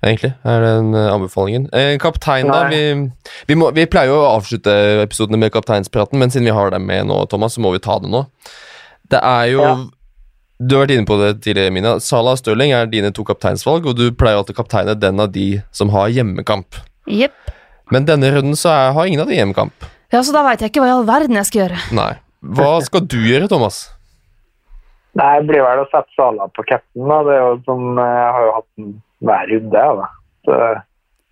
Egentlig 0.02 0.32
er 0.44 0.60
den 0.60 0.92
eh, 0.94 1.08
anbefalingen. 1.12 1.68
Eh, 1.72 1.96
kaptein, 1.98 2.46
da. 2.50 2.64
Vi, 2.70 3.10
vi, 3.48 3.54
må, 3.54 3.70
vi 3.74 3.86
pleier 3.90 4.10
jo 4.12 4.18
å 4.22 4.36
avslutte 4.36 4.74
episodene 5.04 5.38
med 5.38 5.52
kapteinspraten, 5.54 6.18
men 6.18 6.30
siden 6.30 6.46
vi 6.50 6.54
har 6.54 6.70
deg 6.74 6.82
med 6.82 7.06
nå, 7.06 7.24
Thomas, 7.30 7.54
så 7.56 7.62
må 7.64 7.72
vi 7.74 7.78
ta 7.82 7.96
det 8.02 8.10
nå. 8.10 8.24
Det 9.10 9.20
er 9.22 9.46
jo 9.54 9.62
Ja. 9.62 9.76
Du 10.58 10.74
har 10.74 10.86
vært 10.86 10.94
inne 10.96 11.06
på 11.06 11.16
det 11.20 11.28
tidligere, 11.44 11.70
Mina. 11.74 11.92
Salah 12.02 12.34
og 12.34 12.40
Stirling 12.40 12.72
er 12.74 12.88
dine 12.90 13.12
to 13.14 13.22
kapteinsvalg, 13.26 13.84
og 13.86 13.94
du 13.98 14.08
pleier 14.18 14.40
alltid 14.40 14.56
å 14.56 14.62
kapteine 14.62 14.96
den 14.98 15.20
av 15.22 15.30
de 15.34 15.60
som 15.70 15.92
har 15.94 16.08
hjemmekamp. 16.10 16.80
Yep. 17.06 17.52
Men 17.94 18.08
denne 18.08 18.32
runden 18.34 18.58
så 18.58 18.72
er, 18.74 18.90
har 18.96 19.06
ingen 19.06 19.22
av 19.22 19.30
de 19.30 19.38
hjemmekamp. 19.38 19.86
Ja, 20.12 20.22
så 20.24 20.34
da 20.34 20.42
veit 20.42 20.60
jeg 20.64 20.72
ikke 20.72 20.82
hva 20.82 20.88
i 20.90 20.96
all 20.96 21.06
verden 21.08 21.38
jeg 21.38 21.46
skal 21.48 21.62
gjøre. 21.62 21.78
Nei. 21.94 22.10
Hva 22.58 22.72
skal 22.88 23.06
du 23.06 23.16
gjøre, 23.22 23.46
Thomas? 23.52 23.84
Nei, 25.18 25.30
Det 25.40 25.46
blir 25.52 25.62
vel 25.64 25.84
å 25.84 25.86
sette 25.92 26.10
Sala 26.18 26.50
på 26.54 26.66
cap'n. 26.68 27.06
da. 27.08 27.20
Det 27.28 27.36
er 27.36 27.40
jo 27.44 27.54
som, 27.66 27.86
Jeg 28.02 28.32
har 28.34 28.44
jo 28.48 28.52
hatt 28.58 28.68
den 28.78 28.90
hver 29.30 29.48
runde. 29.54 29.86
Da. 30.02 30.10
Så 30.48 30.58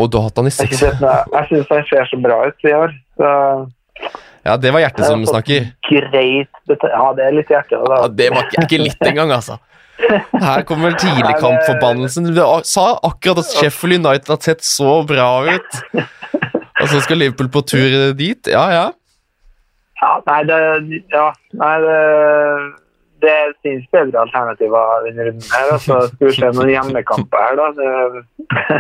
Og 0.03 0.11
du 0.11 0.17
har 0.21 0.29
hatt 0.31 0.39
han 0.41 0.49
i 0.49 0.55
jeg 0.55 0.59
seks. 0.63 0.79
synes 0.81 1.03
jeg 1.03 1.51
syns 1.51 1.75
han 1.75 1.85
ser 1.91 2.09
så 2.11 2.19
bra 2.23 2.39
ut 2.47 2.67
i 2.67 2.73
år. 2.79 2.95
Så 3.19 3.31
Ja, 4.47 4.57
det 4.61 4.71
var 4.75 4.85
hjertet 4.85 5.09
som 5.09 5.25
fått 5.25 5.33
snakker. 5.35 5.71
Greit 5.89 6.77
Ja, 6.87 7.07
det 7.17 7.25
er 7.27 7.35
litt 7.35 7.51
hjerte. 7.51 7.81
Da. 7.83 8.03
Ja, 8.05 8.11
det 8.21 8.29
var 8.35 8.47
ikke, 8.47 8.67
ikke 8.67 8.85
litt 8.85 9.09
engang, 9.09 9.33
altså. 9.35 9.59
Her 9.97 10.63
kommer 10.69 10.95
tidligkampforbannelsen. 11.01 12.29
Du 12.37 12.43
sa 12.69 12.87
akkurat 13.07 13.41
at 13.43 13.55
Sheffield 13.57 14.05
United 14.05 14.29
har 14.31 14.41
sett 14.45 14.65
så 14.67 15.01
bra 15.09 15.31
ut. 15.49 15.81
Og 16.77 16.89
så 16.93 17.01
skal 17.03 17.23
Liverpool 17.23 17.49
på 17.51 17.65
tur 17.67 18.13
dit? 18.15 18.53
Ja, 18.53 18.67
ja. 18.71 18.87
Ja, 19.97 20.11
nei, 20.29 20.43
det, 20.45 20.59
ja, 21.15 21.31
nei, 21.57 21.75
det, 21.81 22.01
det 23.25 23.37
finnes 23.65 23.87
bedre 23.95 24.23
alternativer 24.27 25.05
denne 25.07 25.29
runden 25.29 25.51
her. 25.55 25.73
Altså, 25.77 25.99
skal 26.13 26.29
vi 26.29 26.37
se 26.37 26.53
noen 26.53 26.73
hjemmekamper 26.73 27.45
her, 27.47 27.59
da. 27.61 27.69
Det, 27.79 28.25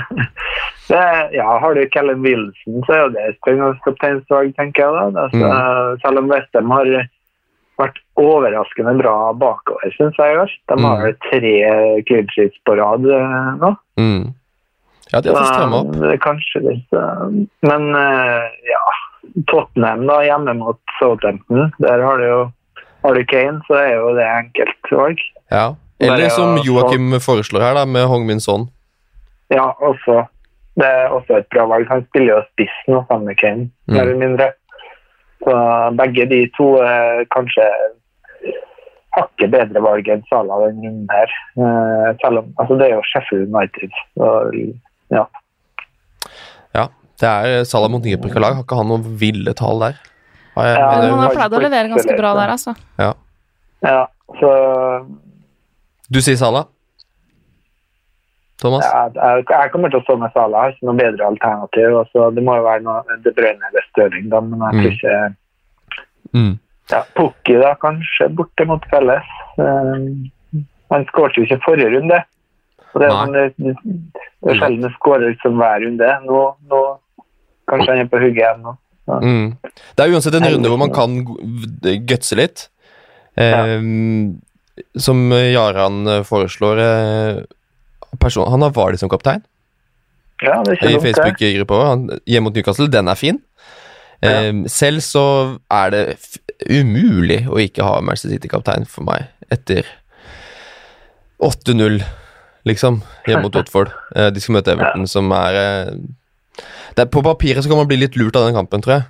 det, 0.90 1.02
ja, 1.38 1.50
har 1.62 1.76
du 1.76 1.84
Callum 1.94 2.24
Wilson, 2.26 2.80
så 2.86 2.96
er 2.96 3.04
jo 3.04 3.12
det 3.16 3.26
kapteinsvalg, 3.84 4.56
tenker 4.58 4.86
jeg. 4.86 5.12
da. 5.16 5.26
Altså, 5.26 6.00
Selv 6.04 6.22
om 6.22 6.32
Westham 6.32 6.74
har 6.76 6.92
vært 7.80 8.00
overraskende 8.20 8.96
bra 9.00 9.16
bakover, 9.36 9.92
syns 9.96 10.16
jeg 10.20 10.36
i. 10.36 10.58
De 10.72 10.78
har 10.80 11.14
tre 11.28 11.54
clean 12.08 12.28
sheets 12.32 12.60
på 12.64 12.76
rad 12.78 13.04
eh, 13.04 13.50
nå. 13.60 13.72
Mm. 14.00 14.22
Ja, 15.12 15.20
de 15.20 15.30
har 15.30 15.36
fått 15.38 15.52
strømme 15.52 15.80
opp. 15.82 15.92
Så, 15.92 16.02
det 16.02 16.14
er 16.14 16.22
kanskje 16.24 16.62
litt 16.64 16.96
eh, 16.96 17.26
Men 17.68 17.88
eh, 17.94 18.46
ja, 18.72 18.84
Tottenham 19.50 20.06
da, 20.08 20.20
hjemme 20.26 20.56
mot 20.58 20.80
Southampton, 20.98 21.70
der 21.82 22.04
har 22.04 22.22
det 22.22 22.30
jo 22.30 22.40
har 23.06 23.14
du 23.18 23.24
Kane, 23.30 23.60
så 23.68 23.78
er 23.80 23.92
jo 23.94 24.12
det 24.18 24.26
enkelt 24.26 24.90
valg. 24.92 25.20
Ja. 25.54 25.66
Eller 26.02 26.28
som 26.34 26.58
Joakim 26.66 27.14
foreslår 27.24 27.62
her, 27.64 27.74
da, 27.78 27.84
med 27.88 28.04
Hong 28.10 28.26
Min 28.28 28.40
Son. 28.42 28.66
Ja, 29.54 29.70
også. 29.80 30.24
Det 30.76 30.84
er 30.84 31.08
også 31.14 31.38
et 31.38 31.46
bra 31.54 31.64
valg. 31.70 31.86
Han 31.88 32.02
spiller 32.10 32.34
jo 32.34 32.42
spiss 32.50 32.74
nå 32.90 33.04
sammen 33.08 33.30
med 33.30 33.38
Kane, 33.40 33.70
Mm. 33.86 33.94
mer 33.94 34.02
eller 34.02 34.18
mindre. 34.26 34.48
Så 35.46 35.54
begge 35.96 36.26
de 36.28 36.40
to 36.56 36.66
er 36.82 37.24
kanskje 37.32 37.64
hakket 39.16 39.50
bedre 39.54 39.80
valg 39.84 40.08
enn 40.12 40.24
Salah 40.28 40.66
denne 40.66 40.82
runden 40.84 41.08
her. 41.12 41.30
Eh, 41.56 42.08
selv 42.20 42.42
om, 42.42 42.50
altså 42.60 42.76
det 42.80 42.88
er 42.90 42.94
jo 42.98 43.04
Sheffield 43.12 43.54
United. 43.54 43.94
Og, 44.20 44.52
ja. 45.14 45.24
Ja. 46.76 46.86
Det 47.20 47.28
er 47.30 47.64
Salah 47.64 47.88
mot 47.90 48.04
nyopprykka 48.04 48.42
lag. 48.42 48.58
Har 48.58 48.66
ikke 48.66 48.76
han 48.82 48.90
noen 48.92 49.06
ville 49.22 49.54
tall 49.56 49.80
der? 49.80 49.96
Har 50.56 50.66
Ja, 50.72 50.86
Men 50.90 51.10
han 51.10 51.20
har 51.20 51.34
pleid 51.36 51.52
å 51.58 51.62
levere 51.62 51.92
ganske 51.92 52.16
bra 52.18 52.34
der, 52.40 52.52
altså. 52.56 52.74
ja, 52.98 53.12
ja 53.84 54.06
så 54.40 54.50
du 56.10 56.20
sier 56.22 56.36
Sala? 56.38 56.64
Thomas? 58.62 58.84
Ja, 58.86 59.02
jeg, 59.12 59.44
jeg 59.50 59.72
kommer 59.72 59.90
til 59.92 60.00
å 60.00 60.04
stå 60.06 60.16
med 60.20 60.32
Sala. 60.32 60.62
Har 60.62 60.72
ikke 60.72 60.86
noe 60.88 60.96
bedre 60.98 61.26
alternativ. 61.28 61.96
Altså, 62.00 62.28
det 62.32 62.44
må 62.46 62.54
jo 62.56 62.64
være 62.64 62.84
noe 62.86 63.18
De 63.24 63.32
Bruyne 63.36 63.68
eller 63.70 63.84
Stirling, 63.90 64.30
da, 64.32 64.40
men 64.40 64.62
jeg 64.64 64.72
tror 64.72 64.86
Mm. 64.86 64.94
ikke 64.96 65.36
Mm. 66.36 66.54
ja, 66.90 67.02
Pukki 67.16 67.54
da, 67.62 67.74
kanskje 67.80 68.28
borte 68.34 68.66
mot 68.66 68.82
Felles. 68.90 69.28
Um, 69.58 70.30
han 70.90 71.04
skåret 71.10 71.36
jo 71.36 71.44
ikke 71.44 71.60
forrige 71.64 71.92
runde. 71.98 72.22
Og 72.94 73.00
det 73.02 73.06
er, 73.06 73.12
sånn, 73.12 73.32
det, 73.32 73.44
det, 73.58 73.74
det 74.46 74.56
sjelden 74.58 74.92
skårer 74.96 75.28
liksom 75.30 75.56
hver 75.60 75.84
runde. 75.84 76.10
Nå, 76.26 76.40
nå 76.70 76.80
kanskje 77.68 77.92
han 77.92 78.02
er 78.04 78.10
på 78.10 78.20
hugget 78.22 78.42
igjen 78.42 78.62
nå. 78.64 78.74
Mm. 79.06 79.52
Det 79.94 80.02
er 80.02 80.12
uansett 80.16 80.34
en 80.34 80.48
runde 80.50 80.70
hvor 80.72 80.80
man 80.80 80.90
kan 80.94 81.12
gutse 82.10 82.34
litt. 82.38 82.64
Eh, 83.38 83.76
Som 84.98 85.20
Jaran 85.32 86.00
foreslår 86.26 86.80
eh, 86.82 87.42
person, 88.20 88.48
Han 88.50 88.62
har 88.64 88.72
Vali 88.76 88.96
som 88.98 89.08
kaptein 89.12 89.42
Ja, 90.42 90.62
det 90.64 90.78
er 90.82 90.96
i. 90.96 90.98
Facebook-gruppa 91.00 91.78
òg. 91.84 92.10
Hjemme 92.26 92.48
mot 92.50 92.56
Newcastle, 92.58 92.88
den 92.92 93.08
er 93.08 93.14
fin. 93.20 93.38
Eh, 94.24 94.52
Selv 94.72 95.00
så 95.04 95.24
er 95.70 95.90
det 95.94 96.02
umulig 96.72 97.42
å 97.48 97.60
ikke 97.62 97.84
ha 97.84 98.00
Manchester 98.00 98.32
City-kaptein 98.34 98.86
for 98.88 99.04
meg 99.06 99.28
etter 99.52 99.84
8-0, 101.42 102.00
liksom, 102.66 103.02
hjemme 103.28 103.42
mot 103.46 103.54
Watford. 103.60 103.90
Eh, 104.16 104.30
de 104.32 104.40
skal 104.42 104.56
møte 104.58 104.72
Everton, 104.72 105.04
som 105.10 105.28
er 105.36 105.58
eh, 105.60 105.90
er 106.96 107.10
På 107.12 107.22
papiret 107.24 107.64
så 107.64 107.70
kan 107.70 107.80
man 107.82 107.88
bli 107.90 108.00
litt 108.00 108.16
lurt 108.16 108.36
av 108.36 108.48
den 108.48 108.56
kampen, 108.56 108.84
tror 108.84 108.98
jeg. 108.98 109.08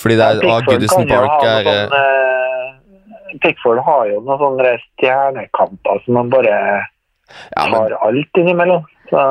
Fordi 0.00 0.16
det 0.18 0.24
er, 0.24 0.40
Ja, 0.42 0.56
ah, 0.56 0.64
Goodison 0.66 1.08
Park 1.08 1.34
ha 1.42 1.50
er 1.58 1.68
eh, 1.68 1.82
sånn, 1.82 1.98
eh, 1.98 3.36
Pickford 3.42 3.82
har 3.86 4.06
jo 4.10 4.22
noen 4.22 4.40
sånne 4.40 4.72
stjernekamper 4.86 6.02
som 6.04 6.18
man 6.18 6.32
bare 6.32 6.56
ja, 6.56 7.66
men, 7.66 7.76
tar 7.76 7.94
alt 8.08 8.40
innimellom. 8.40 8.84
Så 9.10 9.22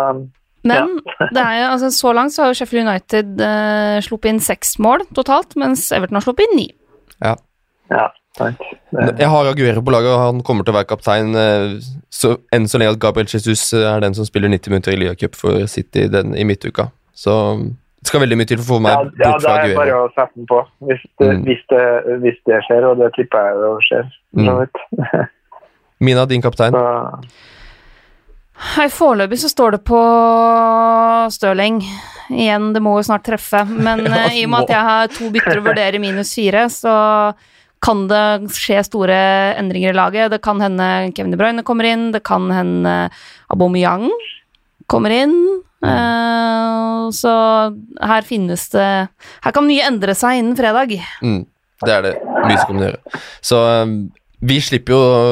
Men 0.68 0.98
det 1.34 1.42
er 1.42 1.60
jo, 1.60 1.68
altså, 1.74 1.92
så 1.94 2.14
langt 2.14 2.34
så 2.34 2.44
har 2.44 2.52
jo 2.52 2.60
Sheffield 2.62 2.88
United 2.88 3.42
eh, 3.46 3.98
sluppet 4.06 4.34
inn 4.34 4.42
seks 4.44 4.78
mål 4.82 5.06
totalt, 5.18 5.58
mens 5.60 5.90
Everton 5.96 6.20
har 6.20 6.26
sluppet 6.26 6.50
inn 6.50 6.60
ni. 6.60 6.68
Ja, 7.22 7.36
sant. 8.38 8.62
Det, 8.92 9.20
Jeg 9.20 9.30
har 9.30 9.50
Aguero 9.50 9.84
på 9.86 9.94
laget, 9.94 10.14
og 10.14 10.22
han 10.22 10.42
kommer 10.46 10.66
til 10.66 10.74
å 10.74 10.80
være 10.80 10.90
kaptein 10.90 11.36
eh, 11.38 11.78
så, 12.14 12.36
enn 12.54 12.68
så 12.70 12.82
lenge 12.82 12.96
at 12.96 13.04
Gabriel 13.04 13.30
Jesus 13.30 13.72
er 13.78 14.02
den 14.04 14.18
som 14.18 14.28
spiller 14.28 14.52
90 14.52 14.74
minutter 14.74 14.98
i 14.98 15.14
Cup 15.20 15.38
for 15.40 15.66
City 15.72 16.08
den, 16.12 16.36
i 16.38 16.48
midtuka. 16.48 16.90
Så 17.14 17.36
det 18.02 18.10
skal 18.10 18.24
veldig 18.24 18.38
mye 18.40 18.50
til 18.50 18.58
for 18.58 18.66
å 18.66 18.78
få 18.78 18.82
meg 18.82 18.96
ja, 18.96 19.02
bort 19.04 19.22
ja, 19.22 19.32
fra 19.44 19.56
er 19.62 19.68
det 19.70 19.78
bare 19.78 19.98
å 20.00 20.10
sette 20.16 20.34
den 20.40 20.48
på, 20.50 20.60
hvis 20.90 21.04
det, 21.22 21.28
Mm. 21.32 21.44
hvis 21.46 21.64
det, 21.70 21.86
hvis 22.24 22.40
det 22.50 22.62
skjer, 22.66 22.88
og 22.90 22.98
det 22.98 23.12
tipper 23.14 23.48
jeg 23.48 23.60
jo 23.62 23.74
skjer. 23.86 24.12
Mm. 24.34 25.28
Mina, 26.08 26.26
din 26.26 26.42
kaptein. 26.42 26.74
Så, 26.74 27.48
Hei, 28.76 28.88
Foreløpig 28.94 29.40
så 29.42 29.50
står 29.50 29.72
det 29.78 29.80
på 29.90 30.00
Stirling. 31.34 31.80
Igjen, 32.30 32.72
det 32.76 32.82
må 32.84 32.98
jo 33.00 33.06
snart 33.06 33.26
treffe. 33.26 33.64
Men 33.70 34.06
Ja, 34.10 34.28
eh, 34.28 34.42
i 34.42 34.44
og 34.46 34.52
med 34.54 34.68
at 34.68 34.76
jeg 34.76 34.90
har 34.90 35.16
to 35.16 35.30
bytter 35.34 35.62
å 35.62 35.66
vurdere 35.66 36.02
minus 36.02 36.34
fire, 36.38 36.68
så 36.74 36.94
kan 37.82 38.04
det 38.10 38.52
skje 38.54 38.84
store 38.86 39.18
endringer 39.58 39.96
i 39.96 39.98
laget. 39.98 40.30
Det 40.34 40.42
kan 40.46 40.62
hende 40.62 41.10
Kevin 41.18 41.34
De 41.34 41.40
Bruyne 41.42 41.66
kommer 41.66 41.90
inn, 41.90 42.12
det 42.14 42.22
kan 42.28 42.46
hende 42.54 42.94
Aubameyang 43.50 44.10
kommer 44.92 45.14
inn. 45.16 45.36
Uh, 45.82 47.08
så 47.16 47.32
her 48.06 48.22
finnes 48.28 48.68
det 48.70 48.86
Her 49.42 49.54
kan 49.56 49.66
mye 49.66 49.88
endre 49.88 50.14
seg 50.18 50.38
innen 50.38 50.54
fredag. 50.60 50.92
Mm, 51.26 51.40
det 51.82 51.96
er 51.96 52.06
det 52.06 52.12
mye 52.22 52.58
som 52.62 52.70
kan 52.76 52.84
gjøre. 52.86 53.00
Så 53.42 53.62
um, 53.82 53.96
vi 54.46 54.60
slipper 54.62 54.94
jo 54.94 55.00
å, 55.02 55.24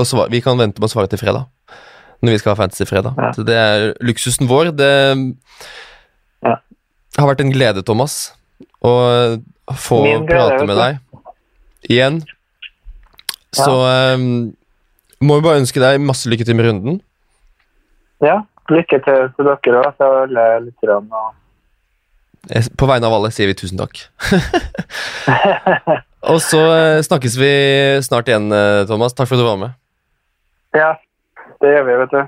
å 0.00 0.06
svare 0.08 0.32
Vi 0.32 0.40
kan 0.44 0.56
vente 0.60 0.80
med 0.80 0.88
å 0.88 0.92
svare 0.94 1.10
til 1.12 1.20
fredag. 1.20 1.44
Når 2.24 2.34
vi 2.34 2.38
skal 2.40 2.54
ha 2.54 2.58
fantasy 2.62 2.86
fredag. 2.88 3.14
Ja. 3.20 3.28
Så 3.36 3.44
det 3.46 3.54
er 3.58 3.84
luksusen 4.02 4.48
vår. 4.50 4.72
Det 4.74 4.90
Ja. 6.42 6.56
har 7.18 7.28
vært 7.28 7.40
en 7.44 7.52
glede, 7.54 7.84
Thomas, 7.86 8.32
å 8.82 8.92
få 9.74 10.00
glede, 10.02 10.26
prate 10.26 10.66
med 10.66 10.76
deg 10.78 10.98
igjen. 11.92 12.18
Så 13.54 13.70
um, 14.16 14.50
må 15.22 15.38
vi 15.38 15.46
bare 15.46 15.60
ønske 15.62 15.80
deg 15.82 16.00
masse 16.02 16.28
lykke 16.30 16.46
til 16.48 16.58
med 16.58 16.66
runden. 16.68 16.98
ja, 18.24 18.40
lykke 18.74 18.98
til 19.04 19.28
til 19.36 19.44
dere 19.48 19.82
òg, 19.82 19.90
til 19.96 20.06
alle 20.06 20.46
lytterne. 20.66 21.08
og- 21.12 21.34
På 22.78 22.86
vegne 22.86 23.06
av 23.06 23.12
alle 23.18 23.30
sier 23.34 23.46
vi 23.50 23.54
tusen 23.54 23.78
takk. 23.78 24.04
Og 26.28 26.40
så 26.42 26.58
eh, 26.74 27.02
snakkes 27.06 27.36
vi 27.38 27.50
snart 28.02 28.28
igjen, 28.28 28.50
eh, 28.52 28.84
Thomas. 28.86 29.12
Takk 29.14 29.28
for 29.28 29.36
at 29.38 29.40
du 29.40 29.46
var 29.46 29.56
med. 29.56 29.70
Ja, 30.74 30.92
det 31.62 31.70
gjør 31.76 31.84
vi, 31.86 31.96
vet 32.02 32.10
du. 32.10 32.22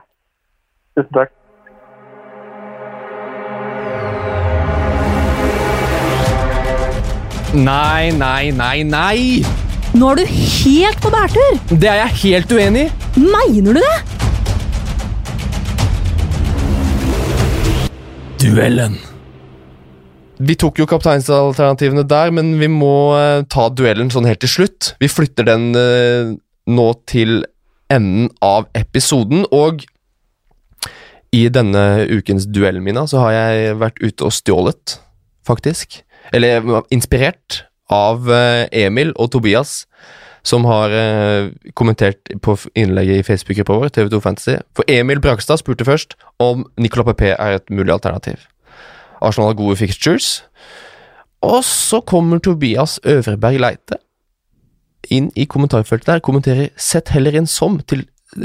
Tusen 0.96 1.12
takk. 1.18 1.30
Nei, 7.54 8.10
nei, 8.14 8.50
nei, 8.54 8.82
nei! 8.86 9.42
Nå 9.98 10.12
er 10.12 10.20
du 10.20 10.28
helt 10.30 11.00
på 11.02 11.10
bærtur! 11.10 11.56
Det 11.72 11.88
er 11.90 11.98
jeg 12.04 12.18
helt 12.22 12.52
uenig 12.54 12.84
i! 12.86 13.22
Mener 13.24 13.74
du 13.74 13.80
det? 13.82 14.19
Duellen. 18.40 18.94
Vi 20.40 20.54
tok 20.56 20.78
jo 20.80 20.86
kapteinsalternativene 20.88 22.06
der, 22.08 22.30
men 22.32 22.54
vi 22.56 22.70
må 22.72 23.12
eh, 23.12 23.42
ta 23.52 23.66
duellen 23.68 24.08
sånn 24.12 24.24
helt 24.24 24.40
til 24.40 24.52
slutt. 24.54 24.94
Vi 25.02 25.10
flytter 25.12 25.44
den 25.44 25.66
eh, 25.76 26.30
nå 26.70 26.86
til 27.10 27.42
enden 27.92 28.30
av 28.40 28.70
episoden, 28.78 29.44
og 29.52 29.84
i 31.36 31.42
denne 31.52 32.06
ukens 32.08 32.48
duell, 32.48 32.80
Mina, 32.80 33.04
så 33.10 33.26
har 33.26 33.36
jeg 33.36 33.76
vært 33.82 34.00
ute 34.00 34.30
og 34.30 34.32
stjålet, 34.32 34.96
faktisk. 35.46 36.00
Eller 36.32 36.64
inspirert 36.94 37.66
av 37.92 38.24
eh, 38.32 38.64
Emil 38.86 39.12
og 39.20 39.34
Tobias, 39.36 39.82
som 40.42 40.64
har 40.64 40.94
eh, 40.94 41.50
kommentert 41.74 42.30
på 42.42 42.56
innlegget 42.74 43.20
i 43.20 43.26
Facebook-gruppa 43.26 43.78
vår, 43.80 43.92
TV2 43.96 44.20
Fantasy. 44.24 44.56
For 44.76 44.88
Emil 44.88 45.20
Brakstad 45.20 45.60
spurte 45.60 45.84
først 45.84 46.16
om 46.40 46.64
Nicolas 46.80 47.10
Pepe 47.10 47.34
er 47.36 47.58
et 47.58 47.70
mulig 47.70 47.92
alternativ. 47.92 48.40
Arsenal 49.20 49.52
har 49.52 49.58
gode 49.58 49.76
fixtures. 49.76 50.42
Og 51.42 51.64
så 51.64 52.00
kommer 52.00 52.38
Tobias 52.38 53.00
Øvreberg 53.04 53.60
Leite 53.60 54.00
inn 55.10 55.30
i 55.36 55.46
kommentarfeltet 55.48 56.06
der, 56.06 56.20
kommenterer 56.20 56.68
'Sett 56.76 57.08
heller 57.08 57.34
inn 57.34 57.46
som' 57.46 57.80
til 57.86 58.04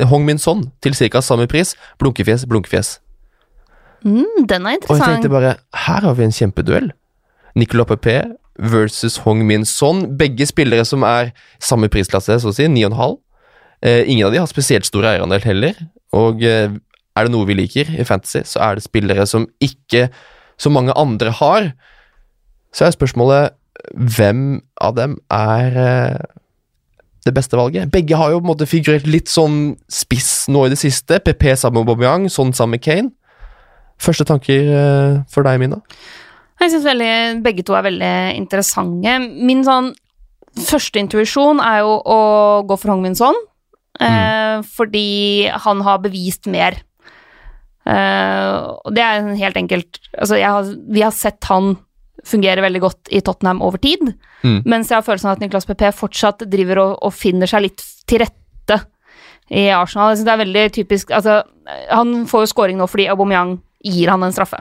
Hong 0.09 0.25
Min 0.25 0.37
Son 0.37 0.71
til 0.81 0.95
ca. 0.95 1.21
samme 1.21 1.47
pris. 1.47 1.75
Blunkefjes, 1.99 2.45
blunkefjes. 2.45 2.99
Mm, 4.03 4.47
den 4.49 4.65
er 4.65 4.77
interessant. 4.77 4.89
Og 4.89 4.97
jeg 4.97 5.15
tenkte 5.15 5.29
bare, 5.29 5.55
her 5.73 6.01
har 6.01 6.13
vi 6.13 6.23
en 6.23 6.31
kjempeduell. 6.31 6.91
Nicolas 7.55 7.87
Pepe 7.87 8.23
versus 8.59 9.17
Hong 9.25 9.45
Min 9.47 9.65
Son. 9.65 10.05
Begge 10.17 10.47
spillere 10.49 10.85
som 10.85 11.03
er 11.07 11.33
samme 11.59 11.89
prisklasse, 11.91 12.39
så 12.41 12.51
å 12.51 12.55
si, 12.55 12.67
9,5. 12.71 13.17
Eh, 13.85 14.03
ingen 14.09 14.27
av 14.27 14.33
de 14.33 14.41
har 14.41 14.49
spesielt 14.49 14.87
stor 14.87 15.05
eierandel 15.07 15.43
heller. 15.45 15.79
Og 16.15 16.43
eh, 16.43 16.71
er 17.15 17.27
det 17.27 17.33
noe 17.33 17.47
vi 17.47 17.57
liker 17.57 17.91
i 17.95 18.05
Fantasy, 18.07 18.43
så 18.47 18.61
er 18.63 18.77
det 18.77 18.85
spillere 18.87 19.27
som 19.29 19.47
ikke 19.63 20.07
så 20.59 20.71
mange 20.71 20.95
andre 20.97 21.31
har. 21.35 21.69
Så 22.75 22.87
er 22.87 22.95
spørsmålet 22.95 23.55
hvem 23.93 24.61
av 24.81 24.95
dem 24.97 25.17
er 25.33 25.77
eh, 25.79 26.25
det 27.25 27.33
beste 27.35 27.57
valget? 27.57 27.91
Begge 27.91 28.17
har 28.19 28.31
jo 28.31 28.39
på 28.39 28.45
en 28.45 28.51
måte 28.53 28.69
figurert 28.69 29.07
litt 29.07 29.31
sånn 29.31 29.75
spiss 29.91 30.47
nå 30.51 30.65
i 30.65 30.73
det 30.73 30.79
siste. 30.81 31.19
PP 31.23 31.51
sammen 31.55 31.81
med 31.81 31.85
Aubameyang, 31.85 32.27
sånn 32.31 32.53
sammen 32.55 32.77
med 32.77 32.85
Kane. 32.85 33.11
Første 34.01 34.27
tanker 34.27 34.71
eh, 34.75 35.23
for 35.31 35.47
deg, 35.47 35.61
Mina? 35.61 35.79
Jeg 36.61 36.71
syns 36.71 37.43
begge 37.43 37.63
to 37.67 37.75
er 37.75 37.83
veldig 37.85 38.13
interessante. 38.39 39.17
Min 39.21 39.63
sånn 39.67 39.91
første 40.55 41.01
intuisjon 41.01 41.59
er 41.59 41.81
jo 41.83 41.97
å 41.99 42.19
gå 42.67 42.77
for 42.79 42.93
Hong 42.93 43.01
Min 43.03 43.15
Son, 43.15 43.35
eh, 43.99 44.61
fordi 44.63 45.49
han 45.51 45.81
har 45.81 45.99
bevist 45.99 46.47
mer. 46.47 46.77
Eh, 47.85 48.55
og 48.85 48.95
det 48.95 49.03
er 49.03 49.27
helt 49.37 49.57
enkelt 49.59 49.99
Altså, 50.17 50.39
har, 50.41 50.63
vi 50.89 51.03
har 51.05 51.11
sett 51.13 51.43
han 51.51 51.75
fungere 52.25 52.63
veldig 52.63 52.79
godt 52.81 53.11
i 53.13 53.19
Tottenham 53.21 53.61
over 53.61 53.77
tid, 53.77 54.15
Mm. 54.45 54.61
mens 54.65 54.89
jeg 54.89 54.97
har 54.97 55.03
følelsen 55.05 55.29
av 55.29 55.35
at 55.37 55.39
Niklas 55.41 55.65
PP 55.65 55.91
fortsatt 55.93 56.43
driver 56.49 56.77
og, 56.77 56.97
og 57.01 57.13
finner 57.13 57.49
seg 57.49 57.63
litt 57.65 57.81
til 58.05 58.19
rette 58.21 58.77
i 59.49 59.67
Arsenal. 59.73 60.11
Jeg 60.11 60.19
synes 60.19 60.25
det 60.27 60.33
er 60.33 60.41
veldig 60.43 60.65
typisk 60.75 61.11
Altså, 61.11 61.43
han 61.89 62.27
får 62.29 62.43
jo 62.45 62.51
scoring 62.51 62.77
nå 62.77 62.85
fordi 62.89 63.07
Aubameyang 63.09 63.55
gir 63.83 64.09
han 64.13 64.21
en 64.23 64.31
straffe. 64.35 64.59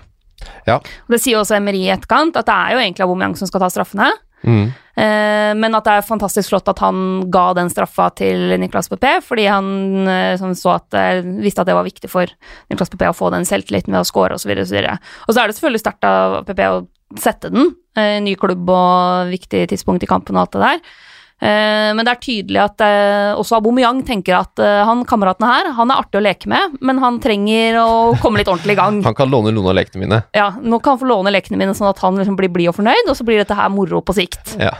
Ja. 0.68 0.78
Det 1.10 1.20
sier 1.22 1.40
også 1.40 1.58
Emery 1.58 1.86
i 1.86 1.92
etterkant, 1.94 2.36
at 2.36 2.48
det 2.48 2.54
er 2.54 2.74
jo 2.74 2.82
egentlig 2.82 3.06
Aubameyang 3.06 3.36
som 3.38 3.50
skal 3.50 3.64
ta 3.64 3.70
straffene. 3.72 4.10
Mm. 4.44 4.66
Eh, 4.94 5.52
men 5.58 5.74
at 5.74 5.86
det 5.86 5.94
er 5.96 6.06
fantastisk 6.06 6.52
flott 6.52 6.68
at 6.70 6.80
han 6.84 7.24
ga 7.32 7.46
den 7.56 7.70
straffa 7.72 8.10
til 8.18 8.54
Niklas 8.60 8.90
PP, 8.92 9.06
fordi 9.26 9.46
han 9.50 10.10
eh, 10.10 10.44
så 10.58 10.76
at, 10.76 10.88
eh, 10.98 11.22
visste 11.42 11.64
at 11.64 11.70
det 11.70 11.76
var 11.76 11.86
viktig 11.86 12.10
for 12.12 12.30
Niklas 12.70 12.92
PP 12.92 13.08
å 13.08 13.16
få 13.16 13.32
den 13.34 13.48
selvtilliten 13.48 13.94
ved 13.94 14.04
å 14.04 14.08
score 14.08 14.36
osv. 14.36 14.52
Og, 14.54 14.68
så 14.68 14.84
og 14.84 15.32
så 15.32 15.40
er 15.40 15.48
det 15.48 15.56
selvfølgelig 15.56 15.82
sterkt 15.82 16.08
av 16.08 16.42
PP 16.48 16.62
å 16.68 16.84
sette 17.20 17.50
den. 17.54 17.74
Ny 17.94 18.32
klubb 18.40 18.70
og 18.74 19.28
viktig 19.30 19.68
tidspunkt 19.70 20.02
i 20.02 20.08
kampen 20.10 20.34
og 20.34 20.48
alt 20.48 20.56
det 20.56 20.62
der. 20.64 20.94
Eh, 21.42 21.90
men 21.92 22.06
det 22.06 22.12
er 22.14 22.20
tydelig 22.22 22.60
at 22.62 22.82
eh, 22.86 23.32
også 23.36 23.56
Aubameyang 23.58 23.98
tenker 24.06 24.36
at 24.38 24.60
eh, 24.62 24.80
han 24.86 25.02
kameraten 25.04 25.44
her, 25.44 25.66
han 25.76 25.90
er 25.90 25.98
artig 26.00 26.20
å 26.20 26.22
leke 26.24 26.48
med, 26.48 26.76
men 26.80 27.00
han 27.02 27.18
trenger 27.20 27.76
å 27.82 27.88
komme 28.22 28.38
litt 28.40 28.48
ordentlig 28.48 28.76
i 28.76 28.78
gang. 28.78 29.00
Han 29.08 29.16
kan 29.18 29.28
låne 29.32 29.50
noen 29.52 29.72
av 29.72 29.76
lekene 29.76 30.04
mine. 30.06 30.20
Ja, 30.32 30.46
Nå 30.62 30.78
kan 30.80 30.94
han 30.94 31.00
få 31.02 31.08
låne 31.10 31.32
lekene 31.34 31.58
mine, 31.60 31.74
sånn 31.76 31.90
at 31.90 32.00
han 32.04 32.16
liksom 32.20 32.38
blir 32.38 32.48
blid 32.54 32.70
og 32.70 32.76
fornøyd, 32.78 33.10
og 33.10 33.18
så 33.18 33.26
blir 33.26 33.42
dette 33.42 33.56
her 33.58 33.68
moro 33.74 34.00
på 34.06 34.14
sikt. 34.16 34.54
Ja. 34.62 34.72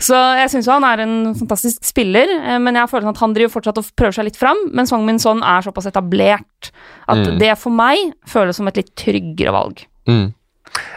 Så 0.00 0.16
jeg 0.38 0.52
syns 0.54 0.70
han 0.70 0.86
er 0.86 1.02
en 1.04 1.16
fantastisk 1.36 1.84
spiller, 1.84 2.30
men 2.62 2.78
jeg 2.78 2.84
har 2.86 2.90
følelsen 2.94 3.12
at 3.12 3.22
han 3.26 3.34
driver 3.36 3.52
fortsatt 3.58 3.80
og 3.82 3.90
prøver 3.98 4.16
seg 4.20 4.28
litt 4.30 4.38
fram, 4.40 4.62
mens 4.78 4.94
Wang 4.94 5.04
Min 5.08 5.20
Son 5.22 5.42
er 5.44 5.66
såpass 5.66 5.90
etablert 5.90 6.70
at 7.08 7.18
Mm. 7.18 7.38
det 7.40 7.52
for 7.58 7.72
meg 7.74 8.12
føles 8.28 8.56
som 8.56 8.68
et 8.70 8.76
litt 8.80 8.90
tryggere 9.00 9.52
valg. 9.54 9.84
Mm. 10.08 10.28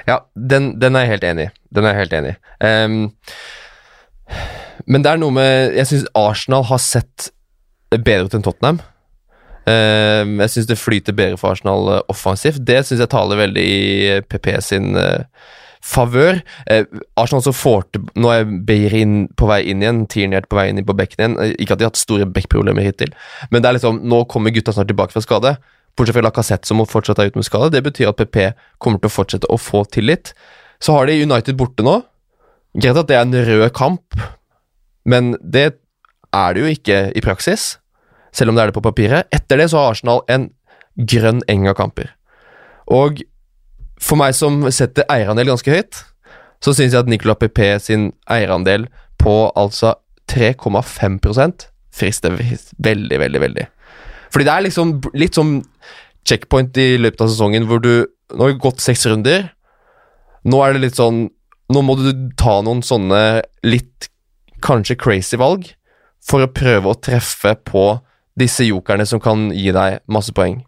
Ja, 0.08 0.20
den, 0.36 0.74
den 0.80 0.96
er 1.00 1.06
jeg 1.08 1.14
helt 1.16 1.28
enig 1.32 1.46
i. 1.50 1.52
Den 1.74 1.88
er 1.88 1.96
jeg 1.96 2.04
helt 2.06 2.16
enig 2.20 2.34
i. 2.34 2.40
Ehm, 2.68 2.98
men 4.88 5.04
det 5.04 5.12
er 5.12 5.22
noe 5.22 5.34
med 5.36 5.76
Jeg 5.78 5.90
syns 5.90 6.08
Arsenal 6.18 6.66
har 6.70 6.82
sett 6.82 7.32
bedre 7.92 8.30
ut 8.30 8.36
enn 8.38 8.46
Tottenham. 8.46 8.80
Ehm, 9.70 10.38
jeg 10.42 10.54
syns 10.54 10.70
det 10.70 10.80
flyter 10.80 11.16
bedre 11.16 11.38
for 11.38 11.54
Arsenal 11.54 11.90
eh, 11.96 12.06
offensivt. 12.12 12.64
Det 12.66 12.80
syns 12.88 13.04
jeg 13.04 13.12
taler 13.12 13.42
veldig 13.44 13.66
i 13.66 13.82
eh, 14.10 14.24
PP 14.26 14.48
sin 14.66 14.96
uh, 14.98 15.26
favør. 15.82 16.40
Eh, 16.70 16.86
Arsenal 17.20 17.44
som 17.46 17.56
får 17.56 17.86
til 17.92 18.08
Nå 18.22 18.32
er 18.34 18.48
Beirin 18.68 19.26
på 19.38 19.50
vei 19.50 19.62
inn 19.72 19.84
igjen, 19.84 20.06
Tierney 20.10 20.40
er 20.40 20.48
på 20.50 20.58
vei 20.60 20.70
inn 20.72 20.82
på 20.86 20.98
bekken 20.98 21.22
igjen. 21.22 21.38
Eh, 21.42 21.54
Ikke 21.62 21.76
at 21.76 21.82
de 21.82 21.88
har 21.88 21.94
hatt 21.94 22.02
store 22.02 22.30
bekkproblemer 22.30 22.86
hittil, 22.86 23.14
men 23.52 23.62
det 23.62 23.70
er 23.70 23.80
liksom 23.80 24.02
Nå 24.08 24.24
kommer 24.32 24.54
gutta 24.54 24.74
snart 24.76 24.92
tilbake 24.92 25.16
fra 25.16 25.26
skade. 25.26 25.56
Bortsett 25.98 26.16
fra 26.16 26.24
Lacassette, 26.24 26.70
som 26.70 26.82
fortsatt 26.88 27.20
er 27.20 27.32
ute 27.32 27.42
med 27.42 27.46
skade. 27.46 27.74
Det 27.74 27.84
betyr 27.84 28.12
at 28.12 28.20
PP 28.20 28.54
kommer 28.80 29.02
til 29.02 29.12
å 29.12 29.16
fortsette 29.18 29.50
å 29.52 29.60
få 29.60 29.84
tillit. 29.92 30.32
Så 30.82 30.96
har 30.96 31.10
de 31.10 31.20
United 31.20 31.58
borte 31.60 31.84
nå. 31.84 32.00
Greit 32.80 32.96
at 32.96 33.10
det 33.10 33.18
er 33.18 33.26
en 33.26 33.36
rød 33.36 33.74
kamp, 33.76 34.16
men 35.06 35.36
det 35.42 35.68
er 36.32 36.54
det 36.54 36.64
jo 36.64 36.72
ikke 36.72 37.00
i 37.16 37.24
praksis. 37.24 37.76
Selv 38.32 38.52
om 38.52 38.56
det 38.56 38.64
er 38.64 38.72
det 38.72 38.78
på 38.78 38.86
papiret. 38.86 39.28
Etter 39.34 39.60
det 39.60 39.72
så 39.72 39.82
har 39.82 39.92
Arsenal 39.92 40.24
en 40.32 40.50
grønn 40.96 41.42
eng 41.52 41.68
av 41.68 41.76
kamper. 41.80 42.14
Og 42.92 43.24
for 44.02 44.20
meg 44.20 44.36
som 44.38 44.64
setter 44.74 45.08
eierandel 45.12 45.52
ganske 45.52 45.72
høyt, 45.72 46.00
så 46.62 46.74
syns 46.74 46.94
jeg 46.94 47.02
at 47.02 47.10
Nicolas 47.10 47.40
Pepe 47.42 47.74
sin 47.82 48.12
eierandel 48.30 48.88
på 49.22 49.36
altså 49.58 49.96
3,5% 50.32 51.68
frister 51.92 52.38
veldig, 52.38 53.20
veldig, 53.20 53.42
veldig. 53.42 53.66
Fordi 54.32 54.48
det 54.48 54.54
er 54.54 54.66
liksom 54.68 54.94
litt 55.18 55.36
som 55.36 55.58
checkpoint 56.28 56.78
i 56.80 56.96
løpet 57.02 57.24
av 57.26 57.32
sesongen 57.32 57.68
hvor 57.70 57.84
du 57.84 57.94
Nå 58.32 58.46
har 58.46 58.54
det 58.54 58.62
gått 58.64 58.80
seks 58.80 59.02
runder. 59.12 59.50
Nå 60.48 60.62
er 60.64 60.72
det 60.72 60.86
litt 60.86 60.96
sånn 60.96 61.26
Nå 61.72 61.82
må 61.84 61.98
du 62.00 62.30
ta 62.40 62.62
noen 62.64 62.80
sånne 62.80 63.42
litt 63.68 64.08
kanskje 64.64 65.00
crazy 65.00 65.40
valg 65.40 65.72
for 66.22 66.44
å 66.44 66.52
prøve 66.52 66.92
å 66.92 67.00
treffe 67.00 67.56
på 67.68 67.86
disse 68.40 68.66
jokerne 68.68 69.06
som 69.10 69.22
kan 69.22 69.50
gi 69.56 69.74
deg 69.76 70.00
masse 70.12 70.34
poeng. 70.36 70.62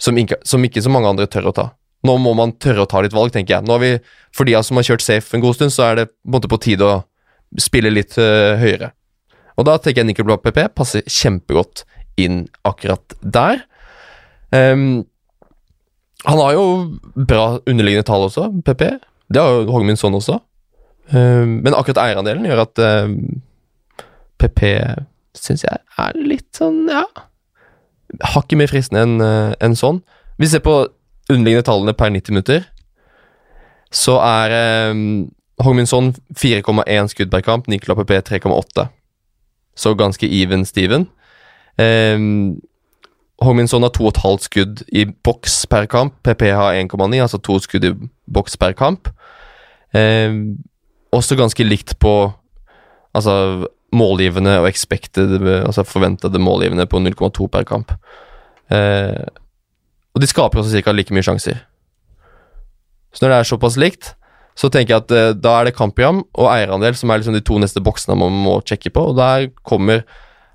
Som 0.00 0.18
ikke, 0.18 0.40
som 0.46 0.64
ikke 0.66 0.82
så 0.82 0.92
mange 0.92 1.10
andre 1.12 1.28
tør 1.30 1.50
å 1.50 1.54
ta. 1.56 1.68
Nå 2.04 2.18
må 2.20 2.34
man 2.36 2.52
tørre 2.60 2.84
å 2.84 2.90
ta 2.90 3.00
litt 3.00 3.14
valg, 3.16 3.32
tenker 3.32 3.56
jeg. 3.56 3.64
Nå 3.64 3.78
har 3.78 3.82
vi, 3.82 3.92
For 4.34 4.44
de 4.44 4.58
som 4.62 4.76
har 4.76 4.84
kjørt 4.84 5.04
safe 5.04 5.36
en 5.36 5.44
god 5.44 5.56
stund, 5.56 5.72
så 5.72 5.86
er 5.88 6.02
det 6.02 6.10
på 6.10 6.40
på 6.50 6.60
tide 6.60 6.84
å 6.84 7.02
spille 7.60 7.92
litt 7.92 8.18
uh, 8.18 8.58
høyere. 8.60 8.92
Og 9.56 9.64
da 9.68 9.78
tenker 9.78 10.02
jeg 10.02 10.10
Nickel 10.10 10.26
PP 10.42 10.74
passer 10.74 11.06
kjempegodt 11.06 11.84
inn 12.20 12.44
akkurat 12.66 13.14
der. 13.22 13.62
Um, 14.50 15.06
han 16.24 16.40
har 16.40 16.56
jo 16.56 16.66
bra 17.14 17.60
underliggende 17.64 18.06
tall 18.06 18.26
også, 18.26 18.50
PP. 18.66 18.82
Det 19.30 19.40
har 19.40 19.62
jo 19.62 19.70
Hogmin 19.72 19.96
Son 19.96 20.16
også. 20.18 20.40
Ehm, 21.12 21.60
men 21.64 21.76
akkurat 21.76 22.00
eierandelen 22.06 22.46
gjør 22.48 22.64
at 22.64 22.80
ehm, 22.80 23.16
PP 24.40 24.60
syns 25.36 25.64
jeg 25.66 25.80
er 26.00 26.18
litt 26.20 26.48
sånn, 26.56 26.86
ja 26.88 27.04
Hakket 28.22 28.60
mer 28.60 28.70
fristende 28.70 29.02
enn 29.02 29.22
en 29.24 29.54
enn 29.64 29.74
sånn. 29.74 29.96
Vi 30.38 30.46
ser 30.46 30.60
på 30.62 30.74
underliggende 31.32 31.66
tallene 31.66 31.94
per 31.98 32.12
90 32.14 32.34
minutter. 32.34 32.66
Så 33.90 34.14
er 34.22 34.52
Hogmin 35.64 35.88
4,1 35.88 37.10
skudd 37.10 37.32
per 37.32 37.42
kamp, 37.42 37.66
Nicolas 37.66 37.98
PP 37.98 38.12
3,8. 38.28 38.86
Så 39.74 39.94
ganske 39.98 40.28
even 40.28 40.64
Steven. 40.64 41.08
Um, 41.78 42.60
Hogminson 43.42 43.82
har 43.82 43.90
2,5 43.90 44.38
skudd 44.38 44.82
i 44.92 45.04
boks 45.24 45.66
per 45.66 45.86
kamp. 45.86 46.14
PP 46.22 46.42
har 46.54 46.74
1,9, 46.74 47.20
altså 47.20 47.38
to 47.38 47.58
skudd 47.58 47.84
i 47.84 47.94
boks 48.30 48.56
per 48.56 48.72
kamp. 48.72 49.08
Um, 49.94 50.58
også 51.14 51.38
ganske 51.38 51.66
likt 51.66 51.96
på 52.02 52.14
altså 53.14 53.68
målgivende 53.94 54.56
og 54.60 54.68
expected, 54.68 55.38
altså 55.62 55.84
forventede 55.86 56.42
målgivende 56.42 56.86
på 56.90 56.98
0,2 56.98 57.46
per 57.52 57.66
kamp. 57.68 57.94
Eh, 58.74 59.24
og 60.14 60.22
de 60.22 60.30
skaper 60.30 60.60
også 60.60 60.82
ca. 60.82 60.92
like 60.94 61.14
mye 61.14 61.26
sjanser. 61.26 61.62
Så 63.14 63.22
når 63.22 63.30
det 63.30 63.38
er 63.38 63.50
såpass 63.50 63.78
likt, 63.78 64.14
så 64.58 64.70
tenker 64.70 64.94
jeg 64.94 65.04
at 65.04 65.14
eh, 65.14 65.32
da 65.38 65.58
er 65.58 65.68
det 65.68 65.76
Kampiam 65.78 66.22
og 66.22 66.48
eierandel 66.52 66.94
som 66.98 67.10
er 67.10 67.20
liksom 67.20 67.34
de 67.34 67.42
to 67.46 67.58
neste 67.62 67.82
boksene 67.82 68.16
man 68.18 68.34
må 68.44 68.60
sjekke 68.66 68.92
på, 68.94 69.10
og 69.10 69.18
der 69.18 69.50
kommer 69.66 70.04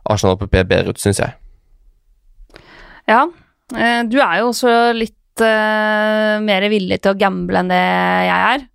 Arsenal 0.10 0.40
PP 0.40 0.64
bedre 0.68 0.94
ut, 0.94 1.02
syns 1.02 1.20
jeg. 1.22 1.36
Ja, 3.10 3.26
eh, 3.76 4.02
du 4.08 4.20
er 4.24 4.40
jo 4.42 4.52
også 4.52 4.76
litt 4.96 5.44
eh, 5.44 6.36
mer 6.44 6.68
villig 6.72 7.02
til 7.04 7.14
å 7.14 7.20
gamble 7.20 7.64
enn 7.64 7.72
det 7.72 7.84
jeg 8.30 8.40
er. 8.56 8.68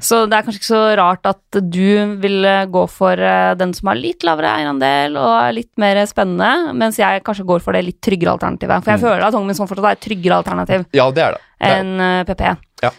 Så 0.00 0.22
det 0.30 0.36
er 0.38 0.42
kanskje 0.46 0.58
ikke 0.62 0.68
så 0.72 0.82
rart 0.98 1.26
at 1.28 1.58
du 1.70 2.16
vil 2.22 2.44
eh, 2.44 2.64
gå 2.72 2.82
for 2.90 3.12
eh, 3.20 3.54
den 3.60 3.72
som 3.76 3.88
har 3.92 3.98
litt 4.00 4.24
lavere 4.24 4.48
eierandel 4.56 5.16
og 5.20 5.32
er 5.42 5.52
litt 5.58 5.70
mer 5.76 6.00
spennende, 6.08 6.72
mens 6.74 6.96
jeg 6.98 7.22
kanskje 7.26 7.44
går 7.46 7.60
for 7.62 7.72
det 7.76 7.84
litt 7.84 8.00
tryggere 8.02 8.32
alternativet. 8.38 8.82
For 8.84 8.90
jeg 8.94 8.98
Mm. 9.00 9.04
føler 9.06 9.26
at 9.28 9.34
Hongmin 9.34 9.54
Son 9.58 9.68
fortsatt 9.68 9.84
er 9.90 9.98
et 9.98 10.00
tryggere 10.06 10.38
alternativ 10.40 10.86
Ja, 10.96 11.10
det 11.10 11.22
er 11.22 11.32
det. 11.36 11.40
det, 11.60 11.68
er 11.68 11.80
enn 11.82 12.00
eh, 12.00 12.24
PP. 12.24 12.44
Ja. 12.82 12.90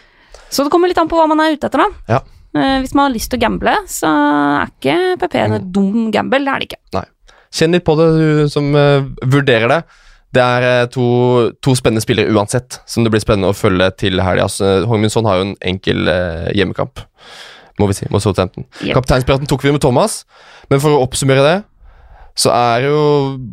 Så 0.50 0.64
det 0.64 0.70
kommer 0.72 0.88
litt 0.88 0.98
an 0.98 1.08
på 1.10 1.16
hva 1.18 1.26
man 1.28 1.40
er 1.40 1.56
ute 1.56 1.66
etter, 1.66 1.78
da. 1.78 1.90
Ja. 2.08 2.20
Hvis 2.82 2.94
man 2.98 3.06
har 3.06 3.14
lyst 3.14 3.30
til 3.30 3.38
å 3.38 3.42
gamble, 3.44 3.74
så 3.86 4.08
er 4.10 4.70
ikke 4.72 5.16
PP 5.20 5.34
en 5.38 5.52
Mm. 5.52 5.72
dum 5.72 6.10
gamble. 6.10 6.38
Det 6.44 6.48
er 6.54 6.58
det 6.58 6.68
ikke. 6.70 6.80
Nei. 6.94 7.04
Kjenn 7.52 7.72
litt 7.72 7.84
på 7.84 7.94
det, 7.98 8.06
du 8.18 8.48
som 8.48 8.74
uh, 8.74 9.02
vurderer 9.26 9.68
det. 9.68 9.84
Det 10.34 10.42
er 10.42 10.66
eh, 10.66 10.88
to, 10.94 11.06
to 11.62 11.74
spennende 11.78 12.02
spillere 12.04 12.30
uansett, 12.30 12.78
som 12.86 13.04
det 13.06 13.10
blir 13.14 13.22
spennende 13.22 13.50
å 13.50 13.56
følge 13.56 13.88
til 13.98 14.20
helga. 14.22 14.46
Hongminson 14.86 15.26
har 15.26 15.40
jo 15.40 15.48
en 15.48 15.56
enkel 15.72 16.10
eh, 16.10 16.50
hjemmekamp, 16.58 17.02
må 17.80 17.88
vi 17.90 17.96
si, 17.98 18.06
mot 18.12 18.22
Southampton. 18.22 18.68
Yep. 18.84 18.94
Kapteinspraten 19.00 19.50
tok 19.50 19.64
vi 19.66 19.74
med 19.74 19.82
Thomas, 19.82 20.22
men 20.70 20.82
for 20.82 20.94
å 20.94 21.02
oppsummere 21.02 21.46
det, 21.46 21.56
så 22.38 22.52
er 22.54 22.86
jo 22.86 23.00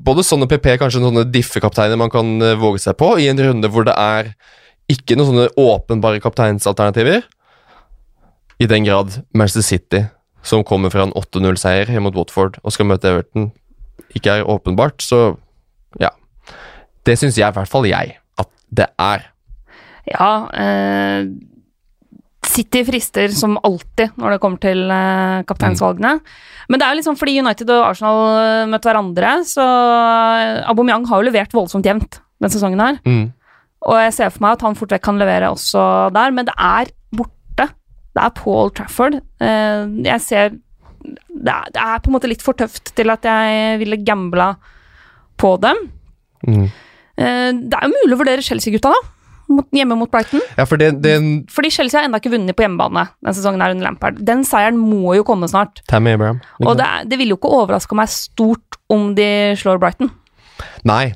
både 0.05 0.23
Son 0.23 0.45
og 0.45 0.51
PP 0.51 0.75
kanskje 0.79 1.01
noen 1.01 1.15
sånne 1.15 1.31
diffekapteiner 1.33 1.99
man 1.99 2.13
kan 2.13 2.37
eh, 2.45 2.57
våge 2.59 2.83
seg 2.83 2.97
på, 2.99 3.15
i 3.17 3.29
en 3.31 3.41
runde 3.41 3.71
hvor 3.73 3.87
det 3.87 3.95
er 3.97 4.31
ikke 4.91 5.17
noen 5.17 5.31
sånne 5.31 5.47
åpenbare 5.59 6.21
kapteinsalternativer. 6.23 7.25
I 8.57 8.69
den 8.69 8.85
grad 8.87 9.19
Manchester 9.37 9.65
City, 9.65 10.05
som 10.45 10.63
kommer 10.65 10.93
fra 10.93 11.05
en 11.05 11.15
8-0-seier 11.17 11.89
mot 12.01 12.15
Watford 12.15 12.61
og 12.63 12.73
skal 12.73 12.87
møte 12.89 13.09
Everton, 13.11 13.51
ikke 14.15 14.37
er 14.37 14.47
åpenbart, 14.49 15.03
så 15.03 15.35
ja. 16.01 16.13
Det 17.07 17.15
syns 17.19 17.37
jeg, 17.39 17.47
i 17.47 17.55
hvert 17.55 17.71
fall 17.71 17.87
jeg, 17.87 18.17
at 18.41 18.49
det 18.77 18.89
er. 18.99 19.29
Ja, 20.11 20.31
eh, 20.55 21.29
City 22.47 22.83
frister 22.87 23.31
som 23.35 23.57
alltid 23.65 24.15
når 24.19 24.35
det 24.35 24.41
kommer 24.43 24.61
til 24.63 24.85
eh, 24.91 25.43
kapteinsvalgene. 25.47 26.17
Men 26.67 26.79
det 26.79 26.85
er 26.85 26.93
jo 26.93 26.99
liksom 27.01 27.17
fordi 27.19 27.39
United 27.39 27.71
og 27.75 27.89
Arsenal 27.89 28.21
eh, 28.41 28.67
møtte 28.71 28.89
hverandre, 28.89 29.33
så 29.47 29.65
eh, 29.65 30.61
Aubameyang 30.71 31.07
har 31.09 31.21
jo 31.21 31.29
levert 31.29 31.55
voldsomt 31.55 31.87
jevnt 31.87 32.19
denne 32.37 32.53
sesongen 32.53 32.83
her. 32.83 33.01
Og 33.87 33.99
jeg 34.01 34.15
ser 34.15 34.31
for 34.33 34.43
meg 34.43 34.57
at 34.57 34.63
han 34.65 34.77
fort 34.77 34.93
vekk 34.95 35.05
kan 35.05 35.19
levere 35.21 35.51
også 35.53 35.81
der, 36.15 36.33
men 36.35 36.47
det 36.47 36.55
er 36.55 36.89
borte. 37.15 37.67
Det 38.17 38.23
er 38.23 38.33
Paul 38.39 38.73
Trafford. 38.75 39.19
Eh, 39.43 39.83
jeg 40.07 40.23
ser 40.25 40.55
det 41.07 41.53
er, 41.53 41.69
det 41.71 41.83
er 41.83 42.01
på 42.01 42.09
en 42.09 42.17
måte 42.17 42.29
litt 42.29 42.43
for 42.43 42.57
tøft 42.57 42.91
til 42.97 43.13
at 43.13 43.23
jeg 43.27 43.77
ville 43.83 43.99
gambla 44.03 44.55
på 45.39 45.53
dem. 45.61 45.85
Mm. 46.47 46.67
Eh, 47.17 47.51
det 47.57 47.77
er 47.77 47.87
jo 47.87 47.93
mulig 47.93 48.17
å 48.17 48.21
vurdere 48.23 48.45
Chelsea-gutta, 48.45 48.93
da. 48.93 49.13
Hjemme 49.71 49.95
mot 49.95 50.11
Brighton. 50.11 50.41
Ja, 50.57 50.65
for 50.67 50.79
det, 50.79 50.89
det 50.99 51.13
Fordi 51.55 51.69
Chelsea 51.71 52.01
har 52.01 52.07
ennå 52.09 52.19
ikke 52.19 52.33
vunnet 52.33 52.51
på 52.57 52.65
hjemmebane 52.65 53.05
Den 53.23 53.35
sesongen 53.37 53.61
her 53.63 53.71
under 53.71 53.87
Lampard. 53.87 54.17
Den 54.27 54.41
seieren 54.43 54.75
må 54.75 55.13
jo 55.15 55.23
komme 55.27 55.47
snart. 55.47 55.79
Tammy 55.87 56.17
Abraham. 56.17 56.41
Og 56.65 56.75
det, 56.75 56.87
det 57.07 57.19
vil 57.21 57.31
jo 57.31 57.37
ikke 57.39 57.53
overraske 57.61 57.95
meg 57.95 58.11
stort 58.11 58.75
om 58.91 59.13
de 59.15 59.29
slår 59.59 59.79
Brighton. 59.79 60.11
Nei, 60.87 61.15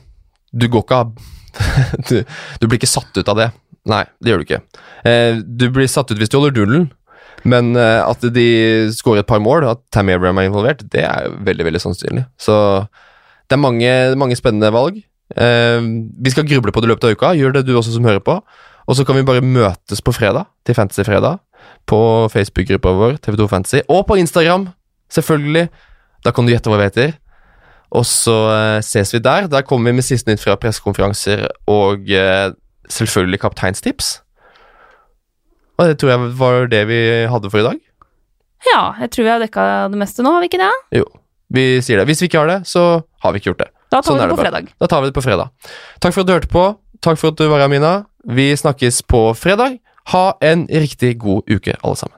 du 0.56 0.70
går 0.72 0.86
ikke 0.86 1.02
av 1.04 1.12
du, 2.08 2.22
du 2.24 2.66
blir 2.70 2.80
ikke 2.80 2.90
satt 2.90 3.12
ut 3.20 3.28
av 3.28 3.36
det. 3.40 3.50
Nei, 3.92 4.06
det 4.24 4.32
gjør 4.32 4.42
du 4.42 4.48
ikke. 4.48 4.62
Eh, 5.08 5.42
du 5.44 5.68
blir 5.74 5.90
satt 5.92 6.12
ut 6.12 6.20
hvis 6.22 6.32
du 6.32 6.38
holder 6.38 6.56
dullen, 6.56 6.90
men 7.44 7.74
eh, 7.76 8.00
at 8.06 8.24
de 8.36 8.48
skårer 8.96 9.24
et 9.24 9.30
par 9.30 9.42
mål, 9.44 9.66
at 9.68 9.82
Tammy 9.94 10.16
Abraham 10.16 10.40
er 10.40 10.48
involvert, 10.48 10.86
det 10.94 11.04
er 11.08 11.34
veldig 11.44 11.68
veldig 11.68 11.82
sannsynlig. 11.84 12.26
Så 12.40 12.56
det 13.50 13.58
er 13.58 13.64
mange, 13.64 13.92
mange 14.22 14.38
spennende 14.40 14.72
valg. 14.74 15.02
Eh, 15.36 15.80
vi 16.24 16.34
skal 16.34 16.48
gruble 16.50 16.74
på 16.74 16.82
det 16.82 16.90
i 16.90 16.92
løpet 16.94 17.08
av 17.08 17.16
uka, 17.16 17.32
gjør 17.38 17.56
det 17.58 17.66
du 17.68 17.74
også 17.78 17.96
som 17.96 18.08
hører 18.08 18.24
på. 18.24 18.40
Og 18.88 18.98
så 18.98 19.06
kan 19.06 19.16
vi 19.16 19.26
bare 19.28 19.44
møtes 19.46 20.02
på 20.02 20.14
fredag, 20.16 20.50
til 20.66 20.76
Fantasy-fredag, 20.76 21.40
på 21.88 22.00
Facebook-gruppa 22.34 22.94
vår, 22.98 23.20
TV2 23.24 23.48
Fantasy, 23.48 23.84
og 23.88 24.06
på 24.10 24.18
Instagram, 24.20 24.70
selvfølgelig. 25.14 25.70
Da 26.26 26.34
kan 26.36 26.46
du 26.46 26.54
gjette 26.54 26.70
hva 26.72 26.80
vi 26.82 26.90
heter. 26.90 27.14
Og 27.92 28.06
så 28.08 28.36
eh, 28.54 28.82
ses 28.86 29.14
vi 29.14 29.20
der. 29.24 29.48
Der 29.52 29.66
kommer 29.68 29.92
vi 29.92 30.00
med 30.00 30.08
siste 30.08 30.32
nytt 30.32 30.44
fra 30.44 30.56
pressekonferanser 30.60 31.48
og 31.70 32.08
eh, 32.08 32.52
selvfølgelig 32.90 33.42
kapteinstips. 33.42 34.22
Og 35.80 35.90
det 35.90 35.98
tror 36.00 36.14
jeg 36.14 36.32
var 36.40 36.70
det 36.72 36.86
vi 36.88 37.02
hadde 37.32 37.52
for 37.52 37.60
i 37.60 37.68
dag. 37.68 37.80
Ja, 38.70 38.82
jeg 39.02 39.12
tror 39.12 39.26
vi 39.26 39.34
har 39.34 39.42
dekka 39.42 39.68
det 39.92 40.00
meste 40.00 40.24
nå, 40.24 40.32
har 40.36 40.44
vi 40.44 40.52
ikke 40.52 40.62
det? 40.62 40.74
Jo, 41.02 41.08
vi 41.50 41.66
sier 41.82 42.00
det. 42.00 42.06
Hvis 42.12 42.22
vi 42.22 42.30
ikke 42.30 42.44
har 42.44 42.52
det, 42.52 42.60
så 42.70 43.02
har 43.24 43.34
vi 43.34 43.42
ikke 43.42 43.52
gjort 43.52 43.64
det. 43.66 43.72
Da 43.92 44.00
tar 44.00 44.14
Sånn 44.14 44.22
vi 44.22 44.24
det 44.24 44.36
på 44.36 44.40
fredag. 44.40 44.72
Da 44.80 44.88
tar 44.88 45.02
vi 45.04 45.12
det 45.12 45.16
på 45.18 45.24
fredag. 45.26 45.52
Takk 46.00 46.16
for 46.16 46.24
at 46.24 46.30
du 46.30 46.34
hørte 46.34 46.52
på. 46.52 46.66
Takk 47.04 47.20
for 47.20 47.34
at 47.34 47.40
du 47.42 47.48
var 47.52 47.60
her, 47.60 47.72
Mina. 47.72 47.94
Vi 48.24 48.52
snakkes 48.56 49.02
på 49.04 49.26
fredag. 49.36 49.80
Ha 50.16 50.26
en 50.42 50.68
riktig 50.72 51.18
god 51.20 51.50
uke, 51.52 51.76
alle 51.84 52.00
sammen. 52.00 52.18